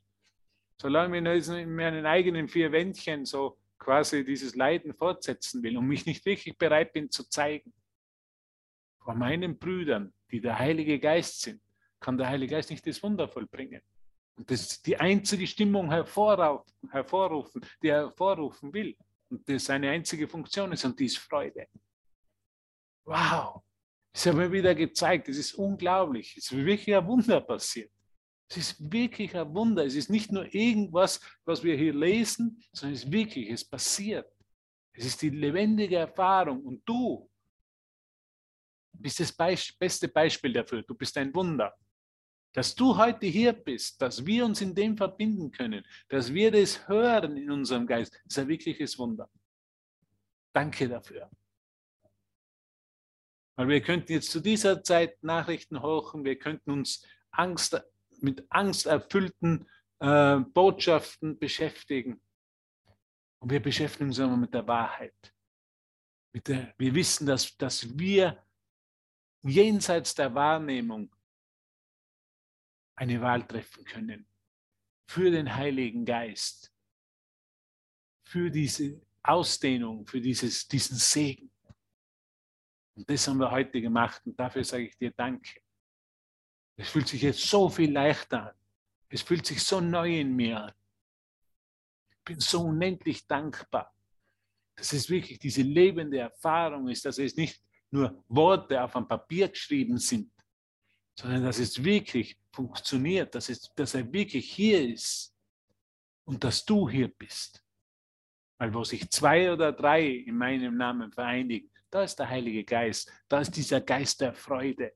solange 0.80 1.38
ich 1.38 1.47
in 1.47 1.76
meinen 1.76 2.05
eigenen 2.05 2.47
vier 2.47 2.71
Wändchen 2.71 3.26
so 3.26 3.57
quasi 3.78 4.23
dieses 4.26 4.55
Leiden 4.55 4.93
fortsetzen 4.93 5.61
will 5.63 5.78
und 5.78 5.88
mich 5.88 6.05
nicht 6.05 6.26
wirklich 6.26 6.57
bereit 6.57 6.93
bin 6.93 7.09
zu 7.09 7.28
zeigen, 7.30 7.73
vor 8.99 9.15
meinen 9.15 9.57
Brüdern, 9.57 10.13
die 10.32 10.41
der 10.41 10.57
Heilige 10.57 10.99
Geist 10.99 11.41
sind, 11.41 11.61
kann 11.99 12.17
der 12.17 12.28
Heilige 12.28 12.55
Geist 12.55 12.71
nicht 12.71 12.86
das 12.88 13.01
Wunder 13.03 13.28
vollbringen. 13.28 13.82
Und 14.36 14.49
das 14.51 14.61
ist 14.61 14.88
die 14.88 14.97
einzige 14.97 15.47
Stimmung 15.47 15.91
hervorrufen, 15.91 17.65
die 17.82 17.88
er 17.88 18.05
hervorrufen 18.05 18.73
will. 18.73 18.97
Und 19.30 19.47
das 19.47 19.65
seine 19.65 19.89
einzige 19.89 20.28
Funktion 20.28 20.71
ist 20.71 20.84
und 20.86 20.99
die 20.99 21.05
ist 21.05 21.17
Freude. 21.17 21.67
Wow, 23.05 23.61
das 24.11 24.26
hat 24.26 24.36
mir 24.36 24.51
wieder 24.51 24.73
gezeigt, 24.73 25.30
es 25.30 25.38
ist 25.38 25.53
unglaublich. 25.53 26.36
Es 26.38 26.51
ist 26.51 26.65
wirklich 26.65 26.95
ein 26.95 27.05
Wunder 27.05 27.41
passiert. 27.41 27.91
Es 28.48 28.58
ist 28.58 28.91
wirklich 28.91 29.36
ein 29.36 29.54
Wunder. 29.54 29.86
Es 29.86 29.96
ist 29.96 30.10
nicht 30.10 30.32
nur 30.32 30.54
irgendwas, 30.54 31.20
was 31.46 31.64
wir 31.64 31.76
hier 31.76 31.93
lesen, 31.93 32.62
sondern 32.72 32.93
es 32.93 33.04
ist 33.04 33.12
wirklich, 33.12 33.50
es 33.50 33.66
passiert. 33.66 34.32
Es 34.93 35.06
ist 35.06 35.22
die 35.22 35.30
lebendige 35.30 35.98
Erfahrung. 35.98 36.64
Und 36.64 36.82
du 36.86 37.30
bist 38.93 39.20
das 39.20 39.36
beste 39.78 40.08
Beispiel 40.08 40.54
dafür. 40.54 40.84
Du 40.84 40.96
bist 40.96 41.18
ein 41.18 41.34
Wunder. 41.34 41.74
Dass 42.54 42.74
du 42.74 42.96
heute 42.96 43.26
hier 43.26 43.52
bist, 43.52 44.02
dass 44.02 44.26
wir 44.26 44.46
uns 44.46 44.62
in 44.62 44.74
dem 44.74 44.96
verbinden 44.96 45.52
können, 45.52 45.84
dass 46.08 46.34
wir 46.34 46.52
das 46.52 46.88
hören 46.88 47.36
in 47.36 47.52
unserem 47.52 47.86
Geist, 47.86 48.18
ist 48.26 48.39
ein 48.39 48.48
wirkliches 48.48 48.98
Wunder. 48.98 49.30
Danke 50.54 50.88
dafür. 50.88 51.30
Weil 53.58 53.68
wir 53.68 53.82
könnten 53.82 54.14
jetzt 54.14 54.32
zu 54.32 54.39
dieser 54.39 54.82
Zeit 54.84 55.22
Nachrichten 55.22 55.82
hochen, 55.82 56.24
wir 56.24 56.38
könnten 56.38 56.72
uns 56.72 57.06
Angst, 57.32 57.78
mit 58.22 58.45
angsterfüllten 58.49 59.68
äh, 59.99 60.38
Botschaften 60.38 61.38
beschäftigen. 61.38 62.22
Und 63.39 63.51
wir 63.51 63.61
beschäftigen 63.61 64.09
uns 64.09 64.20
immer 64.20 64.38
mit 64.38 64.53
der 64.53 64.68
Wahrheit. 64.68 65.34
Mit 66.34 66.47
der, 66.47 66.74
wir 66.78 66.93
wissen, 66.93 67.26
dass, 67.26 67.55
dass 67.57 67.97
wir 67.97 68.43
jenseits 69.43 70.16
der 70.16 70.34
Wahrnehmung 70.34 71.16
eine 72.95 73.22
Wahl 73.22 73.45
treffen 73.45 73.86
können 73.86 74.28
für 75.07 75.30
den 75.30 75.53
Heiligen 75.53 76.05
Geist, 76.05 76.74
für 78.24 78.49
diese 78.49 79.01
Ausdehnung, 79.22 80.05
für 80.07 80.22
dieses, 80.22 80.68
diesen 80.68 80.97
Segen. 80.97 81.51
Und 82.95 83.09
das 83.09 83.28
haben 83.28 83.39
wir 83.39 83.51
heute 83.51 83.82
gemacht 83.82 84.22
und 84.26 84.39
dafür 84.39 84.63
sage 84.63 84.88
ich 84.88 84.97
dir 84.97 85.11
Danke. 85.11 85.64
Es 86.78 86.89
fühlt 86.89 87.07
sich 87.07 87.21
jetzt 87.21 87.41
so 87.41 87.69
viel 87.69 87.91
leichter 87.91 88.49
an. 88.49 88.55
Es 89.09 89.21
fühlt 89.21 89.45
sich 89.45 89.63
so 89.63 89.80
neu 89.80 90.19
in 90.19 90.36
mir 90.36 90.59
an. 90.63 90.73
Ich 92.11 92.23
bin 92.26 92.39
so 92.39 92.63
unendlich 92.63 93.28
dankbar, 93.28 93.93
dass 94.76 94.91
es 94.93 95.09
wirklich 95.09 95.39
diese 95.39 95.61
lebende 95.61 96.17
Erfahrung 96.17 96.88
ist, 96.89 97.05
dass 97.05 97.17
es 97.17 97.36
nicht 97.36 97.61
nur 97.91 98.23
Worte 98.28 98.82
auf 98.82 98.95
einem 98.95 99.07
Papier 99.07 99.47
geschrieben 99.47 99.97
sind, 99.97 100.32
sondern 101.17 101.43
dass 101.43 101.59
es 101.59 101.82
wirklich 101.84 102.38
funktioniert, 102.51 103.34
dass, 103.36 103.49
es, 103.49 103.73
dass 103.73 103.93
er 103.93 104.11
wirklich 104.11 104.51
hier 104.51 104.89
ist 104.89 105.34
und 106.26 106.43
dass 106.43 106.65
du 106.65 106.89
hier 106.89 107.07
bist. 107.07 107.63
Weil 108.57 108.73
wo 108.73 108.84
sich 108.84 109.09
zwei 109.09 109.51
oder 109.51 109.71
drei 109.71 110.07
in 110.07 110.38
meinem 110.38 110.78
Namen 110.78 111.11
vereinigen, 111.11 111.69
da 111.89 112.03
ist 112.03 112.17
der 112.17 112.30
Heilige 112.30 112.63
Geist, 112.63 113.11
da 113.30 113.39
ist 113.39 113.51
dieser 113.51 113.82
Geist 113.82 114.21
der 114.21 114.34
Freude. 114.34 114.93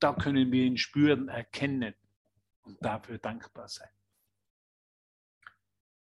Da 0.00 0.14
können 0.14 0.50
wir 0.50 0.64
ihn 0.64 0.78
spüren, 0.78 1.28
erkennen 1.28 1.94
und 2.62 2.82
dafür 2.84 3.18
dankbar 3.18 3.68
sein. 3.68 3.88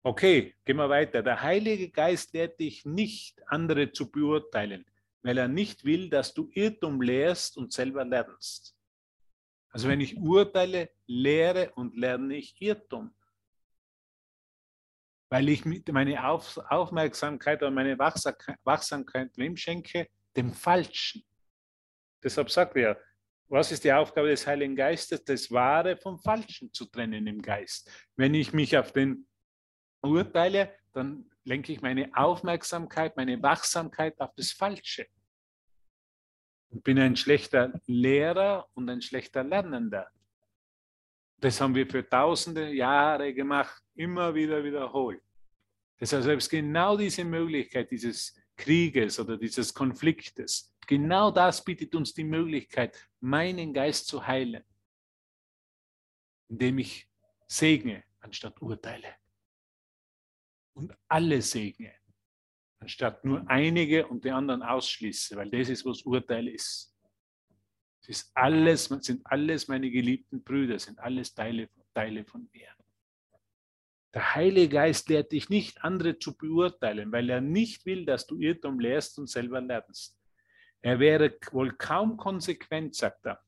Okay, 0.01 0.55
gehen 0.65 0.77
wir 0.77 0.89
weiter. 0.89 1.21
Der 1.21 1.41
Heilige 1.41 1.89
Geist 1.89 2.33
lehrt 2.33 2.59
dich 2.59 2.85
nicht, 2.85 3.41
andere 3.47 3.91
zu 3.91 4.11
beurteilen, 4.11 4.85
weil 5.21 5.37
er 5.37 5.47
nicht 5.47 5.85
will, 5.85 6.09
dass 6.09 6.33
du 6.33 6.49
Irrtum 6.53 7.01
lehrst 7.01 7.57
und 7.57 7.71
selber 7.71 8.03
lernst. 8.03 8.75
Also 9.69 9.87
wenn 9.87 10.01
ich 10.01 10.17
urteile, 10.17 10.91
lehre 11.07 11.71
und 11.75 11.95
lerne 11.95 12.35
ich 12.35 12.61
Irrtum. 12.61 13.13
Weil 15.29 15.49
ich 15.49 15.65
meine 15.65 16.23
Aufmerksamkeit 16.23 17.61
oder 17.61 17.71
meine 17.71 17.97
Wachsamkeit 17.97 19.31
wem 19.35 19.57
schenke? 19.57 20.09
Dem 20.35 20.53
Falschen. 20.53 21.23
Deshalb 22.21 22.51
sagt 22.51 22.75
er, 22.75 22.99
was 23.53 23.71
ist 23.71 23.83
die 23.83 23.93
Aufgabe 23.93 24.29
des 24.29 24.47
Heiligen 24.47 24.75
Geistes? 24.75 25.23
Das 25.23 25.51
Wahre 25.51 25.95
vom 25.95 26.17
Falschen 26.17 26.73
zu 26.73 26.85
trennen 26.85 27.27
im 27.27 27.39
Geist. 27.39 27.87
Wenn 28.15 28.33
ich 28.33 28.51
mich 28.51 28.75
auf 28.75 28.91
den 28.91 29.27
urteile, 30.01 30.73
dann 30.91 31.29
lenke 31.43 31.71
ich 31.71 31.81
meine 31.81 32.09
Aufmerksamkeit, 32.17 33.15
meine 33.15 33.41
Wachsamkeit 33.43 34.19
auf 34.19 34.33
das 34.35 34.51
Falsche 34.53 35.05
und 36.69 36.83
bin 36.83 36.97
ein 36.97 37.15
schlechter 37.15 37.79
Lehrer 37.85 38.67
und 38.73 38.89
ein 38.89 39.03
schlechter 39.03 39.43
Lernender. 39.43 40.09
Das 41.37 41.61
haben 41.61 41.75
wir 41.75 41.87
für 41.87 42.09
tausende 42.09 42.73
Jahre 42.73 43.35
gemacht, 43.35 43.83
immer 43.93 44.33
wieder 44.33 44.63
wiederholt. 44.63 45.21
Deshalb 45.99 46.39
ist 46.39 46.49
genau 46.49 46.97
diese 46.97 47.23
Möglichkeit 47.23 47.91
dieses 47.91 48.35
Krieges 48.57 49.19
oder 49.19 49.37
dieses 49.37 49.71
Konfliktes, 49.71 50.72
genau 50.87 51.31
das 51.31 51.63
bietet 51.63 51.93
uns 51.95 52.13
die 52.13 52.23
Möglichkeit, 52.23 52.97
meinen 53.19 53.73
Geist 53.73 54.07
zu 54.07 54.25
heilen, 54.25 54.63
indem 56.49 56.79
ich 56.79 57.09
segne 57.47 58.03
anstatt 58.19 58.61
urteile 58.61 59.15
und 60.73 60.95
alle 61.07 61.41
segne 61.41 61.93
anstatt 62.83 63.23
nur 63.23 63.49
einige 63.49 64.07
und 64.07 64.25
die 64.25 64.31
anderen 64.31 64.61
ausschließe, 64.61 65.37
weil 65.37 65.49
das 65.49 65.69
ist, 65.69 65.85
was 65.85 66.01
Urteil 66.01 66.49
ist. 66.49 66.93
Es 68.01 68.09
ist 68.09 68.31
alles, 68.35 68.85
sind 68.85 69.21
alles 69.25 69.69
meine 69.69 69.89
geliebten 69.89 70.43
Brüder, 70.43 70.77
sind 70.77 70.99
alles 70.99 71.33
Teile, 71.33 71.69
Teile 71.93 72.25
von 72.25 72.49
mir. 72.51 72.67
Der 74.13 74.35
Heilige 74.35 74.69
Geist 74.69 75.07
lehrt 75.07 75.31
dich 75.31 75.49
nicht, 75.49 75.81
andere 75.83 76.19
zu 76.19 76.35
beurteilen, 76.37 77.11
weil 77.11 77.29
er 77.29 77.39
nicht 77.39 77.85
will, 77.85 78.05
dass 78.05 78.27
du 78.27 78.37
Irrtum 78.37 78.79
lehrst 78.79 79.17
und 79.17 79.27
selber 79.27 79.61
lernst. 79.61 80.19
Er 80.83 80.99
wäre 80.99 81.37
wohl 81.51 81.73
kaum 81.73 82.17
konsequent, 82.17 82.95
sagt 82.95 83.25
er, 83.25 83.41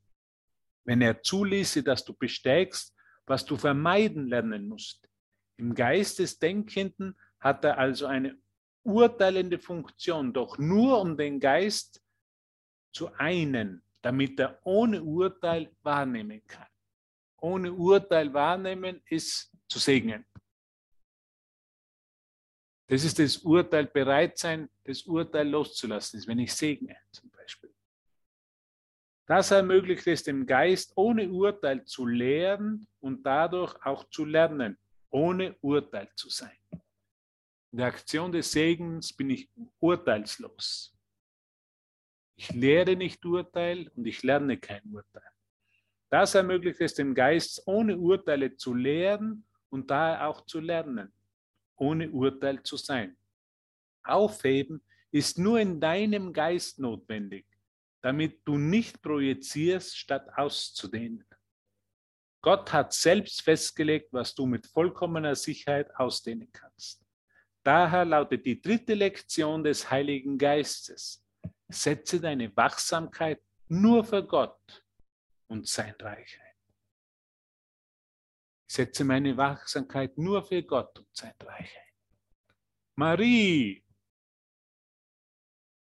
wenn 0.86 1.02
er 1.02 1.22
zuließe, 1.22 1.84
dass 1.84 2.06
du 2.06 2.14
besteigst, 2.14 2.96
was 3.26 3.46
du 3.46 3.58
vermeiden 3.58 4.28
lernen 4.28 4.68
musst. 4.68 5.10
Im 5.58 5.76
Geist 5.76 6.20
des 6.20 6.40
Denkenden 6.40 7.18
hat 7.40 7.66
er 7.66 7.78
also 7.78 8.06
eine 8.06 8.38
urteilende 8.84 9.60
Funktion, 9.60 10.32
doch 10.32 10.58
nur 10.58 11.02
um 11.02 11.18
den 11.18 11.40
Geist 11.40 12.02
zu 12.94 13.12
einen, 13.16 13.84
damit 14.02 14.40
er 14.40 14.60
ohne 14.64 15.04
Urteil 15.04 15.76
wahrnehmen 15.82 16.42
kann. 16.48 16.68
Ohne 17.42 17.74
Urteil 17.74 18.34
wahrnehmen 18.34 19.02
ist 19.10 19.52
zu 19.68 19.80
segnen. 19.80 20.26
Das 22.88 23.04
ist 23.04 23.18
das 23.18 23.38
Urteil, 23.38 23.88
bereit 23.88 24.38
sein, 24.38 24.70
das 24.84 25.04
Urteil 25.04 25.50
loszulassen, 25.50 26.20
ist, 26.20 26.28
wenn 26.28 26.40
ich 26.40 26.54
segne 26.54 26.96
zum 27.12 27.30
Beispiel. 27.32 27.74
Das 29.26 29.50
ermöglicht 29.50 30.06
es 30.06 30.22
dem 30.24 30.46
Geist, 30.46 30.94
ohne 30.96 31.28
Urteil 31.30 31.84
zu 31.86 32.06
lehren 32.06 32.88
und 33.00 33.26
dadurch 33.26 33.76
auch 33.84 34.08
zu 34.10 34.24
lernen, 34.24 34.78
ohne 35.10 35.56
Urteil 35.62 36.10
zu 36.16 36.30
sein. 36.30 36.58
In 37.72 37.80
der 37.80 37.88
Aktion 37.88 38.32
des 38.32 38.52
Segens 38.52 39.12
bin 39.12 39.32
ich 39.32 39.50
urteilslos. 39.80 40.96
Ich 42.36 42.52
lehre 42.52 42.96
nicht 42.96 43.26
Urteil 43.26 43.90
und 43.96 44.06
ich 44.06 44.22
lerne 44.22 44.58
kein 44.58 44.84
Urteil. 44.94 45.24
Das 46.10 46.36
ermöglicht 46.36 46.80
es 46.82 46.94
dem 46.94 47.16
Geist, 47.16 47.64
ohne 47.66 47.98
Urteile 47.98 48.56
zu 48.56 48.76
lehren 48.76 49.46
und 49.70 49.90
daher 49.90 50.28
auch 50.28 50.46
zu 50.46 50.60
lernen, 50.60 51.12
ohne 51.78 52.10
Urteil 52.10 52.62
zu 52.64 52.78
sein. 52.78 53.18
Aufheben 54.04 54.82
ist 55.12 55.38
nur 55.38 55.60
in 55.60 55.80
deinem 55.80 56.34
Geist 56.34 56.80
notwendig, 56.80 57.46
damit 58.02 58.42
du 58.46 58.58
nicht 58.58 59.02
projizierst, 59.02 59.98
statt 59.98 60.28
auszudehnen. 60.36 61.26
Gott 62.42 62.72
hat 62.72 62.94
selbst 62.94 63.42
festgelegt, 63.42 64.14
was 64.14 64.36
du 64.36 64.46
mit 64.46 64.68
vollkommener 64.68 65.36
Sicherheit 65.36 65.90
ausdehnen 65.96 66.52
kannst. 66.52 67.04
Daher 67.64 68.06
lautet 68.06 68.46
die 68.46 68.62
dritte 68.62 68.94
Lektion 68.94 69.64
des 69.64 69.90
Heiligen 69.90 70.38
Geistes. 70.38 71.26
Setze 71.68 72.22
deine 72.22 72.56
Wachsamkeit 72.56 73.42
nur 73.68 74.04
für 74.04 74.24
Gott 74.24 74.86
und 75.48 75.68
sein 75.68 75.96
Reich 76.00 76.40
ein. 78.66 78.70
Setze 78.70 79.03
meine 79.03 79.38
Wachsamkeit 79.38 80.18
nur 80.18 80.43
für 80.43 80.63
Gott 80.63 80.99
und 80.99 81.16
sein 81.16 81.34
Reich 81.41 81.76
ein. 81.78 81.93
Marie, 82.95 83.84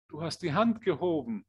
du 0.08 0.22
hast 0.22 0.42
die 0.42 0.52
Hand 0.52 0.80
gehoben. 0.80 1.46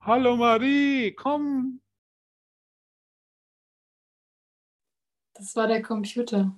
Hallo 0.00 0.36
Marie, 0.36 1.12
komm, 1.14 1.82
Das 5.34 5.56
war 5.56 5.66
der 5.66 5.82
Computer. 5.82 6.54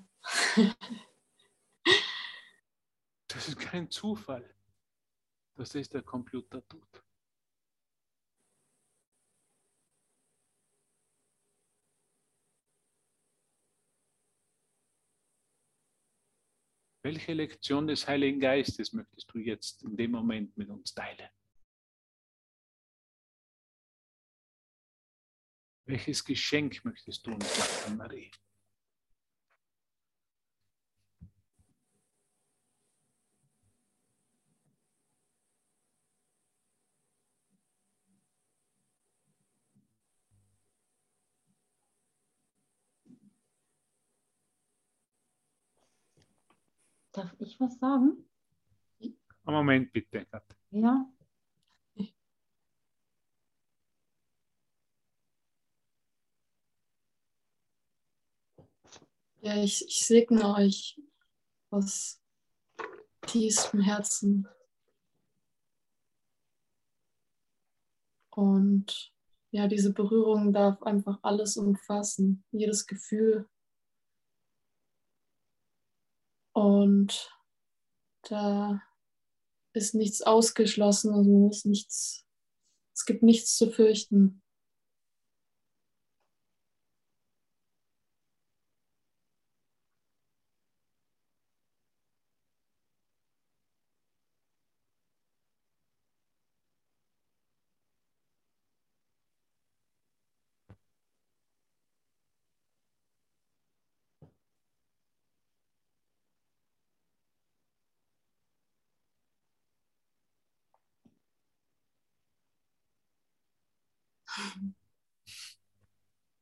das 3.29 3.49
ist 3.49 3.59
kein 3.59 3.91
Zufall, 3.91 4.55
dass 5.55 5.71
das 5.71 5.89
der 5.89 6.03
Computer 6.03 6.67
tut. 6.69 7.04
Welche 17.05 17.35
Lektion 17.35 17.87
des 17.87 18.09
Heiligen 18.09 18.41
Geistes 18.41 18.95
möchtest 18.95 19.31
du 19.31 19.39
jetzt 19.39 19.83
in 19.83 19.95
dem 19.95 20.13
Moment 20.13 20.57
mit 20.57 20.71
uns 20.71 20.95
teilen? 20.95 21.29
Welches 25.87 26.25
Geschenk 26.25 26.83
möchtest 26.83 27.27
du 27.27 27.33
uns 27.33 27.59
machen, 27.59 27.99
Marie? 27.99 28.31
Darf 47.15 47.33
ich 47.39 47.61
was 47.61 47.79
sagen? 47.79 48.29
Moment 49.45 49.93
bitte. 49.93 50.27
Ja. 50.71 51.09
Ja, 59.43 59.63
ich, 59.63 59.85
ich 59.87 60.07
segne 60.07 60.55
euch 60.55 61.01
aus 61.71 62.21
tiefstem 63.27 63.81
Herzen. 63.81 64.49
Und 68.31 69.13
ja, 69.53 69.69
diese 69.69 69.93
Berührung 69.93 70.53
darf 70.53 70.83
einfach 70.83 71.21
alles 71.23 71.57
umfassen, 71.57 72.43
jedes 72.51 72.87
Gefühl. 72.87 73.49
Und 76.55 77.31
da 78.29 78.81
ist 79.73 79.95
nichts 79.95 80.23
ausgeschlossen, 80.23 81.13
also 81.13 81.49
ist 81.51 81.67
nichts, 81.67 82.25
es 82.95 83.05
gibt 83.05 83.25
nichts 83.25 83.57
zu 83.57 83.71
fürchten. 83.71 84.44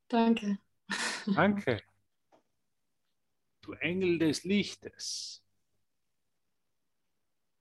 Danke. 0.07 0.59
Danke. 1.25 1.81
Du 3.61 3.73
Engel 3.73 4.19
des 4.19 4.43
Lichtes. 4.43 5.43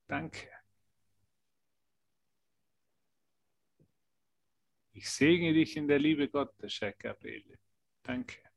Danke. 0.08 0.50
Ich 4.92 5.08
segne 5.08 5.52
dich 5.54 5.76
in 5.76 5.88
der 5.88 5.98
Liebe 5.98 6.28
Gottes, 6.28 6.80
Herr. 6.80 6.94
Danke. 8.02 8.51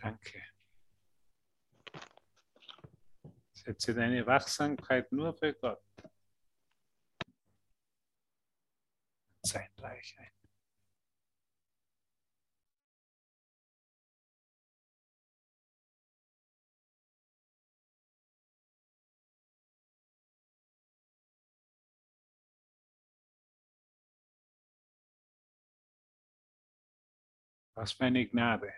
Danke. 0.00 0.42
Setze 3.52 3.94
deine 3.94 4.26
Wachsamkeit 4.26 5.12
nur 5.12 5.34
für 5.34 5.52
Gott. 5.52 5.82
Sein 9.42 9.68
Reich 9.78 10.16
ein. 10.18 10.30
Was 27.74 27.92
für 27.92 28.04
eine 28.04 28.26
Gnade. 28.26 28.72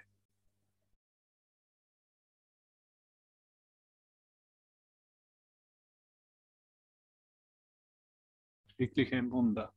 Wirklich 8.82 9.14
ein 9.14 9.30
Wunder. 9.30 9.72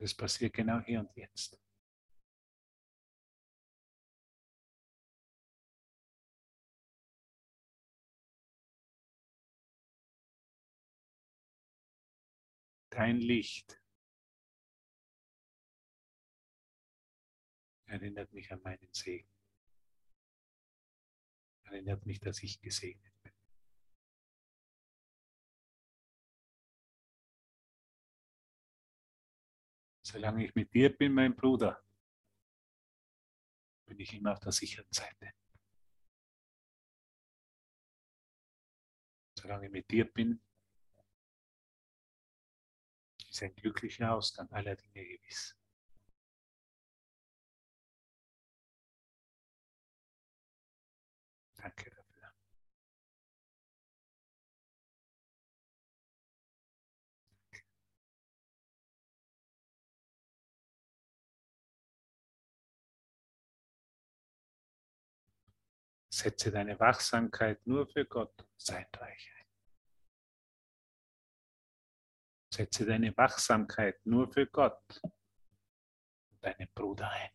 Das 0.00 0.14
passiert 0.14 0.52
genau 0.54 0.80
hier 0.80 0.98
und 0.98 1.14
jetzt. 1.14 1.60
Dein 12.90 13.20
Licht 13.20 13.80
erinnert 17.86 18.32
mich 18.32 18.50
an 18.50 18.60
meinen 18.62 18.88
Segen 18.92 19.37
erinnert 21.72 22.04
mich, 22.06 22.20
dass 22.20 22.42
ich 22.42 22.60
gesegnet 22.60 23.12
bin. 23.22 23.32
Solange 30.02 30.44
ich 30.44 30.54
mit 30.54 30.72
dir 30.72 30.96
bin, 30.96 31.12
mein 31.12 31.36
Bruder, 31.36 31.84
bin 33.86 34.00
ich 34.00 34.14
immer 34.14 34.32
auf 34.32 34.40
der 34.40 34.52
sicheren 34.52 34.90
Seite. 34.90 35.32
Solange 39.38 39.66
ich 39.66 39.72
mit 39.72 39.90
dir 39.90 40.10
bin, 40.10 40.40
ist 43.28 43.42
ein 43.42 43.54
glücklicher 43.54 44.14
Ausgang 44.14 44.50
aller 44.50 44.76
Dinge 44.76 45.04
gewiss. 45.04 45.57
Setze 66.18 66.50
deine 66.50 66.80
Wachsamkeit 66.80 67.64
nur 67.64 67.86
für 67.86 68.04
Gott 68.04 68.44
sein 68.56 68.86
Reich 68.96 69.32
ein. 69.38 69.46
Setze 72.52 72.84
deine 72.84 73.16
Wachsamkeit 73.16 74.04
nur 74.04 74.28
für 74.32 74.48
Gott 74.48 75.00
und 75.04 76.44
deinen 76.44 76.68
Bruder 76.74 77.08
ein. 77.08 77.30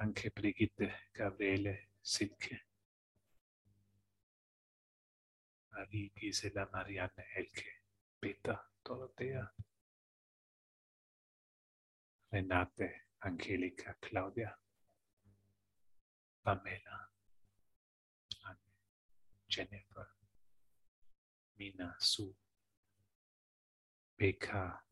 Danke, 0.00 0.30
Brigitte, 0.30 0.94
Gabriele, 1.12 1.90
Silke, 2.00 2.58
Marie, 5.72 6.10
Gisela, 6.14 6.66
Marianne, 6.72 7.22
Elke, 7.36 7.66
Peter, 8.18 8.58
Dorothea, 8.82 9.52
Renate, 12.32 13.08
Angelika, 13.18 13.94
Claudia, 14.00 14.56
Pamela, 16.42 17.10
Jennifer, 19.46 20.08
Mina, 21.58 21.94
Sue, 21.98 22.34
Becca, 24.16 24.82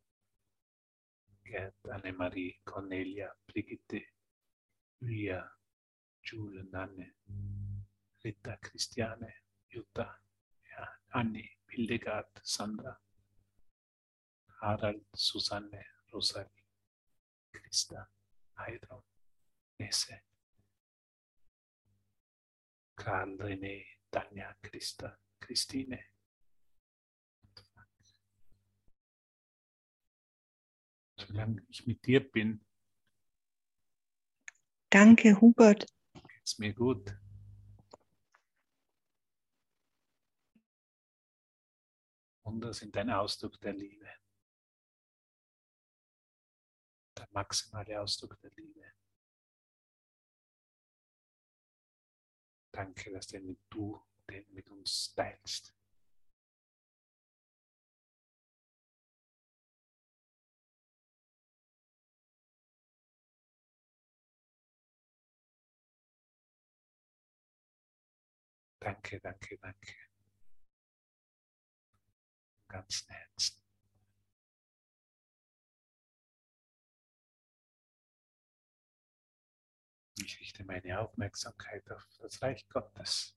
Gerd, 1.43 1.77
Annemarie, 1.95 2.61
Cornelia, 2.63 3.35
Brigitte, 3.47 4.18
Julia, 5.01 5.45
Jules, 6.23 6.67
Nanne, 6.73 7.15
Rita, 8.25 8.59
Christiane, 8.61 9.35
Jutta, 9.69 10.21
ja, 10.71 10.89
Anni, 11.13 11.49
Hildegard, 11.71 12.41
Sandra, 12.43 12.99
Harald, 14.61 15.07
Susanne, 15.15 15.85
Rosalie, 16.13 16.65
Christa, 17.53 18.09
Heidrun, 18.59 19.03
Nesse, 19.79 20.23
Karl, 22.97 23.37
René, 23.39 23.87
Tanja, 24.11 24.57
Christa, 24.61 25.17
Christine. 25.41 26.05
Solange 31.17 31.65
ich 31.69 31.87
mit 31.87 32.05
dir 32.07 32.31
bin, 32.31 32.65
Danke, 34.91 35.39
Hubert. 35.41 35.87
es 36.43 36.59
mir 36.59 36.73
gut. 36.73 37.15
Wunder 42.43 42.73
sind 42.73 42.97
ein 42.97 43.11
Ausdruck 43.11 43.61
der 43.61 43.75
Liebe. 43.75 44.09
Der 47.19 47.29
maximale 47.33 48.01
Ausdruck 48.01 48.41
der 48.41 48.51
Liebe. 48.57 48.93
Danke, 52.73 53.13
dass 53.13 53.27
du 53.27 53.39
den 54.31 54.53
mit 54.55 54.71
uns 54.71 55.13
teilst. 55.15 55.78
Danke, 68.89 69.21
danke, 69.21 69.59
danke. 69.59 69.95
Im 72.63 72.69
ganzen 72.69 73.11
Herzen. 73.11 73.63
Ich 80.17 80.41
richte 80.41 80.65
meine 80.65 81.01
Aufmerksamkeit 81.01 81.91
auf 81.91 82.09
das 82.19 82.41
Reich 82.41 82.67
Gottes, 82.71 83.37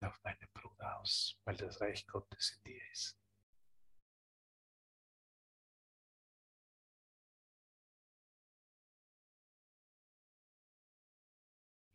auf 0.00 0.20
meinen 0.24 0.48
Bruder 0.52 0.98
aus, 0.98 1.40
weil 1.44 1.56
das 1.56 1.80
Reich 1.80 2.04
Gottes 2.08 2.56
in 2.56 2.72
dir 2.72 2.90
ist. 2.90 3.23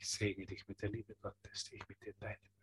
Ich 0.10 0.18
segne 0.18 0.44
dich 0.48 0.68
mit 0.68 0.82
der 0.82 0.90
Liebe 0.90 1.16
Gottes, 1.22 1.66
die 1.66 1.76
ich 1.76 1.88
mit 1.88 2.02
dir 2.02 2.16
möchte. 2.20 2.59